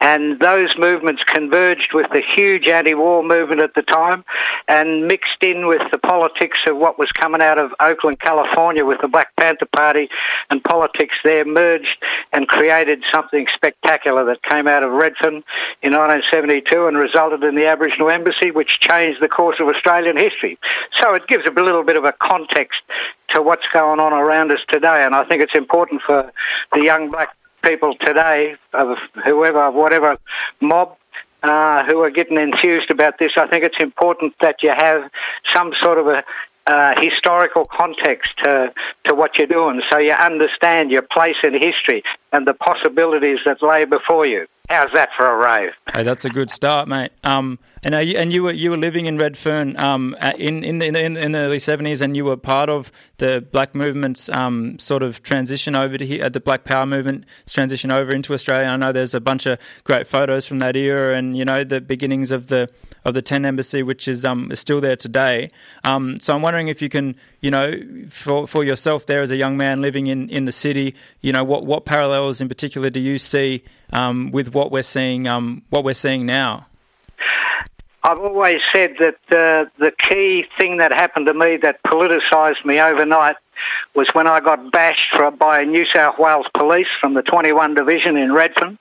And 0.00 0.38
those 0.40 0.76
movements 0.76 1.24
converged 1.24 1.94
with 1.94 2.10
the 2.12 2.20
huge 2.20 2.68
anti-war 2.68 3.22
movement 3.22 3.62
at 3.62 3.74
the 3.74 3.82
time 3.82 4.24
and 4.68 5.06
mixed 5.06 5.42
in 5.42 5.66
with 5.66 5.82
the 5.90 5.98
politics 5.98 6.60
of 6.68 6.76
what 6.76 6.98
was 6.98 7.10
coming 7.12 7.40
out 7.40 7.58
of 7.58 7.72
Oakland, 7.80 8.20
California 8.20 8.84
with 8.84 9.00
the 9.00 9.08
Black 9.08 9.34
Panther 9.36 9.66
Party 9.66 10.08
and 10.50 10.62
politics 10.62 11.16
there 11.24 11.44
merged 11.44 11.96
and 12.32 12.48
created 12.48 13.02
something 13.12 13.46
spectacular 13.52 14.24
that 14.24 14.42
came 14.42 14.66
out 14.66 14.82
of 14.82 14.90
Redfern 14.92 15.42
in 15.82 15.92
1972 15.92 16.86
and 16.86 16.96
resulted 16.96 17.42
in 17.44 17.54
the 17.54 17.66
Aboriginal 17.66 18.10
Embassy, 18.10 18.50
which 18.50 18.80
changed 18.80 19.20
the 19.20 19.28
course 19.28 19.60
of 19.60 19.68
Australian 19.68 20.16
history. 20.16 20.58
So 21.00 21.14
it 21.14 21.26
gives 21.26 21.46
a 21.46 21.50
little 21.50 21.84
bit 21.84 21.96
of 21.96 22.04
a 22.04 22.12
context 22.12 22.82
to 23.28 23.42
what's 23.42 23.66
going 23.68 24.00
on 24.00 24.12
around 24.12 24.52
us 24.52 24.60
today, 24.68 25.04
and 25.04 25.14
I 25.14 25.24
think 25.24 25.42
it's 25.42 25.54
important 25.54 26.02
for 26.02 26.30
the 26.72 26.82
young 26.82 27.10
black 27.10 27.36
people 27.64 27.94
today, 27.96 28.56
of 28.72 28.98
whoever, 29.24 29.70
whatever 29.70 30.18
mob 30.60 30.96
uh, 31.42 31.84
who 31.84 32.00
are 32.00 32.10
getting 32.10 32.38
enthused 32.38 32.90
about 32.90 33.18
this, 33.18 33.32
I 33.36 33.46
think 33.46 33.64
it's 33.64 33.80
important 33.80 34.34
that 34.40 34.62
you 34.62 34.70
have 34.70 35.10
some 35.52 35.74
sort 35.74 35.98
of 35.98 36.06
a 36.06 36.24
uh, 36.66 36.92
historical 37.00 37.64
context 37.66 38.32
to, 38.42 38.72
to 39.04 39.14
what 39.14 39.36
you're 39.36 39.46
doing 39.46 39.82
so 39.90 39.98
you 39.98 40.12
understand 40.12 40.90
your 40.90 41.02
place 41.02 41.36
in 41.44 41.60
history 41.60 42.02
and 42.32 42.46
the 42.46 42.54
possibilities 42.54 43.38
that 43.44 43.62
lay 43.62 43.84
before 43.84 44.26
you. 44.26 44.46
How's 44.68 44.92
that 44.94 45.10
for 45.16 45.26
a 45.26 45.36
rave? 45.36 45.72
Hey, 45.92 46.04
that's 46.04 46.24
a 46.24 46.30
good 46.30 46.50
start, 46.50 46.88
mate. 46.88 47.12
Um, 47.22 47.58
and 47.84 48.08
you, 48.08 48.16
and 48.16 48.32
you 48.32 48.42
were 48.42 48.52
you 48.52 48.70
were 48.70 48.78
living 48.78 49.04
in 49.04 49.18
Redfern 49.18 49.76
um, 49.76 50.16
in, 50.38 50.64
in 50.64 50.80
in 50.80 50.96
in 51.16 51.32
the 51.32 51.38
early 51.38 51.58
seventies, 51.58 52.00
and 52.00 52.16
you 52.16 52.24
were 52.24 52.36
part 52.36 52.70
of 52.70 52.90
the 53.18 53.46
Black 53.52 53.74
movement's 53.74 54.30
um, 54.30 54.78
sort 54.78 55.02
of 55.02 55.22
transition 55.22 55.76
over 55.76 55.98
to 55.98 56.06
here, 56.06 56.24
uh, 56.24 56.28
the 56.30 56.40
Black 56.40 56.64
Power 56.64 56.86
movement 56.86 57.26
transition 57.46 57.90
over 57.90 58.12
into 58.12 58.32
Australia. 58.32 58.68
I 58.68 58.76
know 58.76 58.90
there's 58.90 59.14
a 59.14 59.20
bunch 59.20 59.44
of 59.44 59.58
great 59.84 60.06
photos 60.06 60.46
from 60.46 60.60
that 60.60 60.76
era, 60.76 61.14
and 61.14 61.36
you 61.36 61.44
know 61.44 61.62
the 61.62 61.80
beginnings 61.80 62.30
of 62.30 62.46
the 62.46 62.70
of 63.04 63.12
the 63.12 63.20
Tent 63.20 63.44
Embassy, 63.44 63.82
which 63.82 64.08
is 64.08 64.24
um 64.24 64.50
is 64.50 64.60
still 64.60 64.80
there 64.80 64.96
today. 64.96 65.50
Um, 65.84 66.18
so 66.18 66.34
I'm 66.34 66.40
wondering 66.40 66.68
if 66.68 66.80
you 66.80 66.88
can, 66.88 67.16
you 67.42 67.50
know, 67.50 67.74
for 68.08 68.46
for 68.46 68.64
yourself 68.64 69.04
there 69.04 69.20
as 69.20 69.30
a 69.30 69.36
young 69.36 69.58
man 69.58 69.82
living 69.82 70.06
in, 70.06 70.30
in 70.30 70.46
the 70.46 70.52
city, 70.52 70.94
you 71.20 71.32
know, 71.32 71.44
what 71.44 71.66
what 71.66 71.84
parallels 71.84 72.40
in 72.40 72.48
particular 72.48 72.88
do 72.88 73.00
you 73.00 73.18
see 73.18 73.62
um, 73.92 74.30
with 74.30 74.54
what 74.54 74.72
we're 74.72 74.82
seeing 74.82 75.28
um, 75.28 75.62
what 75.68 75.84
we're 75.84 75.92
seeing 75.92 76.24
now? 76.24 76.66
I've 78.06 78.18
always 78.18 78.60
said 78.70 78.96
that 78.98 79.16
uh, 79.30 79.70
the 79.78 79.90
key 79.98 80.44
thing 80.58 80.76
that 80.76 80.92
happened 80.92 81.26
to 81.26 81.32
me 81.32 81.56
that 81.62 81.82
politicised 81.84 82.62
me 82.62 82.78
overnight 82.78 83.36
was 83.94 84.10
when 84.12 84.28
I 84.28 84.40
got 84.40 84.70
bashed 84.70 85.10
for, 85.16 85.30
by 85.30 85.64
New 85.64 85.86
South 85.86 86.18
Wales 86.18 86.44
police 86.52 86.88
from 87.00 87.14
the 87.14 87.22
21 87.22 87.74
Division 87.74 88.18
in 88.18 88.30
Redfern 88.30 88.78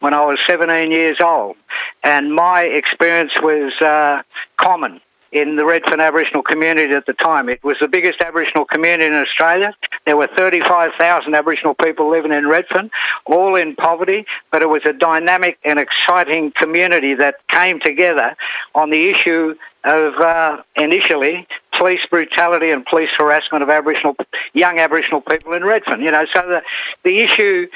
when 0.00 0.12
I 0.12 0.24
was 0.24 0.40
17 0.48 0.90
years 0.90 1.18
old. 1.20 1.54
And 2.02 2.34
my 2.34 2.62
experience 2.62 3.34
was 3.40 3.72
uh, 3.80 4.22
common 4.56 5.00
in 5.34 5.56
the 5.56 5.64
Redfern 5.66 6.00
Aboriginal 6.00 6.42
community 6.42 6.94
at 6.94 7.06
the 7.06 7.12
time. 7.12 7.48
It 7.48 7.62
was 7.64 7.76
the 7.80 7.88
biggest 7.88 8.20
Aboriginal 8.22 8.64
community 8.64 9.06
in 9.06 9.14
Australia. 9.14 9.74
There 10.06 10.16
were 10.16 10.28
35,000 10.38 11.34
Aboriginal 11.34 11.74
people 11.74 12.08
living 12.08 12.32
in 12.32 12.46
Redfern, 12.46 12.88
all 13.26 13.56
in 13.56 13.74
poverty, 13.74 14.26
but 14.52 14.62
it 14.62 14.68
was 14.68 14.82
a 14.86 14.92
dynamic 14.92 15.58
and 15.64 15.80
exciting 15.80 16.52
community 16.52 17.14
that 17.14 17.46
came 17.48 17.80
together 17.80 18.36
on 18.76 18.90
the 18.90 19.10
issue 19.10 19.56
of 19.82 20.14
uh, 20.14 20.62
initially 20.76 21.46
police 21.72 22.06
brutality 22.06 22.70
and 22.70 22.86
police 22.86 23.10
harassment 23.18 23.62
of 23.62 23.68
Aboriginal 23.68 24.16
young 24.52 24.78
Aboriginal 24.78 25.20
people 25.20 25.52
in 25.52 25.64
Redfern. 25.64 26.00
You 26.00 26.12
know, 26.12 26.24
so 26.32 26.40
the 26.46 26.62
the 27.02 27.20
issue 27.20 27.66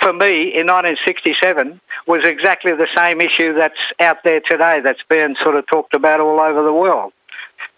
for 0.00 0.12
me 0.12 0.42
in 0.42 0.66
1967 0.66 1.80
was 2.06 2.24
exactly 2.24 2.72
the 2.72 2.88
same 2.96 3.20
issue 3.20 3.54
that's 3.54 3.80
out 4.00 4.22
there 4.24 4.40
today 4.40 4.80
that's 4.80 5.02
being 5.08 5.36
sort 5.42 5.56
of 5.56 5.66
talked 5.66 5.94
about 5.94 6.20
all 6.20 6.40
over 6.40 6.62
the 6.62 6.72
world. 6.72 7.12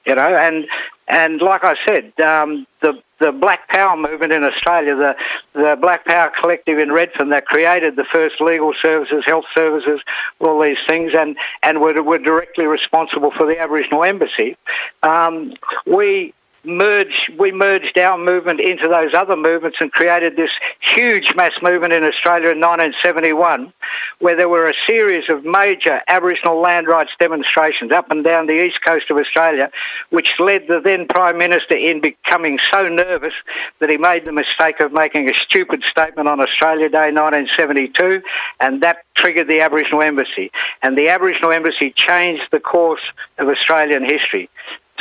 You 0.07 0.15
know, 0.15 0.37
and 0.37 0.67
and 1.09 1.43
like 1.43 1.63
I 1.65 1.75
said, 1.87 2.19
um, 2.21 2.67
the 2.81 3.03
the 3.19 3.33
Black 3.33 3.69
Power 3.69 3.97
movement 3.97 4.33
in 4.33 4.45
Australia, 4.45 4.97
the 4.97 5.15
the 5.53 5.77
Black 5.81 6.07
Power 6.07 6.33
Collective 6.41 6.79
in 6.79 6.91
Redfern 6.91 7.29
that 7.31 7.47
created 7.47 7.97
the 7.97 8.05
first 8.05 8.41
legal 8.41 8.73
services, 8.81 9.25
health 9.27 9.45
services, 9.55 10.01
all 10.39 10.61
these 10.61 10.79
things, 10.89 11.13
and 11.15 11.37
and 11.63 11.81
were, 11.81 12.03
were 12.03 12.19
directly 12.19 12.65
responsible 12.67 13.31
for 13.31 13.47
the 13.47 13.59
Aboriginal 13.59 14.05
Embassy. 14.05 14.57
Um, 15.03 15.55
we 15.87 16.33
merged 16.65 17.31
we 17.39 17.53
merged 17.53 17.99
our 17.99 18.19
movement 18.19 18.61
into 18.61 18.87
those 18.87 19.15
other 19.15 19.37
movements 19.37 19.79
and 19.81 19.91
created 19.93 20.37
this 20.37 20.51
huge 20.81 21.35
mass 21.35 21.53
movement 21.63 21.93
in 21.93 22.05
Australia 22.05 22.51
in 22.51 22.61
1971 22.61 23.73
where 24.19 24.37
there 24.37 24.49
were 24.49 24.69
a 24.69 24.75
series 24.87 25.29
of 25.31 25.45
major 25.45 26.03
Aboriginal 26.09 26.61
land 26.61 26.87
rights 26.87 27.13
demonstrations 27.19 27.93
up 27.93 28.11
and 28.11 28.23
down 28.25 28.47
the 28.47 28.63
east 28.63 28.85
coast 28.85 29.11
of 29.11 29.17
Australia 29.17 29.71
which 30.11 30.39
led 30.39 30.67
the 30.69 30.81
then 30.81 31.07
Prime 31.07 31.39
Minister 31.39 31.75
in 31.75 32.01
becoming 32.01 32.59
so 32.71 32.89
nervous 32.89 33.35
that 33.79 33.89
he 33.89 33.97
made 33.97 34.25
the 34.27 34.33
mistake 34.33 34.81
of 34.81 34.93
making 34.93 35.29
a 35.29 35.35
stupid 35.35 35.83
statement 35.85 36.29
on 36.29 36.41
Australia 36.41 36.89
Day 36.89 37.11
1972 37.11 38.23
and 38.61 38.83
that 38.83 38.99
triggered 39.15 39.49
the 39.49 39.61
Aboriginal 39.61 40.03
Embassy. 40.03 40.51
And 40.83 40.97
the 40.97 41.09
Aboriginal 41.09 41.53
Embassy 41.53 41.91
changed 41.91 42.45
the 42.51 42.61
course 42.61 43.03
of 43.39 43.49
Australian 43.49 44.05
history 44.05 44.49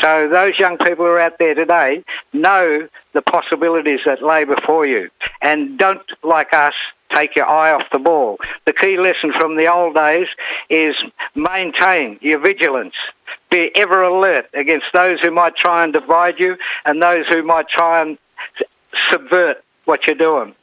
so 0.02 0.30
those 0.30 0.58
young 0.60 0.78
people 0.78 1.06
who 1.06 1.12
are 1.12 1.20
out 1.20 1.38
there 1.40 1.56
today 1.56 2.04
know 2.34 2.88
the 3.14 3.22
possibilities 3.22 4.02
that 4.06 4.22
lay 4.22 4.44
before 4.44 4.86
you 4.86 5.10
and 5.42 5.78
don't, 5.78 6.02
like 6.24 6.54
us, 6.54 6.74
take 7.14 7.36
your 7.36 7.48
eye 7.48 7.72
off 7.72 7.84
the 7.92 8.00
ball. 8.00 8.38
The 8.66 8.74
key 8.74 8.98
lesson 8.98 9.34
from 9.34 9.56
the 9.56 9.72
old 9.72 9.96
days 9.96 10.28
is 10.70 10.96
maintain 11.36 12.20
your 12.22 12.40
vigilance. 12.40 12.96
Be 13.50 13.72
ever 13.76 14.04
alert 14.04 14.48
against 14.54 14.88
those 14.94 15.20
who 15.20 15.32
might 15.32 15.56
try 15.56 15.84
and 15.84 15.92
divide 15.92 16.40
you 16.40 16.56
and 16.86 17.02
those 17.02 17.28
who 17.28 17.42
might 17.44 17.68
try 17.68 18.02
and 18.02 18.18
subvert 19.10 19.64
what 19.86 20.06
you're 20.06 20.16
doing. 20.16 20.54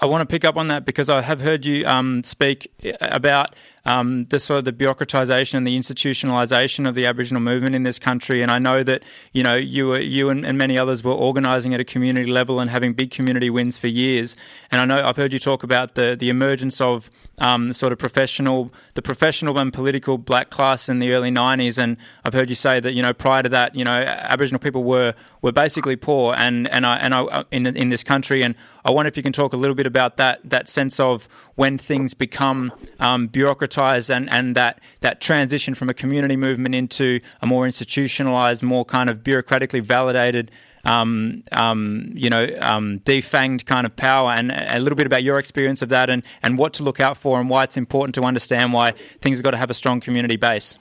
I 0.00 0.06
want 0.06 0.28
to 0.28 0.32
pick 0.32 0.44
up 0.44 0.56
on 0.56 0.68
that 0.68 0.84
because 0.84 1.08
I 1.08 1.22
have 1.22 1.40
heard 1.40 1.64
you 1.64 1.86
um, 1.86 2.24
speak 2.24 2.70
about 3.00 3.54
um, 3.86 4.24
the 4.24 4.38
sort 4.38 4.58
of 4.58 4.64
the 4.64 4.72
bureaucratisation 4.72 5.54
and 5.54 5.66
the 5.66 5.78
institutionalisation 5.78 6.88
of 6.88 6.94
the 6.94 7.06
Aboriginal 7.06 7.40
movement 7.40 7.74
in 7.74 7.84
this 7.84 7.98
country. 7.98 8.42
And 8.42 8.50
I 8.50 8.58
know 8.58 8.82
that 8.82 9.04
you 9.32 9.42
know 9.42 9.54
you 9.54 9.88
were, 9.88 10.00
you 10.00 10.28
and, 10.28 10.44
and 10.44 10.58
many 10.58 10.76
others 10.76 11.04
were 11.04 11.12
organising 11.12 11.72
at 11.72 11.80
a 11.80 11.84
community 11.84 12.30
level 12.30 12.58
and 12.58 12.68
having 12.68 12.92
big 12.92 13.10
community 13.10 13.48
wins 13.48 13.78
for 13.78 13.86
years. 13.86 14.36
And 14.70 14.80
I 14.80 14.84
know 14.84 15.06
I've 15.06 15.16
heard 15.16 15.32
you 15.32 15.38
talk 15.38 15.62
about 15.62 15.94
the 15.94 16.16
the 16.18 16.28
emergence 16.28 16.80
of 16.80 17.10
um, 17.38 17.72
sort 17.72 17.92
of 17.92 17.98
professional 17.98 18.72
the 18.94 19.02
professional 19.02 19.58
and 19.58 19.72
political 19.72 20.18
black 20.18 20.50
class 20.50 20.88
in 20.88 20.98
the 20.98 21.12
early 21.12 21.30
'90s. 21.30 21.78
And 21.78 21.96
I've 22.24 22.34
heard 22.34 22.48
you 22.48 22.56
say 22.56 22.80
that 22.80 22.92
you 22.92 23.02
know 23.02 23.12
prior 23.12 23.44
to 23.44 23.48
that, 23.50 23.76
you 23.76 23.84
know 23.84 23.92
Aboriginal 23.92 24.58
people 24.58 24.82
were 24.82 25.14
were 25.42 25.52
basically 25.52 25.94
poor 25.94 26.34
and 26.34 26.68
and 26.70 26.84
I 26.84 26.96
and 26.96 27.14
I 27.14 27.44
in 27.52 27.66
in 27.68 27.90
this 27.90 28.02
country 28.02 28.42
and 28.42 28.56
I 28.84 28.90
wonder 28.90 29.08
if 29.08 29.16
you 29.16 29.22
can 29.22 29.32
talk 29.32 29.52
a 29.52 29.56
little 29.56 29.74
bit 29.74 29.86
about 29.86 30.16
that 30.16 30.40
that 30.44 30.68
sense 30.68 31.00
of 31.00 31.28
when 31.56 31.78
things 31.78 32.14
become 32.14 32.72
um, 33.00 33.28
bureaucratized 33.28 34.14
and, 34.14 34.30
and 34.30 34.54
that 34.54 34.80
that 35.00 35.20
transition 35.20 35.74
from 35.74 35.88
a 35.88 35.94
community 35.94 36.36
movement 36.36 36.74
into 36.74 37.20
a 37.42 37.46
more 37.46 37.66
institutionalized, 37.66 38.62
more 38.62 38.84
kind 38.84 39.10
of 39.10 39.18
bureaucratically 39.18 39.82
validated. 39.82 40.50
Um, 40.84 41.42
um, 41.50 42.12
you 42.14 42.30
know, 42.30 42.46
um, 42.60 43.00
defanged 43.00 43.66
kind 43.66 43.86
of 43.86 43.96
power, 43.96 44.30
and 44.30 44.52
a 44.52 44.78
little 44.78 44.96
bit 44.96 45.04
about 45.04 45.24
your 45.24 45.40
experience 45.40 45.82
of 45.82 45.88
that, 45.88 46.08
and, 46.08 46.22
and 46.44 46.58
what 46.58 46.74
to 46.74 46.84
look 46.84 47.00
out 47.00 47.16
for, 47.16 47.40
and 47.40 47.50
why 47.50 47.64
it's 47.64 47.76
important 47.76 48.14
to 48.14 48.22
understand 48.22 48.72
why 48.72 48.92
things 49.20 49.38
have 49.38 49.42
got 49.42 49.50
to 49.50 49.56
have 49.56 49.68
a 49.68 49.74
strong 49.74 49.98
community 49.98 50.36
base. 50.36 50.78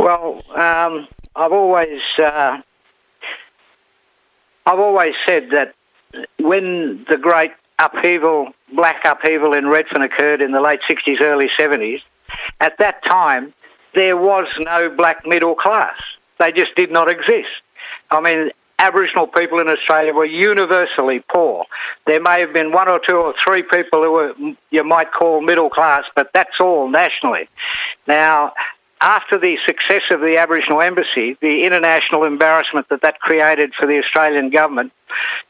Well, 0.00 0.42
um, 0.56 1.06
I've 1.36 1.52
always 1.52 2.00
uh, 2.18 2.60
I've 4.66 4.78
always 4.80 5.14
said 5.28 5.50
that 5.50 5.74
when 6.40 7.04
the 7.08 7.16
great 7.16 7.52
upheaval, 7.82 8.52
black 8.74 9.02
upheaval 9.04 9.52
in 9.52 9.68
Redfern 9.68 10.02
occurred 10.02 10.40
in 10.40 10.52
the 10.52 10.60
late 10.60 10.80
60s, 10.88 11.20
early 11.20 11.48
70s, 11.48 12.00
at 12.60 12.78
that 12.78 13.04
time 13.04 13.52
there 13.94 14.16
was 14.16 14.46
no 14.58 14.88
black 14.88 15.26
middle 15.26 15.54
class. 15.54 15.96
They 16.38 16.52
just 16.52 16.74
did 16.74 16.90
not 16.90 17.08
exist. 17.08 17.50
I 18.10 18.20
mean, 18.20 18.50
Aboriginal 18.78 19.26
people 19.26 19.60
in 19.60 19.68
Australia 19.68 20.12
were 20.12 20.24
universally 20.24 21.22
poor. 21.32 21.64
There 22.06 22.20
may 22.20 22.40
have 22.40 22.52
been 22.52 22.72
one 22.72 22.88
or 22.88 22.98
two 22.98 23.16
or 23.16 23.34
three 23.42 23.62
people 23.62 24.02
who 24.02 24.10
were, 24.10 24.34
you 24.70 24.82
might 24.82 25.12
call 25.12 25.40
middle 25.40 25.70
class, 25.70 26.04
but 26.16 26.30
that's 26.34 26.58
all 26.58 26.88
nationally. 26.88 27.48
Now, 28.08 28.54
after 29.02 29.36
the 29.36 29.58
success 29.66 30.02
of 30.10 30.20
the 30.20 30.38
Aboriginal 30.38 30.80
Embassy, 30.80 31.36
the 31.40 31.64
international 31.64 32.24
embarrassment 32.24 32.88
that 32.88 33.02
that 33.02 33.18
created 33.18 33.74
for 33.74 33.86
the 33.86 33.98
Australian 33.98 34.48
government, 34.48 34.92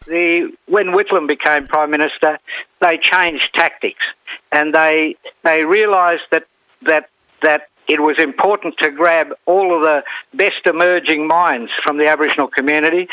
the, 0.07 0.51
when 0.67 0.89
Whitlam 0.89 1.29
became 1.29 1.69
Prime 1.69 1.91
Minister, 1.91 2.39
they 2.81 2.97
changed 2.97 3.55
tactics. 3.55 4.05
And 4.51 4.75
they, 4.75 5.17
they 5.45 5.65
realised 5.65 6.23
that, 6.33 6.47
that, 6.87 7.11
that 7.43 7.69
it 7.89 8.01
was 8.01 8.19
important 8.19 8.79
to 8.79 8.91
grab 8.91 9.35
all 9.45 9.75
of 9.77 9.83
the 9.83 10.03
best 10.35 10.67
emerging 10.67 11.27
minds 11.27 11.71
from 11.83 11.99
the 11.99 12.09
Aboriginal 12.09 12.49
community 12.49 13.07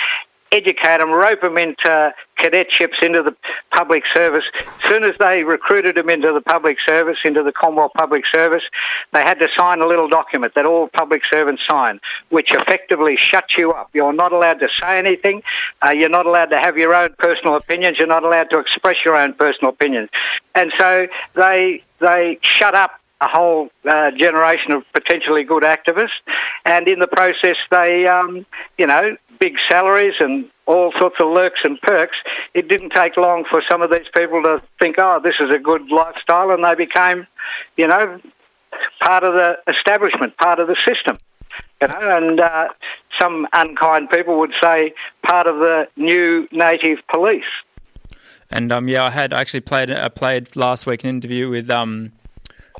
educate 0.51 0.97
them, 0.97 1.11
rope 1.11 1.41
them 1.41 1.57
into 1.57 2.13
cadetships, 2.37 3.03
into 3.03 3.21
the 3.21 3.35
public 3.71 4.05
service. 4.05 4.45
As 4.59 4.89
soon 4.89 5.03
as 5.03 5.15
they 5.19 5.43
recruited 5.43 5.95
them 5.95 6.09
into 6.09 6.31
the 6.31 6.41
public 6.41 6.79
service, 6.79 7.19
into 7.23 7.43
the 7.43 7.51
Commonwealth 7.51 7.91
Public 7.95 8.25
Service, 8.25 8.63
they 9.13 9.19
had 9.19 9.39
to 9.39 9.49
sign 9.55 9.81
a 9.81 9.87
little 9.87 10.07
document 10.07 10.55
that 10.55 10.65
all 10.65 10.87
public 10.87 11.23
servants 11.25 11.65
sign, 11.65 11.99
which 12.29 12.51
effectively 12.51 13.17
shuts 13.17 13.57
you 13.57 13.71
up. 13.71 13.89
You're 13.93 14.13
not 14.13 14.31
allowed 14.31 14.59
to 14.59 14.69
say 14.69 14.97
anything. 14.97 15.43
Uh, 15.81 15.91
you're 15.91 16.09
not 16.09 16.25
allowed 16.25 16.49
to 16.51 16.59
have 16.59 16.77
your 16.77 16.95
own 16.95 17.13
personal 17.19 17.55
opinions. 17.55 17.99
You're 17.99 18.07
not 18.07 18.23
allowed 18.23 18.49
to 18.51 18.59
express 18.59 19.03
your 19.03 19.15
own 19.15 19.33
personal 19.33 19.71
opinions. 19.71 20.09
And 20.55 20.71
so 20.77 21.07
they 21.35 21.83
they 21.99 22.39
shut 22.41 22.75
up 22.75 22.91
a 23.21 23.27
whole 23.27 23.69
uh, 23.89 24.11
generation 24.11 24.71
of 24.71 24.83
potentially 24.93 25.43
good 25.43 25.63
activists, 25.63 26.19
and 26.65 26.87
in 26.87 26.99
the 26.99 27.07
process, 27.07 27.57
they, 27.71 28.07
um, 28.07 28.45
you 28.77 28.87
know, 28.87 29.17
big 29.39 29.57
salaries 29.67 30.15
and 30.19 30.49
all 30.65 30.91
sorts 30.93 31.15
of 31.19 31.27
lurks 31.27 31.61
and 31.63 31.81
perks. 31.81 32.17
It 32.53 32.67
didn't 32.67 32.91
take 32.91 33.17
long 33.17 33.45
for 33.49 33.61
some 33.67 33.81
of 33.81 33.91
these 33.91 34.07
people 34.15 34.43
to 34.43 34.61
think, 34.79 34.95
oh, 34.99 35.19
this 35.23 35.39
is 35.39 35.49
a 35.49 35.59
good 35.59 35.89
lifestyle, 35.89 36.51
and 36.51 36.63
they 36.63 36.75
became, 36.75 37.27
you 37.75 37.87
know, 37.87 38.19
part 39.01 39.23
of 39.23 39.33
the 39.33 39.57
establishment, 39.67 40.37
part 40.37 40.59
of 40.59 40.67
the 40.67 40.75
system. 40.75 41.17
You 41.81 41.87
know, 41.87 42.17
and 42.17 42.39
uh, 42.39 42.69
some 43.19 43.47
unkind 43.53 44.11
people 44.11 44.37
would 44.39 44.53
say 44.61 44.93
part 45.23 45.47
of 45.47 45.57
the 45.57 45.87
new 45.95 46.47
native 46.51 46.99
police. 47.11 47.43
And 48.51 48.71
um, 48.71 48.87
yeah, 48.87 49.05
I 49.05 49.09
had 49.09 49.33
actually 49.33 49.61
played 49.61 49.89
I 49.91 50.09
played 50.09 50.55
last 50.55 50.85
week 50.85 51.03
an 51.03 51.09
interview 51.09 51.49
with 51.49 51.69
um, 51.69 52.11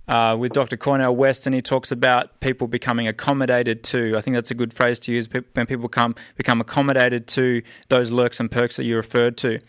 uh, 0.09 0.35
with 0.35 0.51
Dr. 0.53 0.75
Cornel 0.75 1.15
West, 1.15 1.45
and 1.45 1.53
he 1.55 1.61
talks 1.61 1.91
about 1.91 2.39
people 2.39 2.67
becoming 2.67 3.07
accommodated 3.07 3.83
to. 3.83 4.17
I 4.17 4.21
think 4.21 4.33
that's 4.33 4.51
a 4.51 4.55
good 4.55 4.73
phrase 4.73 4.99
to 5.01 5.13
use 5.13 5.29
when 5.53 5.67
people 5.67 5.87
come 5.87 6.15
become 6.35 6.59
accommodated 6.59 7.27
to 7.27 7.61
those 7.89 8.11
lurks 8.11 8.39
and 8.39 8.51
perks 8.51 8.75
that 8.77 8.83
you 8.83 8.95
referred 8.95 9.37
to. 9.37 9.59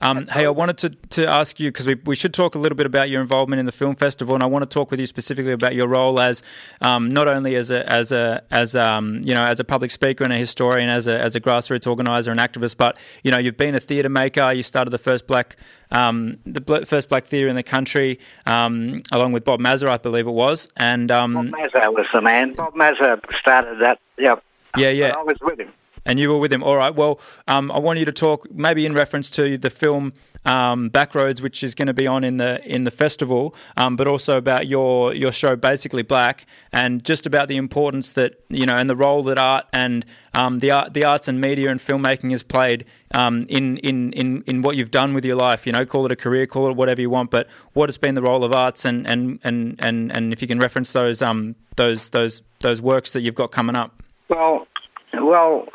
Um, 0.00 0.26
hey, 0.28 0.46
I 0.46 0.50
wanted 0.50 0.78
to, 0.78 0.90
to 0.90 1.26
ask 1.26 1.58
you 1.58 1.70
because 1.70 1.86
we, 1.86 1.94
we 2.04 2.14
should 2.14 2.32
talk 2.32 2.54
a 2.54 2.58
little 2.58 2.76
bit 2.76 2.86
about 2.86 3.10
your 3.10 3.20
involvement 3.20 3.58
in 3.60 3.66
the 3.66 3.72
film 3.72 3.96
festival, 3.96 4.34
and 4.34 4.42
I 4.42 4.46
want 4.46 4.62
to 4.62 4.72
talk 4.72 4.90
with 4.90 5.00
you 5.00 5.06
specifically 5.06 5.52
about 5.52 5.74
your 5.74 5.88
role 5.88 6.20
as 6.20 6.42
um, 6.80 7.10
not 7.10 7.26
only 7.26 7.56
as 7.56 7.70
a 7.70 7.90
as 7.90 8.12
a 8.12 8.42
as 8.50 8.76
um, 8.76 9.20
you 9.24 9.34
know 9.34 9.42
as 9.42 9.58
a 9.58 9.64
public 9.64 9.90
speaker 9.90 10.24
and 10.24 10.32
a 10.32 10.36
historian, 10.36 10.88
as 10.88 11.06
a 11.06 11.18
as 11.20 11.34
a 11.34 11.40
grassroots 11.40 11.86
organizer 11.86 12.30
and 12.30 12.38
activist, 12.38 12.76
but 12.76 12.98
you 13.24 13.30
know 13.30 13.38
you've 13.38 13.56
been 13.56 13.74
a 13.74 13.80
theatre 13.80 14.08
maker. 14.08 14.52
You 14.52 14.62
started 14.62 14.90
the 14.90 14.98
first 14.98 15.26
black 15.26 15.56
um, 15.90 16.38
the 16.46 16.84
first 16.86 17.08
black 17.08 17.24
theatre 17.24 17.48
in 17.48 17.56
the 17.56 17.62
country, 17.62 18.20
um, 18.46 19.02
along 19.10 19.32
with 19.32 19.44
Bob 19.44 19.58
Maza, 19.60 19.90
I 19.90 19.96
believe 19.96 20.26
it 20.26 20.32
was. 20.32 20.68
And 20.76 21.10
um, 21.10 21.34
Bob 21.34 21.46
Maza 21.46 21.90
was 21.90 22.06
the 22.12 22.20
man. 22.20 22.54
Bob 22.54 22.76
Maza 22.76 23.20
started 23.40 23.80
that. 23.80 23.98
Yep. 24.18 24.44
Yeah, 24.76 24.90
yeah. 24.90 25.14
I 25.16 25.22
was 25.22 25.38
with 25.40 25.58
him. 25.58 25.72
And 26.08 26.18
you 26.18 26.30
were 26.30 26.38
with 26.38 26.52
him. 26.52 26.62
All 26.62 26.76
right. 26.76 26.94
Well, 26.94 27.20
um, 27.46 27.70
I 27.70 27.78
want 27.78 27.98
you 28.00 28.04
to 28.06 28.12
talk 28.12 28.50
maybe 28.50 28.84
in 28.86 28.94
reference 28.94 29.30
to 29.30 29.58
the 29.58 29.70
film 29.70 30.12
um, 30.44 30.88
Backroads, 30.90 31.40
which 31.40 31.62
is 31.62 31.74
going 31.74 31.86
to 31.86 31.94
be 31.94 32.06
on 32.06 32.24
in 32.24 32.38
the 32.38 32.64
in 32.64 32.84
the 32.84 32.90
festival, 32.90 33.54
um, 33.76 33.96
but 33.96 34.08
also 34.08 34.36
about 34.38 34.66
your 34.66 35.14
your 35.14 35.32
show, 35.32 35.54
basically 35.54 36.02
Black, 36.02 36.46
and 36.72 37.04
just 37.04 37.26
about 37.26 37.48
the 37.48 37.56
importance 37.56 38.12
that 38.14 38.36
you 38.48 38.64
know 38.64 38.76
and 38.76 38.88
the 38.88 38.96
role 38.96 39.22
that 39.24 39.38
art 39.38 39.66
and 39.72 40.06
um, 40.34 40.60
the 40.60 40.70
art, 40.70 40.94
the 40.94 41.04
arts 41.04 41.28
and 41.28 41.40
media 41.40 41.70
and 41.70 41.80
filmmaking 41.80 42.30
has 42.30 42.42
played 42.42 42.84
um, 43.12 43.46
in, 43.48 43.76
in 43.78 44.12
in 44.14 44.42
in 44.46 44.62
what 44.62 44.76
you've 44.76 44.90
done 44.90 45.12
with 45.12 45.24
your 45.24 45.36
life. 45.36 45.66
You 45.66 45.72
know, 45.72 45.84
call 45.84 46.06
it 46.06 46.12
a 46.12 46.16
career, 46.16 46.46
call 46.46 46.70
it 46.70 46.76
whatever 46.76 47.00
you 47.00 47.10
want, 47.10 47.30
but 47.30 47.48
what 47.74 47.88
has 47.88 47.98
been 47.98 48.14
the 48.14 48.22
role 48.22 48.44
of 48.44 48.52
arts 48.52 48.84
and 48.84 49.06
and 49.06 49.38
and 49.44 49.76
and, 49.78 50.10
and 50.12 50.32
if 50.32 50.40
you 50.40 50.48
can 50.48 50.58
reference 50.58 50.92
those 50.92 51.20
um 51.20 51.56
those 51.76 52.10
those 52.10 52.42
those 52.60 52.80
works 52.80 53.10
that 53.12 53.20
you've 53.20 53.34
got 53.34 53.50
coming 53.50 53.76
up. 53.76 54.02
Well, 54.28 54.66
well, 55.14 55.66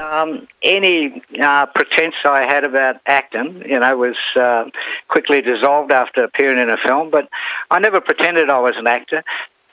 um, 0.00 0.48
any 0.62 1.22
uh, 1.40 1.66
pretense 1.66 2.14
I 2.24 2.42
had 2.42 2.64
about 2.64 2.96
acting, 3.06 3.62
you 3.66 3.78
know, 3.78 3.96
was 3.96 4.16
uh, 4.36 4.64
quickly 5.08 5.42
dissolved 5.42 5.92
after 5.92 6.24
appearing 6.24 6.58
in 6.58 6.70
a 6.70 6.76
film. 6.76 7.10
But 7.10 7.28
I 7.70 7.78
never 7.78 8.00
pretended 8.00 8.50
I 8.50 8.60
was 8.60 8.76
an 8.76 8.86
actor. 8.86 9.24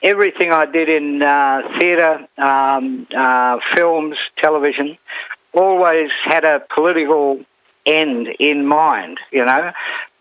Everything 0.02 0.52
I 0.52 0.66
did 0.66 0.88
in 0.88 1.22
uh, 1.22 1.62
theatre, 1.78 2.26
um, 2.36 3.06
uh, 3.16 3.58
films, 3.74 4.18
television, 4.36 4.98
always 5.54 6.10
had 6.22 6.44
a 6.44 6.62
political 6.74 7.40
end 7.86 8.28
in 8.38 8.66
mind. 8.66 9.18
You 9.32 9.46
know, 9.46 9.72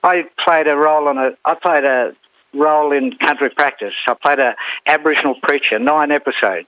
I 0.04 0.28
played 0.40 0.68
a 0.68 0.76
role 0.76 1.08
on 1.08 1.18
a. 1.18 1.32
I 1.44 1.56
played 1.56 1.84
a 1.84 2.16
role 2.54 2.94
in 2.94 3.18
country 3.18 3.50
practice. 3.50 3.94
I 4.08 4.14
played 4.14 4.40
a 4.40 4.56
Aboriginal 4.86 5.36
preacher, 5.44 5.78
nine 5.78 6.12
episodes, 6.12 6.68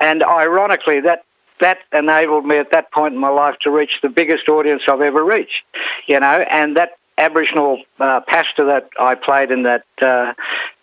and 0.00 0.22
ironically, 0.22 1.00
that 1.00 1.24
that 1.60 1.78
enabled 1.92 2.44
me 2.44 2.58
at 2.58 2.70
that 2.72 2.92
point 2.92 3.14
in 3.14 3.20
my 3.20 3.28
life 3.28 3.58
to 3.60 3.70
reach 3.70 4.00
the 4.02 4.08
biggest 4.08 4.48
audience 4.48 4.82
I've 4.88 5.00
ever 5.00 5.24
reached, 5.24 5.64
you 6.06 6.18
know, 6.18 6.44
and 6.50 6.76
that 6.76 6.92
Aboriginal 7.18 7.82
uh, 8.00 8.20
pastor 8.26 8.64
that 8.66 8.90
I 8.98 9.14
played 9.14 9.50
in 9.50 9.62
that 9.62 9.84
uh, 10.02 10.34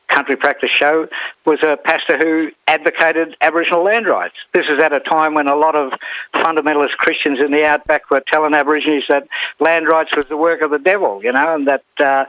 country 0.08 0.36
practice 0.36 0.70
show 0.70 1.08
was 1.46 1.60
a 1.64 1.78
pastor 1.78 2.18
who 2.18 2.52
advocated 2.68 3.36
Aboriginal 3.42 3.84
land 3.84 4.08
rights. 4.08 4.36
This 4.54 4.68
is 4.68 4.80
at 4.80 4.94
a 4.94 5.00
time 5.00 5.34
when 5.34 5.48
a 5.48 5.56
lot 5.56 5.76
of 5.76 5.94
fundamentalist 6.36 6.98
Christians 6.98 7.40
in 7.40 7.52
the 7.52 7.66
outback 7.66 8.10
were 8.12 8.22
telling 8.26 8.54
Aborigines 8.54 9.06
that 9.08 9.28
land 9.60 9.88
rights 9.88 10.16
was 10.16 10.26
the 10.26 10.38
work 10.38 10.62
of 10.62 10.72
the 10.72 10.80
devil, 10.80 11.24
you 11.24 11.32
know, 11.32 11.56
and 11.56 11.68
that 11.68 11.84
uh, 12.00 12.26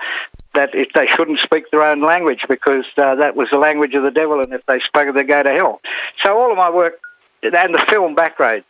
that 0.55 0.75
if 0.75 0.89
they 0.95 1.07
shouldn't 1.07 1.39
speak 1.39 1.71
their 1.71 1.83
own 1.83 2.03
language 2.03 2.45
because 2.49 2.85
uh, 2.99 3.15
that 3.15 3.37
was 3.37 3.49
the 3.51 3.59
language 3.59 3.95
of 3.95 4.03
the 4.03 4.11
devil, 4.11 4.41
and 4.41 4.53
if 4.53 4.65
they 4.67 4.81
spoke 4.81 5.07
it, 5.07 5.15
they'd 5.15 5.29
go 5.29 5.43
to 5.43 5.51
hell. 5.51 5.81
So 6.23 6.39
all 6.39 6.51
of 6.51 6.57
my 6.57 6.71
work 6.71 7.01
and 7.43 7.75
the 7.75 7.85
film 7.91 8.15
Backroads 8.15 8.65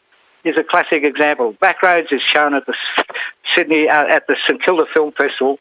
is 0.45 0.57
a 0.57 0.64
classic 0.64 1.05
example. 1.05 1.55
Backroads 1.55 2.12
is 2.12 2.23
shown 2.23 2.55
at 2.55 2.66
the 2.66 2.75
Sydney 3.55 3.89
uh, 3.89 4.07
at 4.07 4.27
the 4.27 4.37
St 4.47 4.62
Kilda 4.62 4.87
Film 4.95 5.12
Festival 5.12 5.59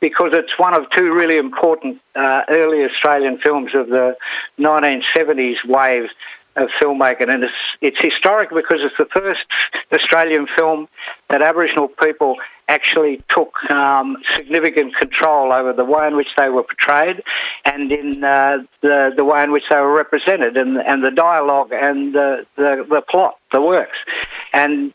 because 0.00 0.32
it's 0.32 0.58
one 0.58 0.74
of 0.74 0.88
two 0.90 1.12
really 1.12 1.36
important 1.36 2.00
uh, 2.14 2.42
early 2.48 2.84
Australian 2.84 3.38
films 3.38 3.74
of 3.74 3.88
the 3.88 4.16
1970s 4.58 5.64
wave 5.64 6.08
of 6.56 6.68
filmmaking, 6.80 7.32
and 7.32 7.44
it's 7.44 7.54
it's 7.80 8.00
historic 8.00 8.50
because 8.50 8.80
it's 8.82 8.96
the 8.98 9.06
first 9.06 9.44
Australian 9.92 10.46
film 10.46 10.88
that 11.30 11.40
Aboriginal 11.40 11.88
people 11.88 12.36
actually 12.72 13.22
took 13.28 13.52
um, 13.70 14.16
significant 14.34 14.96
control 14.96 15.52
over 15.52 15.74
the 15.74 15.84
way 15.84 16.06
in 16.06 16.16
which 16.16 16.30
they 16.38 16.48
were 16.48 16.62
portrayed 16.62 17.22
and 17.66 17.92
in 17.92 18.24
uh, 18.24 18.58
the, 18.80 19.12
the 19.14 19.24
way 19.24 19.44
in 19.44 19.52
which 19.52 19.64
they 19.70 19.76
were 19.76 19.92
represented 19.92 20.56
and, 20.56 20.78
and 20.78 21.04
the 21.04 21.10
dialogue 21.10 21.70
and 21.70 22.14
the, 22.14 22.46
the, 22.56 22.86
the 22.88 23.02
plot, 23.02 23.36
the 23.52 23.60
works. 23.60 23.98
And 24.54 24.94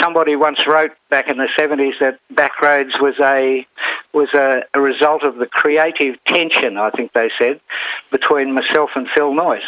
somebody 0.00 0.36
once 0.36 0.66
wrote 0.68 0.92
back 1.10 1.28
in 1.28 1.38
the 1.38 1.48
70s 1.58 1.98
that 1.98 2.20
Backroads 2.32 3.00
was 3.00 3.14
a 3.20 3.66
was 4.12 4.32
a, 4.32 4.62
a 4.72 4.80
result 4.80 5.22
of 5.24 5.36
the 5.36 5.46
creative 5.46 6.16
tension, 6.24 6.78
I 6.78 6.90
think 6.90 7.12
they 7.12 7.30
said, 7.38 7.60
between 8.10 8.54
myself 8.54 8.90
and 8.94 9.06
Phil 9.14 9.32
Noyce. 9.32 9.60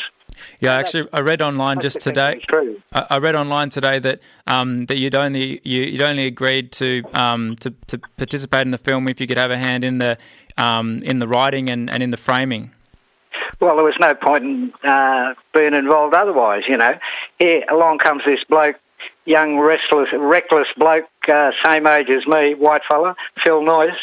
Yeah, 0.61 0.75
actually, 0.75 1.09
I 1.13 1.21
read 1.21 1.43
online 1.43 1.81
just 1.81 2.01
today. 2.01 2.41
True. 2.49 2.81
I 2.93 3.19
read 3.19 3.35
online 3.35 3.71
today 3.71 3.99
that 3.99 4.23
um, 4.47 4.87
that 4.87 4.97
you'd 4.97 5.15
only 5.15 5.61
you, 5.63 5.93
would 5.93 6.03
only 6.03 6.27
agreed 6.27 6.73
to, 6.73 7.03
um, 7.15 7.57
to 7.57 7.71
to 7.89 7.99
participate 8.17 8.63
in 8.63 8.71
the 8.71 8.79
film 8.79 9.09
if 9.09 9.21
you 9.21 9.27
could 9.27 9.39
have 9.39 9.51
a 9.51 9.59
hand 9.59 9.85
in 9.85 9.99
the 9.99 10.19
um, 10.57 11.03
in 11.03 11.19
the 11.19 11.29
writing 11.29 11.71
and, 11.71 11.89
and 11.89 12.03
in 12.03 12.11
the 12.11 12.17
framing. 12.17 12.73
Well, 13.61 13.77
there 13.77 13.85
was 13.85 13.99
no 13.99 14.15
point 14.15 14.45
in 14.45 14.73
uh, 14.89 15.35
being 15.55 15.75
involved 15.75 16.15
otherwise, 16.15 16.65
you 16.69 16.77
know. 16.77 16.95
Here 17.39 17.65
along 17.69 17.99
comes 17.99 18.23
this 18.25 18.45
bloke, 18.45 18.77
young, 19.25 19.59
restless, 19.59 20.11
reckless 20.13 20.69
bloke, 20.77 21.07
uh, 21.29 21.53
same 21.65 21.87
age 21.87 22.09
as 22.09 22.27
me, 22.27 22.55
white 22.55 22.83
fella, 22.89 23.17
Phil 23.45 23.63
Noyce, 23.63 23.97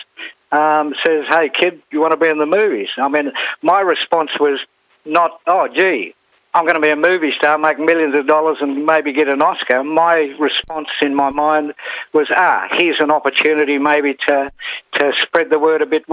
um, 0.51 0.93
says, 1.05 1.25
"Hey 1.29 1.49
kid, 1.49 1.81
you 1.91 2.01
want 2.01 2.11
to 2.11 2.17
be 2.17 2.27
in 2.27 2.37
the 2.37 2.45
movies?" 2.45 2.89
I 2.97 3.07
mean, 3.07 3.31
my 3.61 3.79
response 3.81 4.31
was 4.39 4.59
not, 5.05 5.39
"Oh, 5.47 5.67
gee, 5.67 6.15
I'm 6.55 6.63
going 6.63 6.75
to 6.75 6.79
be 6.79 6.89
a 6.89 6.95
movie 6.95 7.31
star, 7.31 7.57
make 7.57 7.77
millions 7.77 8.15
of 8.15 8.27
dollars, 8.27 8.59
and 8.61 8.85
maybe 8.85 9.11
get 9.11 9.27
an 9.27 9.41
Oscar. 9.41 9.83
My 9.83 10.33
response 10.39 10.87
in 11.01 11.13
my 11.13 11.29
mind 11.29 11.73
was, 12.13 12.27
ah, 12.31 12.69
here's 12.71 13.01
an 13.01 13.11
opportunity 13.11 13.77
maybe 13.77 14.13
to 14.27 14.53
to 14.93 15.13
spread 15.19 15.49
the 15.49 15.59
word 15.59 15.81
a 15.81 15.85
bit 15.85 16.05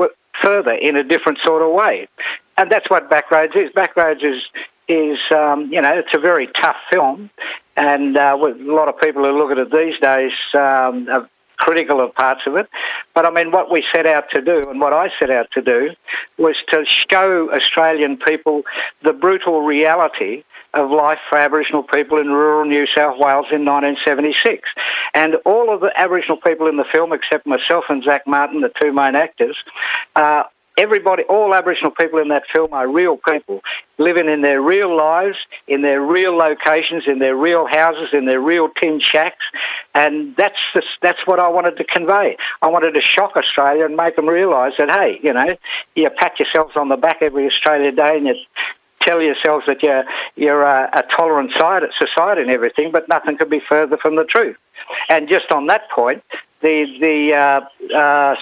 further 0.43 0.73
in 0.73 0.97
a 0.97 1.05
different 1.05 1.39
sort 1.39 1.63
of 1.63 1.71
way, 1.71 2.09
and 2.59 2.73
that's 2.73 2.91
what 2.91 3.09
Backroads 3.09 3.55
is. 3.55 3.71
Backroads 3.71 4.25
is 4.25 4.43
is 4.89 5.21
um, 5.31 5.73
you 5.73 5.81
know 5.81 5.97
it's 5.97 6.13
a 6.13 6.19
very 6.19 6.49
tough 6.49 6.77
film, 6.91 7.31
and 7.77 8.19
uh, 8.19 8.37
a 8.37 8.55
lot 8.65 8.89
of 8.89 8.99
people 8.99 9.23
who 9.23 9.39
look 9.39 9.53
at 9.53 9.59
it 9.59 9.71
these 9.71 9.97
days 10.01 10.33
um, 10.55 11.09
are 11.09 11.29
critical 11.63 12.01
of 12.01 12.13
parts 12.15 12.43
of 12.47 12.57
it. 12.57 12.69
But 13.15 13.27
I 13.27 13.31
mean, 13.31 13.53
what 13.53 13.71
we 13.71 13.85
set 13.95 14.05
out 14.05 14.31
to 14.31 14.41
do, 14.41 14.69
and 14.69 14.81
what 14.81 14.93
I 14.93 15.11
set 15.19 15.31
out 15.31 15.51
to 15.53 15.63
do, 15.63 15.95
was 16.37 16.57
to 16.73 16.85
show 16.85 17.53
Australian 17.53 18.17
people 18.17 18.63
the 19.03 19.13
brutal 19.13 19.63
reality 19.63 20.43
of 20.75 20.91
life 20.91 21.19
for 21.29 21.39
Aboriginal 21.39 21.83
people 21.83 22.19
in 22.19 22.29
rural 22.31 22.65
New 22.65 22.87
South 22.87 23.19
Wales 23.19 23.47
in 23.53 23.65
1976. 23.65 24.69
And 25.15 25.37
all 25.45 25.73
of 25.73 25.81
the 25.81 25.93
Aboriginal 25.97 26.39
people 26.39 26.67
in 26.67 26.79
the 26.79 26.85
film, 26.85 27.13
except 27.13 27.47
myself 27.47 27.85
and 27.89 28.03
Zac 28.03 28.27
Martin, 28.27 28.63
the 28.63 28.73
two 28.81 28.93
main 28.93 29.15
actors, 29.15 29.57
uh, 30.17 30.45
everybody, 30.79 31.23
all 31.25 31.55
Aboriginal 31.55 31.91
people 31.91 32.19
in 32.19 32.29
that 32.29 32.45
film 32.53 32.73
are 32.73 32.89
real 32.89 33.17
people 33.17 33.63
living 33.99 34.29
in 34.29 34.43
their 34.43 34.61
real 34.61 34.97
lives, 34.97 35.37
in 35.69 35.83
their 35.83 36.01
real 36.01 36.37
locations, 36.37 37.05
in 37.07 37.19
their 37.19 37.37
real 37.37 37.67
houses, 37.67 38.09
in 38.13 38.25
their 38.25 38.41
real 38.41 38.69
tin 38.69 39.01
shacks, 39.01 39.45
and 39.95 40.35
that's 40.37 40.61
the, 40.75 40.83
that's 41.01 41.27
what 41.27 41.39
I 41.39 41.49
wanted 41.49 41.77
to 41.77 41.85
convey. 41.85 42.37
I 42.63 42.69
wanted 42.69 42.93
to 42.95 43.01
shock 43.01 43.37
Australia 43.37 43.85
and 43.85 43.97
make 43.97 44.17
them 44.17 44.29
realise 44.29 44.75
that 44.79 44.91
hey, 44.91 45.21
you 45.23 45.33
know, 45.33 45.57
you 45.95 46.11
pat 46.11 46.39
yourselves 46.39 46.77
on 46.77 46.89
the 46.89 46.97
back 46.97 47.19
every 47.21 47.47
Australia 47.47 47.93
Day 47.93 48.17
and 48.17 48.27
you 48.27 48.35
tell 49.01 49.21
yourselves 49.21 49.67
that 49.67 49.83
you're 49.83 50.05
you're 50.37 50.63
a, 50.63 50.89
a 50.95 51.03
tolerant 51.15 51.53
society 51.53 52.43
and 52.43 52.51
everything, 52.51 52.91
but 52.93 53.09
nothing 53.09 53.37
could 53.37 53.51
be 53.51 53.61
further 53.69 53.97
from 53.97 54.17
the 54.17 54.25
truth. 54.25 54.57
And 55.09 55.29
just 55.29 55.53
on 55.53 55.67
that 55.67 55.91
point, 55.91 56.23
the 56.63 56.87
the 57.01 57.35
uh, 57.35 57.97
uh, 57.97 58.37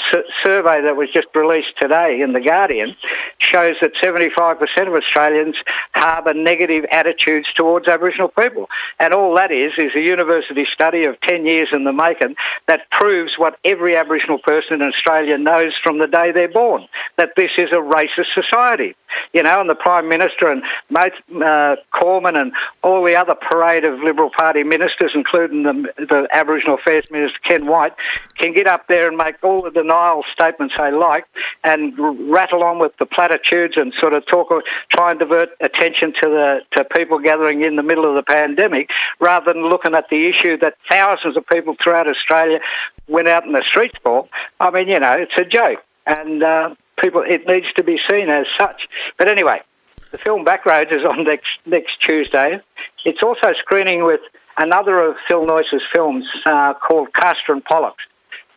survey 0.44 0.80
that 0.82 0.96
was 0.96 1.10
just 1.10 1.28
released 1.34 1.74
today 1.80 2.20
in 2.20 2.32
the 2.32 2.40
Guardian 2.40 2.94
shows 3.38 3.76
that 3.80 3.94
75% 3.94 4.60
of 4.86 4.94
Australians 4.94 5.56
harbour 5.94 6.34
negative 6.34 6.84
attitudes 6.92 7.52
towards 7.52 7.88
Aboriginal 7.88 8.28
people, 8.28 8.68
and 8.98 9.12
all 9.12 9.34
that 9.36 9.50
is 9.50 9.72
is 9.78 9.94
a 9.94 10.00
university 10.00 10.64
study 10.64 11.04
of 11.04 11.20
10 11.22 11.46
years 11.46 11.68
in 11.72 11.84
the 11.84 11.92
making 11.92 12.36
that 12.66 12.88
proves 12.90 13.38
what 13.38 13.58
every 13.64 13.96
Aboriginal 13.96 14.38
person 14.38 14.82
in 14.82 14.88
Australia 14.88 15.38
knows 15.38 15.76
from 15.82 15.98
the 15.98 16.06
day 16.06 16.30
they're 16.32 16.48
born 16.48 16.86
that 17.16 17.32
this 17.36 17.52
is 17.56 17.70
a 17.70 17.76
racist 17.76 18.32
society. 18.32 18.94
You 19.32 19.42
know, 19.42 19.60
and 19.60 19.70
the 19.70 19.74
Prime 19.74 20.08
Minister 20.08 20.48
and 20.48 20.62
Mate, 20.90 21.12
uh, 21.42 21.76
Cormann 21.92 22.36
and 22.36 22.52
all 22.82 23.04
the 23.04 23.16
other 23.16 23.34
parade 23.34 23.84
of 23.84 24.00
Liberal 24.00 24.30
Party 24.30 24.62
ministers, 24.62 25.12
including 25.14 25.62
the, 25.62 25.92
the 25.98 26.28
Aboriginal 26.32 26.76
Affairs 26.76 27.10
Minister 27.10 27.38
Ken 27.42 27.66
Wyatt, 27.66 27.94
can 28.36 28.52
get 28.52 28.66
up 28.66 28.86
there 28.88 29.08
and 29.08 29.16
make 29.16 29.36
all 29.42 29.62
the 29.62 29.70
denial 29.70 30.24
statements 30.32 30.74
they 30.76 30.90
like 30.90 31.26
and 31.64 31.94
rattle 32.30 32.62
on 32.62 32.78
with 32.78 32.96
the 32.98 33.06
platitudes 33.06 33.76
and 33.76 33.92
sort 33.94 34.14
of 34.14 34.24
talk, 34.26 34.50
try 34.88 35.10
and 35.10 35.20
divert 35.20 35.50
attention 35.60 36.12
to 36.12 36.28
the 36.28 36.60
to 36.72 36.84
people 36.84 37.18
gathering 37.18 37.62
in 37.62 37.76
the 37.76 37.82
middle 37.82 38.08
of 38.08 38.14
the 38.14 38.22
pandemic, 38.22 38.90
rather 39.18 39.52
than 39.52 39.68
looking 39.68 39.94
at 39.94 40.08
the 40.08 40.26
issue 40.26 40.56
that 40.58 40.76
thousands 40.90 41.36
of 41.36 41.46
people 41.46 41.76
throughout 41.82 42.08
Australia 42.08 42.60
went 43.08 43.28
out 43.28 43.44
in 43.44 43.52
the 43.52 43.62
streets 43.62 43.96
for. 44.02 44.28
I 44.60 44.70
mean, 44.70 44.88
you 44.88 45.00
know, 45.00 45.12
it's 45.12 45.36
a 45.36 45.44
joke, 45.44 45.82
and 46.06 46.42
uh, 46.42 46.74
people 47.00 47.22
it 47.26 47.46
needs 47.46 47.72
to 47.72 47.82
be 47.82 47.98
seen 47.98 48.28
as 48.28 48.46
such. 48.58 48.88
But 49.18 49.28
anyway, 49.28 49.62
the 50.10 50.18
film 50.18 50.44
Backroads 50.44 50.92
is 50.92 51.04
on 51.04 51.24
next 51.24 51.58
next 51.66 52.00
Tuesday. 52.00 52.60
It's 53.04 53.22
also 53.22 53.52
screening 53.54 54.04
with 54.04 54.20
another 54.58 55.00
of 55.00 55.16
Phil 55.28 55.46
Noyce's 55.46 55.82
films 55.92 56.26
uh, 56.44 56.74
called 56.74 57.12
Castor 57.14 57.52
and 57.52 57.64
Pollux. 57.64 57.96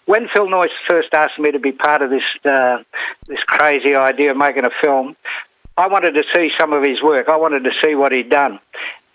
When 0.05 0.27
Phil 0.27 0.47
Noyce 0.47 0.71
first 0.87 1.13
asked 1.13 1.39
me 1.39 1.51
to 1.51 1.59
be 1.59 1.71
part 1.71 2.01
of 2.01 2.09
this 2.09 2.25
uh, 2.45 2.83
this 3.27 3.43
crazy 3.43 3.95
idea 3.95 4.31
of 4.31 4.37
making 4.37 4.65
a 4.65 4.71
film, 4.81 5.15
I 5.77 5.87
wanted 5.87 6.13
to 6.15 6.23
see 6.33 6.51
some 6.59 6.73
of 6.73 6.83
his 6.83 7.01
work. 7.01 7.29
I 7.29 7.37
wanted 7.37 7.63
to 7.63 7.71
see 7.83 7.95
what 7.95 8.11
he'd 8.11 8.29
done. 8.29 8.59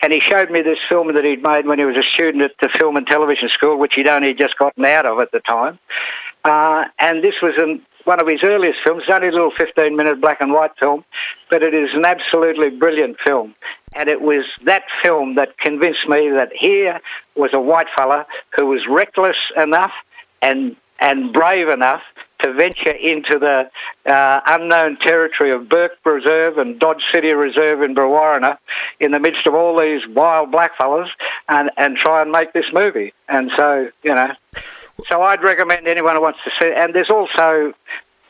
And 0.00 0.12
he 0.12 0.20
showed 0.20 0.50
me 0.50 0.62
this 0.62 0.78
film 0.88 1.12
that 1.14 1.24
he'd 1.24 1.42
made 1.42 1.66
when 1.66 1.78
he 1.78 1.84
was 1.84 1.96
a 1.96 2.02
student 2.02 2.42
at 2.42 2.52
the 2.60 2.68
Film 2.68 2.96
and 2.96 3.06
Television 3.06 3.48
School, 3.48 3.78
which 3.78 3.96
he'd 3.96 4.06
only 4.06 4.32
just 4.32 4.56
gotten 4.56 4.84
out 4.84 5.06
of 5.06 5.20
at 5.20 5.32
the 5.32 5.40
time. 5.40 5.78
Uh, 6.44 6.84
and 7.00 7.22
this 7.22 7.42
was 7.42 7.54
an, 7.56 7.84
one 8.08 8.22
of 8.22 8.26
his 8.26 8.42
earliest 8.42 8.78
films. 8.82 9.02
It's 9.06 9.14
only 9.14 9.28
a 9.28 9.32
little 9.32 9.52
15 9.56 9.94
minute 9.94 10.18
black 10.18 10.40
and 10.40 10.54
white 10.54 10.70
film, 10.80 11.04
but 11.50 11.62
it 11.62 11.74
is 11.74 11.90
an 11.92 12.06
absolutely 12.06 12.70
brilliant 12.70 13.18
film. 13.24 13.54
And 13.94 14.08
it 14.08 14.22
was 14.22 14.46
that 14.64 14.84
film 15.02 15.34
that 15.34 15.58
convinced 15.58 16.08
me 16.08 16.30
that 16.30 16.50
here 16.54 17.00
was 17.36 17.50
a 17.52 17.60
white 17.60 17.88
fella 17.94 18.26
who 18.56 18.64
was 18.64 18.86
reckless 18.88 19.36
enough 19.56 19.92
and 20.40 20.74
and 21.00 21.32
brave 21.32 21.68
enough 21.68 22.02
to 22.42 22.52
venture 22.52 22.90
into 22.90 23.38
the 23.38 23.70
uh, 24.10 24.40
unknown 24.46 24.96
territory 24.96 25.50
of 25.50 25.68
Bourke 25.68 25.98
Reserve 26.04 26.56
and 26.56 26.80
Dodge 26.80 27.04
City 27.12 27.32
Reserve 27.32 27.82
in 27.82 27.94
Brewarrina 27.94 28.56
in 28.98 29.12
the 29.12 29.20
midst 29.20 29.46
of 29.46 29.54
all 29.54 29.78
these 29.78 30.06
wild 30.08 30.50
blackfellas 30.50 31.08
and, 31.48 31.70
and 31.76 31.96
try 31.96 32.22
and 32.22 32.32
make 32.32 32.52
this 32.52 32.66
movie. 32.72 33.12
And 33.28 33.52
so, 33.56 33.90
you 34.02 34.14
know, 34.14 34.32
so 35.06 35.22
I'd 35.22 35.42
recommend 35.42 35.86
anyone 35.86 36.16
who 36.16 36.22
wants 36.22 36.40
to 36.44 36.50
see. 36.60 36.72
And 36.72 36.94
there's 36.94 37.10
also 37.10 37.72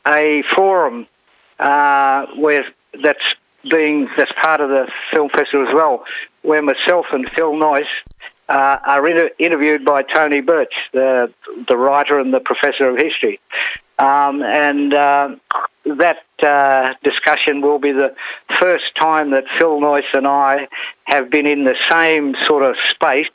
a 0.07 0.43
forum 0.55 1.07
uh, 1.59 2.27
where 2.37 2.65
that's 3.03 3.35
being 3.69 4.09
that's 4.17 4.33
part 4.33 4.61
of 4.61 4.69
the 4.71 4.89
film 5.13 5.31
festival 5.31 5.67
as 5.67 5.75
well, 5.75 6.05
where 6.43 6.63
myself 6.63 7.07
and 7.13 7.29
Phil 7.35 7.53
Noyce 7.53 7.87
uh, 8.49 8.79
are 8.87 9.07
inter- 9.07 9.31
interviewed 9.39 9.85
by 9.85 10.03
Tony 10.03 10.41
Birch, 10.41 10.75
the 10.93 11.33
the 11.67 11.77
writer 11.77 12.19
and 12.19 12.33
the 12.33 12.41
professor 12.41 12.89
of 12.89 12.97
history, 12.97 13.41
um, 13.99 14.43
and 14.43 14.95
uh, 14.95 15.35
that 15.85 16.25
uh, 16.43 16.95
discussion 17.03 17.61
will 17.61 17.79
be 17.79 17.93
the 17.93 18.15
first 18.61 18.95
time 18.95 19.31
that 19.33 19.45
Phil 19.59 19.81
Noyce 19.81 20.15
and 20.15 20.27
I 20.27 20.69
have 21.05 21.31
been 21.31 21.47
in 21.47 21.65
the 21.65 21.77
same 21.91 22.37
sort 22.47 22.63
of 22.63 22.77
space 22.89 23.29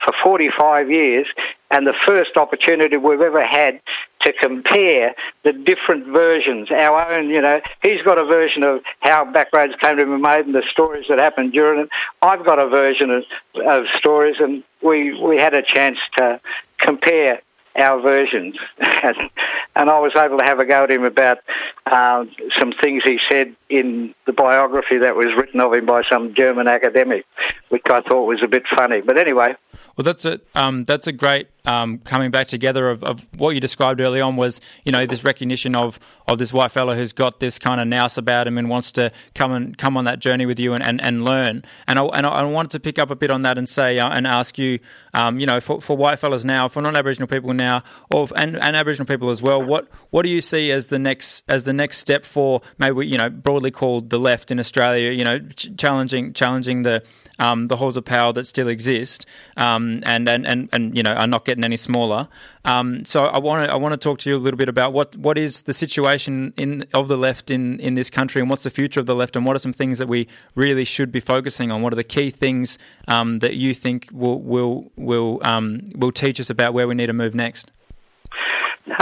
for 0.00 0.12
45 0.22 0.90
years 0.90 1.26
and 1.74 1.88
the 1.88 1.92
first 2.06 2.36
opportunity 2.36 2.96
we've 2.96 3.20
ever 3.20 3.44
had 3.44 3.80
to 4.20 4.32
compare 4.32 5.12
the 5.42 5.52
different 5.52 6.06
versions. 6.06 6.70
Our 6.70 7.12
own, 7.12 7.30
you 7.30 7.40
know, 7.40 7.60
he's 7.82 8.00
got 8.02 8.16
a 8.16 8.24
version 8.24 8.62
of 8.62 8.82
how 9.00 9.24
Backroads 9.24 9.76
came 9.80 9.96
to 9.96 10.04
be 10.04 10.16
made 10.16 10.46
and 10.46 10.54
the 10.54 10.62
stories 10.70 11.06
that 11.08 11.18
happened 11.18 11.52
during 11.52 11.80
it. 11.80 11.88
I've 12.22 12.46
got 12.46 12.60
a 12.60 12.68
version 12.68 13.10
of, 13.10 13.24
of 13.66 13.88
stories, 13.88 14.36
and 14.38 14.62
we, 14.82 15.20
we 15.20 15.36
had 15.36 15.52
a 15.52 15.62
chance 15.62 15.98
to 16.16 16.40
compare 16.78 17.40
our 17.74 18.00
versions. 18.00 18.56
and, 18.78 19.90
I 19.90 19.98
was 19.98 20.12
able 20.16 20.38
to 20.38 20.44
have 20.44 20.60
a 20.60 20.64
go 20.64 20.84
at 20.84 20.92
him 20.92 21.02
about 21.02 21.38
uh, 21.86 22.24
some 22.56 22.72
things 22.72 23.02
he 23.02 23.18
said 23.18 23.56
in 23.68 24.14
the 24.26 24.32
biography 24.32 24.98
that 24.98 25.16
was 25.16 25.34
written 25.34 25.58
of 25.58 25.74
him 25.74 25.86
by 25.86 26.02
some 26.02 26.34
German 26.34 26.68
academic, 26.68 27.26
which 27.70 27.82
I 27.86 28.00
thought 28.02 28.26
was 28.26 28.44
a 28.44 28.48
bit 28.48 28.68
funny. 28.68 29.00
But 29.00 29.18
anyway. 29.18 29.56
Well, 29.96 30.04
that's 30.04 30.24
a 30.24 30.40
um, 30.54 30.84
that's 30.84 31.06
a 31.06 31.12
great 31.12 31.48
um, 31.66 31.98
coming 31.98 32.30
back 32.30 32.46
together 32.46 32.90
of, 32.90 33.02
of, 33.02 33.24
what 33.38 33.54
you 33.54 33.60
described 33.60 34.00
early 34.00 34.20
on 34.20 34.36
was 34.36 34.60
you 34.84 34.92
know 34.92 35.06
this 35.06 35.24
recognition 35.24 35.74
of 35.74 35.98
of 36.28 36.38
this 36.38 36.52
white 36.52 36.70
fellow 36.70 36.94
who's 36.94 37.12
got 37.12 37.40
this 37.40 37.58
kind 37.58 37.80
of 37.80 37.88
nous 37.88 38.18
about 38.18 38.46
him 38.46 38.58
and 38.58 38.68
wants 38.68 38.92
to 38.92 39.10
come 39.34 39.52
and 39.52 39.78
come 39.78 39.96
on 39.96 40.04
that 40.04 40.18
journey 40.18 40.46
with 40.46 40.60
you 40.60 40.74
and, 40.74 40.82
and, 40.82 41.02
and 41.02 41.24
learn. 41.24 41.62
And 41.86 41.98
I, 41.98 42.04
and 42.06 42.26
I 42.26 42.44
wanted 42.44 42.70
to 42.72 42.80
pick 42.80 42.98
up 42.98 43.10
a 43.10 43.16
bit 43.16 43.30
on 43.30 43.42
that 43.42 43.56
and 43.56 43.68
say 43.68 43.98
uh, 43.98 44.10
and 44.10 44.26
ask 44.26 44.58
you, 44.58 44.78
um, 45.14 45.38
you 45.38 45.46
know, 45.46 45.60
for, 45.60 45.80
for 45.80 45.96
white 45.96 46.18
fellas 46.18 46.44
now, 46.44 46.68
for 46.68 46.82
non-Aboriginal 46.82 47.28
people 47.28 47.52
now, 47.54 47.82
or 48.10 48.28
and, 48.36 48.56
and 48.56 48.76
Aboriginal 48.76 49.06
people 49.06 49.30
as 49.30 49.40
well, 49.40 49.62
what 49.62 49.88
what 50.10 50.22
do 50.22 50.28
you 50.28 50.40
see 50.40 50.70
as 50.70 50.88
the 50.88 50.98
next 50.98 51.44
as 51.48 51.64
the 51.64 51.72
next 51.72 51.98
step 51.98 52.24
for 52.24 52.60
maybe 52.78 53.06
you 53.06 53.16
know 53.16 53.30
broadly 53.30 53.70
called 53.70 54.10
the 54.10 54.18
left 54.18 54.50
in 54.50 54.58
Australia? 54.58 55.10
You 55.10 55.24
know, 55.24 55.38
ch- 55.38 55.70
challenging 55.76 56.32
challenging 56.32 56.82
the 56.82 57.02
um, 57.38 57.68
the 57.68 57.76
halls 57.76 57.96
of 57.96 58.04
power 58.04 58.32
that 58.32 58.46
still 58.46 58.68
exist, 58.68 59.26
um, 59.56 60.02
and, 60.04 60.28
and, 60.28 60.46
and, 60.46 60.68
and 60.72 60.96
you 60.96 61.02
know 61.02 61.12
are 61.12 61.26
not 61.26 61.44
getting 61.44 61.64
any 61.64 61.76
smaller. 61.76 62.28
Um, 62.64 63.04
so 63.04 63.24
I 63.24 63.38
want 63.38 63.66
to 63.66 63.72
I 63.72 63.76
want 63.76 63.92
to 63.92 63.96
talk 63.96 64.18
to 64.20 64.30
you 64.30 64.36
a 64.36 64.38
little 64.38 64.56
bit 64.56 64.68
about 64.68 64.92
what, 64.92 65.16
what 65.16 65.36
is 65.36 65.62
the 65.62 65.72
situation 65.72 66.54
in 66.56 66.86
of 66.94 67.08
the 67.08 67.16
left 67.16 67.50
in, 67.50 67.80
in 67.80 67.94
this 67.94 68.10
country, 68.10 68.40
and 68.40 68.48
what's 68.48 68.62
the 68.62 68.70
future 68.70 69.00
of 69.00 69.06
the 69.06 69.14
left, 69.14 69.36
and 69.36 69.44
what 69.44 69.56
are 69.56 69.60
some 69.60 69.72
things 69.72 69.98
that 69.98 70.08
we 70.08 70.28
really 70.54 70.84
should 70.84 71.10
be 71.10 71.20
focusing 71.20 71.70
on. 71.70 71.82
What 71.82 71.92
are 71.92 71.96
the 71.96 72.04
key 72.04 72.30
things 72.30 72.78
um, 73.08 73.40
that 73.40 73.54
you 73.54 73.74
think 73.74 74.08
will 74.12 74.40
will 74.40 74.90
will 74.96 75.40
um, 75.42 75.80
will 75.96 76.12
teach 76.12 76.40
us 76.40 76.50
about 76.50 76.74
where 76.74 76.86
we 76.86 76.94
need 76.94 77.06
to 77.06 77.12
move 77.12 77.34
next? 77.34 77.70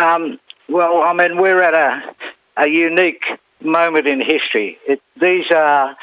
Um, 0.01 0.39
well, 0.69 1.03
I 1.03 1.13
mean, 1.13 1.41
we're 1.41 1.63
at 1.63 1.75
a 1.75 2.15
a 2.57 2.69
unique 2.69 3.25
moment 3.61 4.07
in 4.07 4.21
history. 4.21 4.79
It, 4.87 5.01
these 5.21 5.51
are 5.51 5.97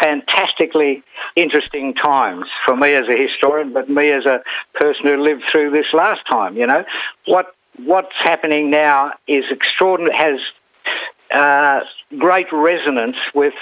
fantastically 0.00 1.02
interesting 1.36 1.94
times 1.94 2.46
for 2.64 2.76
me 2.76 2.94
as 2.94 3.08
a 3.08 3.16
historian, 3.16 3.72
but 3.72 3.88
me 3.88 4.10
as 4.10 4.26
a 4.26 4.42
person 4.74 5.06
who 5.06 5.16
lived 5.16 5.44
through 5.50 5.70
this 5.70 5.92
last 5.92 6.22
time. 6.30 6.56
You 6.56 6.66
know, 6.66 6.84
what 7.26 7.54
what's 7.84 8.16
happening 8.16 8.70
now 8.70 9.12
is 9.26 9.44
extraordinary. 9.50 10.16
Has 10.16 10.40
uh, 11.32 11.80
great 12.18 12.46
resonance 12.52 13.16
with 13.34 13.54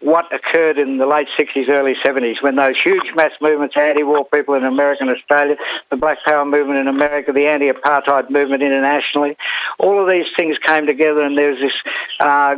what 0.00 0.32
occurred 0.32 0.78
in 0.78 0.98
the 0.98 1.06
late 1.06 1.26
60s, 1.36 1.68
early 1.68 1.94
70s, 1.94 2.40
when 2.40 2.54
those 2.54 2.80
huge 2.80 3.12
mass 3.16 3.32
movements, 3.40 3.76
anti-war 3.76 4.24
people 4.32 4.54
in 4.54 4.64
America 4.64 5.02
and 5.02 5.10
Australia, 5.10 5.56
the 5.90 5.96
Black 5.96 6.18
Power 6.24 6.44
movement 6.44 6.78
in 6.78 6.86
America, 6.86 7.32
the 7.32 7.46
anti-apartheid 7.48 8.30
movement 8.30 8.62
internationally, 8.62 9.36
all 9.78 10.00
of 10.00 10.08
these 10.08 10.26
things 10.36 10.56
came 10.58 10.86
together, 10.86 11.20
and 11.20 11.36
there's 11.36 11.58
this 11.60 11.74
uh, 12.20 12.56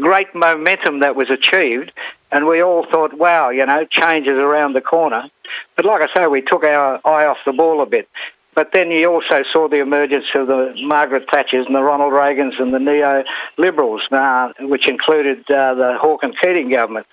great 0.00 0.34
momentum 0.34 1.00
that 1.00 1.16
was 1.16 1.30
achieved, 1.30 1.92
and 2.30 2.46
we 2.46 2.62
all 2.62 2.86
thought, 2.90 3.14
wow, 3.14 3.50
you 3.50 3.64
know, 3.64 3.84
change 3.84 4.26
is 4.26 4.38
around 4.38 4.72
the 4.72 4.80
corner. 4.80 5.28
But 5.76 5.84
like 5.84 6.02
I 6.02 6.14
say, 6.14 6.26
we 6.26 6.42
took 6.42 6.64
our 6.64 7.00
eye 7.04 7.26
off 7.26 7.38
the 7.46 7.52
ball 7.52 7.80
a 7.82 7.86
bit. 7.86 8.08
But 8.54 8.70
then 8.72 8.90
you 8.90 9.12
also 9.12 9.42
saw 9.42 9.68
the 9.68 9.80
emergence 9.80 10.26
of 10.34 10.46
the 10.46 10.74
Margaret 10.82 11.26
Thatchers 11.28 11.66
and 11.66 11.74
the 11.74 11.82
Ronald 11.82 12.12
Reagans 12.12 12.60
and 12.60 12.72
the 12.72 12.78
neo-liberals, 12.78 14.06
uh, 14.12 14.52
which 14.60 14.88
included 14.88 15.38
uh, 15.50 15.74
the 15.74 15.98
Hawke 16.00 16.22
and 16.22 16.38
Keating 16.40 16.70
government. 16.70 17.06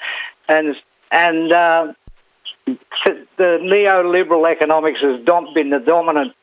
And, 0.48 0.76
and 1.12 1.52
uh, 1.52 1.94
the 2.66 3.60
neoliberal 3.62 4.50
economics 4.50 5.02
has 5.02 5.20
been 5.56 5.72
the 5.72 5.80
dominant 5.80 6.34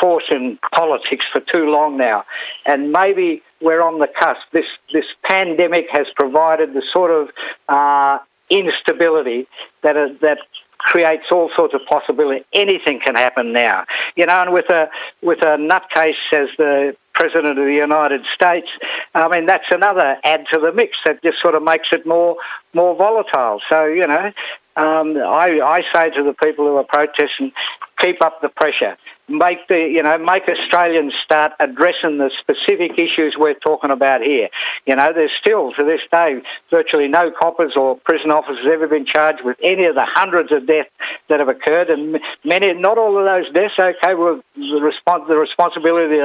force 0.00 0.24
in 0.30 0.58
politics 0.72 1.26
for 1.30 1.40
too 1.40 1.66
long 1.70 1.96
now. 1.96 2.24
And 2.66 2.90
maybe 2.90 3.42
we're 3.60 3.82
on 3.82 3.98
the 3.98 4.08
cusp. 4.08 4.40
This 4.52 4.66
this 4.92 5.06
pandemic 5.24 5.86
has 5.92 6.06
provided 6.16 6.74
the 6.74 6.82
sort 6.90 7.10
of 7.10 7.28
uh, 7.68 8.18
instability 8.48 9.46
that 9.82 9.96
uh, 9.96 10.08
that 10.22 10.38
creates 10.78 11.26
all 11.30 11.50
sorts 11.54 11.74
of 11.74 11.80
possibility. 11.86 12.44
Anything 12.52 13.00
can 13.00 13.14
happen 13.14 13.52
now, 13.52 13.84
you 14.16 14.26
know. 14.26 14.40
And 14.40 14.52
with 14.52 14.70
a 14.70 14.88
with 15.22 15.40
a 15.42 15.56
nutcase 15.58 16.14
as 16.32 16.48
the 16.56 16.96
president 17.14 17.58
of 17.58 17.66
the 17.66 17.74
United 17.74 18.24
States, 18.32 18.68
I 19.14 19.28
mean 19.28 19.46
that's 19.46 19.70
another 19.70 20.16
add 20.24 20.46
to 20.52 20.58
the 20.58 20.72
mix 20.72 20.98
that 21.04 21.22
just 21.22 21.40
sort 21.40 21.54
of 21.54 21.62
makes 21.62 21.92
it 21.92 22.06
more 22.06 22.36
more 22.72 22.96
volatile. 22.96 23.60
So 23.68 23.84
you 23.84 24.06
know, 24.06 24.32
um, 24.76 25.16
I 25.18 25.60
I 25.60 25.82
say 25.92 26.10
to 26.10 26.22
the 26.22 26.34
people 26.34 26.66
who 26.66 26.76
are 26.76 26.84
protesting, 26.84 27.52
keep 27.98 28.22
up 28.22 28.40
the 28.40 28.48
pressure 28.48 28.96
make 29.30 29.66
the 29.68 29.78
you 29.78 30.02
know 30.02 30.18
make 30.18 30.48
Australians 30.48 31.14
start 31.14 31.52
addressing 31.60 32.18
the 32.18 32.30
specific 32.38 32.98
issues 32.98 33.36
we're 33.38 33.54
talking 33.54 33.90
about 33.90 34.22
here. 34.22 34.48
You 34.86 34.96
know, 34.96 35.12
there's 35.12 35.32
still 35.32 35.72
to 35.74 35.84
this 35.84 36.02
day 36.10 36.42
virtually 36.70 37.08
no 37.08 37.30
coppers 37.30 37.76
or 37.76 37.96
prison 37.96 38.30
officers 38.30 38.66
ever 38.66 38.88
been 38.88 39.06
charged 39.06 39.44
with 39.44 39.56
any 39.62 39.84
of 39.84 39.94
the 39.94 40.04
hundreds 40.04 40.52
of 40.52 40.66
deaths 40.66 40.90
that 41.28 41.40
have 41.40 41.48
occurred, 41.48 41.90
and 41.90 42.20
many, 42.44 42.72
not 42.74 42.98
all 42.98 43.18
of 43.18 43.24
those 43.24 43.52
deaths, 43.52 43.74
okay, 43.78 44.14
were 44.14 44.40
the, 44.56 44.80
respons- 44.80 45.28
the 45.28 45.36
responsibility 45.36 46.18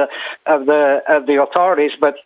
of 0.46 0.66
the 0.66 1.02
of 1.08 1.26
the 1.26 1.40
authorities, 1.40 1.92
but 2.00 2.16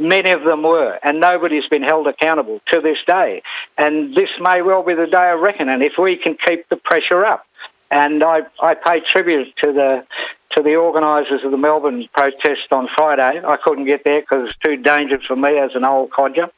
Many 0.00 0.30
of 0.30 0.44
them 0.44 0.62
were, 0.62 0.96
and 1.02 1.18
nobody's 1.18 1.66
been 1.66 1.82
held 1.82 2.06
accountable 2.06 2.60
to 2.66 2.80
this 2.80 2.98
day. 3.04 3.42
And 3.76 4.14
this 4.14 4.30
may 4.38 4.62
well 4.62 4.84
be 4.84 4.94
the 4.94 5.08
day 5.08 5.32
of 5.32 5.40
reckoning 5.40 5.82
if 5.82 5.94
we 5.98 6.14
can 6.14 6.36
keep 6.36 6.68
the 6.68 6.76
pressure 6.76 7.26
up. 7.26 7.44
And 7.90 8.22
I, 8.22 8.40
I 8.62 8.74
pay 8.74 9.00
tribute 9.00 9.56
to 9.62 9.72
the 9.72 10.06
to 10.50 10.62
the 10.62 10.76
organisers 10.76 11.44
of 11.44 11.50
the 11.50 11.58
Melbourne 11.58 12.08
protest 12.14 12.72
on 12.72 12.88
Friday. 12.96 13.42
I 13.44 13.56
couldn't 13.62 13.84
get 13.84 14.04
there 14.04 14.20
because 14.20 14.48
it's 14.48 14.58
too 14.64 14.76
dangerous 14.76 15.24
for 15.26 15.36
me 15.36 15.58
as 15.58 15.72
an 15.74 15.84
old 15.84 16.10
codger. 16.10 16.48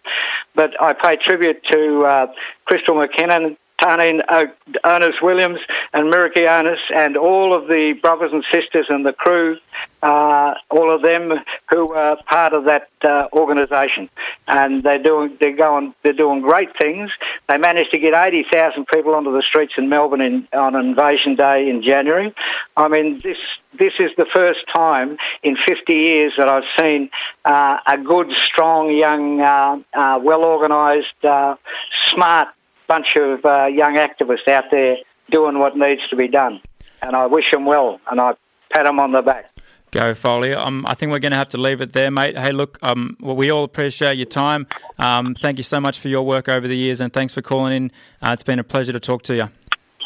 But 0.54 0.80
I 0.80 0.92
pay 0.92 1.16
tribute 1.16 1.64
to 1.64 2.04
uh, 2.04 2.26
Crystal 2.66 2.94
McKinnon, 2.94 3.56
Tarneen 3.80 4.22
Onus 4.84 5.22
Williams 5.22 5.60
and 5.92 6.12
Meriki 6.12 6.46
Onus 6.46 6.80
and 6.94 7.16
all 7.16 7.54
of 7.54 7.68
the 7.68 7.94
brothers 7.94 8.32
and 8.32 8.44
sisters 8.50 8.86
and 8.88 9.06
the 9.06 9.12
crew, 9.12 9.58
uh, 10.02 10.54
all 10.70 10.94
of 10.94 11.02
them 11.02 11.32
who 11.70 11.92
are 11.92 12.16
part 12.24 12.52
of 12.52 12.64
that 12.64 12.88
uh, 13.02 13.26
organisation, 13.32 14.08
and 14.48 14.82
they're 14.82 15.02
doing 15.02 15.36
they're 15.40 15.56
going 15.56 15.94
they're 16.02 16.12
doing 16.12 16.40
great 16.40 16.76
things. 16.78 17.10
They 17.48 17.58
managed 17.58 17.92
to 17.92 17.98
get 17.98 18.14
eighty 18.14 18.44
thousand 18.50 18.86
people 18.86 19.14
onto 19.14 19.32
the 19.32 19.42
streets 19.42 19.74
in 19.76 19.88
Melbourne 19.88 20.20
in, 20.20 20.48
on 20.52 20.74
Invasion 20.74 21.34
Day 21.34 21.68
in 21.68 21.82
January. 21.82 22.34
I 22.76 22.88
mean 22.88 23.20
this 23.20 23.38
this 23.78 23.94
is 23.98 24.10
the 24.16 24.26
first 24.26 24.60
time 24.74 25.16
in 25.42 25.56
50 25.56 25.94
years 25.94 26.32
that 26.36 26.48
I've 26.48 26.64
seen 26.78 27.08
uh, 27.44 27.78
a 27.86 27.96
good, 27.96 28.32
strong, 28.32 28.90
young, 28.90 29.40
uh, 29.40 29.78
uh, 29.94 30.18
well 30.20 30.44
organised, 30.44 31.24
uh, 31.24 31.54
smart 32.10 32.48
bunch 32.90 33.14
of 33.14 33.44
uh, 33.44 33.66
young 33.66 33.94
activists 33.94 34.48
out 34.48 34.64
there 34.72 34.96
doing 35.30 35.60
what 35.60 35.76
needs 35.76 36.06
to 36.08 36.16
be 36.16 36.26
done. 36.26 36.60
And 37.02 37.14
I 37.14 37.26
wish 37.26 37.52
them 37.52 37.64
well, 37.64 38.00
and 38.10 38.20
I 38.20 38.34
pat 38.74 38.84
them 38.84 38.98
on 38.98 39.12
the 39.12 39.22
back. 39.22 39.46
Go 39.92 40.12
Foley. 40.12 40.54
Um, 40.54 40.84
I 40.86 40.94
think 40.94 41.12
we're 41.12 41.20
going 41.20 41.32
to 41.32 41.38
have 41.38 41.48
to 41.50 41.58
leave 41.58 41.80
it 41.80 41.92
there, 41.92 42.10
mate. 42.10 42.36
Hey, 42.36 42.50
look, 42.52 42.78
um, 42.82 43.16
well, 43.20 43.36
we 43.36 43.50
all 43.50 43.62
appreciate 43.62 44.18
your 44.18 44.26
time. 44.26 44.66
Um, 44.98 45.34
thank 45.34 45.56
you 45.56 45.62
so 45.62 45.80
much 45.80 46.00
for 46.00 46.08
your 46.08 46.22
work 46.22 46.48
over 46.48 46.66
the 46.66 46.76
years, 46.76 47.00
and 47.00 47.12
thanks 47.12 47.32
for 47.32 47.42
calling 47.42 47.72
in. 47.72 47.92
Uh, 48.20 48.30
it's 48.32 48.42
been 48.42 48.58
a 48.58 48.64
pleasure 48.64 48.92
to 48.92 49.00
talk 49.00 49.22
to 49.22 49.36
you. 49.36 49.48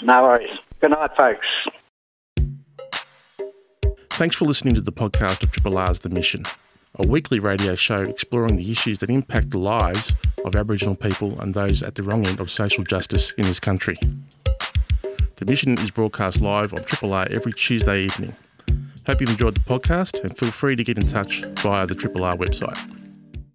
No 0.02 0.22
worries. 0.22 0.58
Good 0.80 0.90
night, 0.90 1.10
folks. 1.16 1.46
Thanks 4.10 4.36
for 4.36 4.44
listening 4.44 4.74
to 4.74 4.82
the 4.82 4.92
podcast 4.92 5.42
of 5.42 5.50
Triple 5.50 5.78
R's 5.78 6.00
The 6.00 6.10
Mission 6.10 6.44
a 6.96 7.06
weekly 7.06 7.40
radio 7.40 7.74
show 7.74 8.02
exploring 8.02 8.56
the 8.56 8.70
issues 8.70 8.98
that 8.98 9.10
impact 9.10 9.50
the 9.50 9.58
lives 9.58 10.12
of 10.44 10.54
Aboriginal 10.54 10.94
people 10.94 11.40
and 11.40 11.54
those 11.54 11.82
at 11.82 11.94
the 11.94 12.02
wrong 12.02 12.26
end 12.26 12.40
of 12.40 12.50
social 12.50 12.84
justice 12.84 13.32
in 13.32 13.44
this 13.44 13.60
country. 13.60 13.98
The 15.36 15.46
mission 15.46 15.78
is 15.78 15.90
broadcast 15.90 16.40
live 16.40 16.72
on 16.72 16.84
Triple 16.84 17.12
R 17.12 17.26
every 17.30 17.52
Tuesday 17.52 18.04
evening. 18.04 18.34
Hope 19.06 19.20
you've 19.20 19.30
enjoyed 19.30 19.54
the 19.54 19.60
podcast 19.60 20.22
and 20.22 20.36
feel 20.36 20.50
free 20.50 20.76
to 20.76 20.84
get 20.84 20.98
in 20.98 21.06
touch 21.06 21.44
via 21.60 21.86
the 21.86 21.94
Triple 21.94 22.24
R 22.24 22.36
website. 22.36 23.03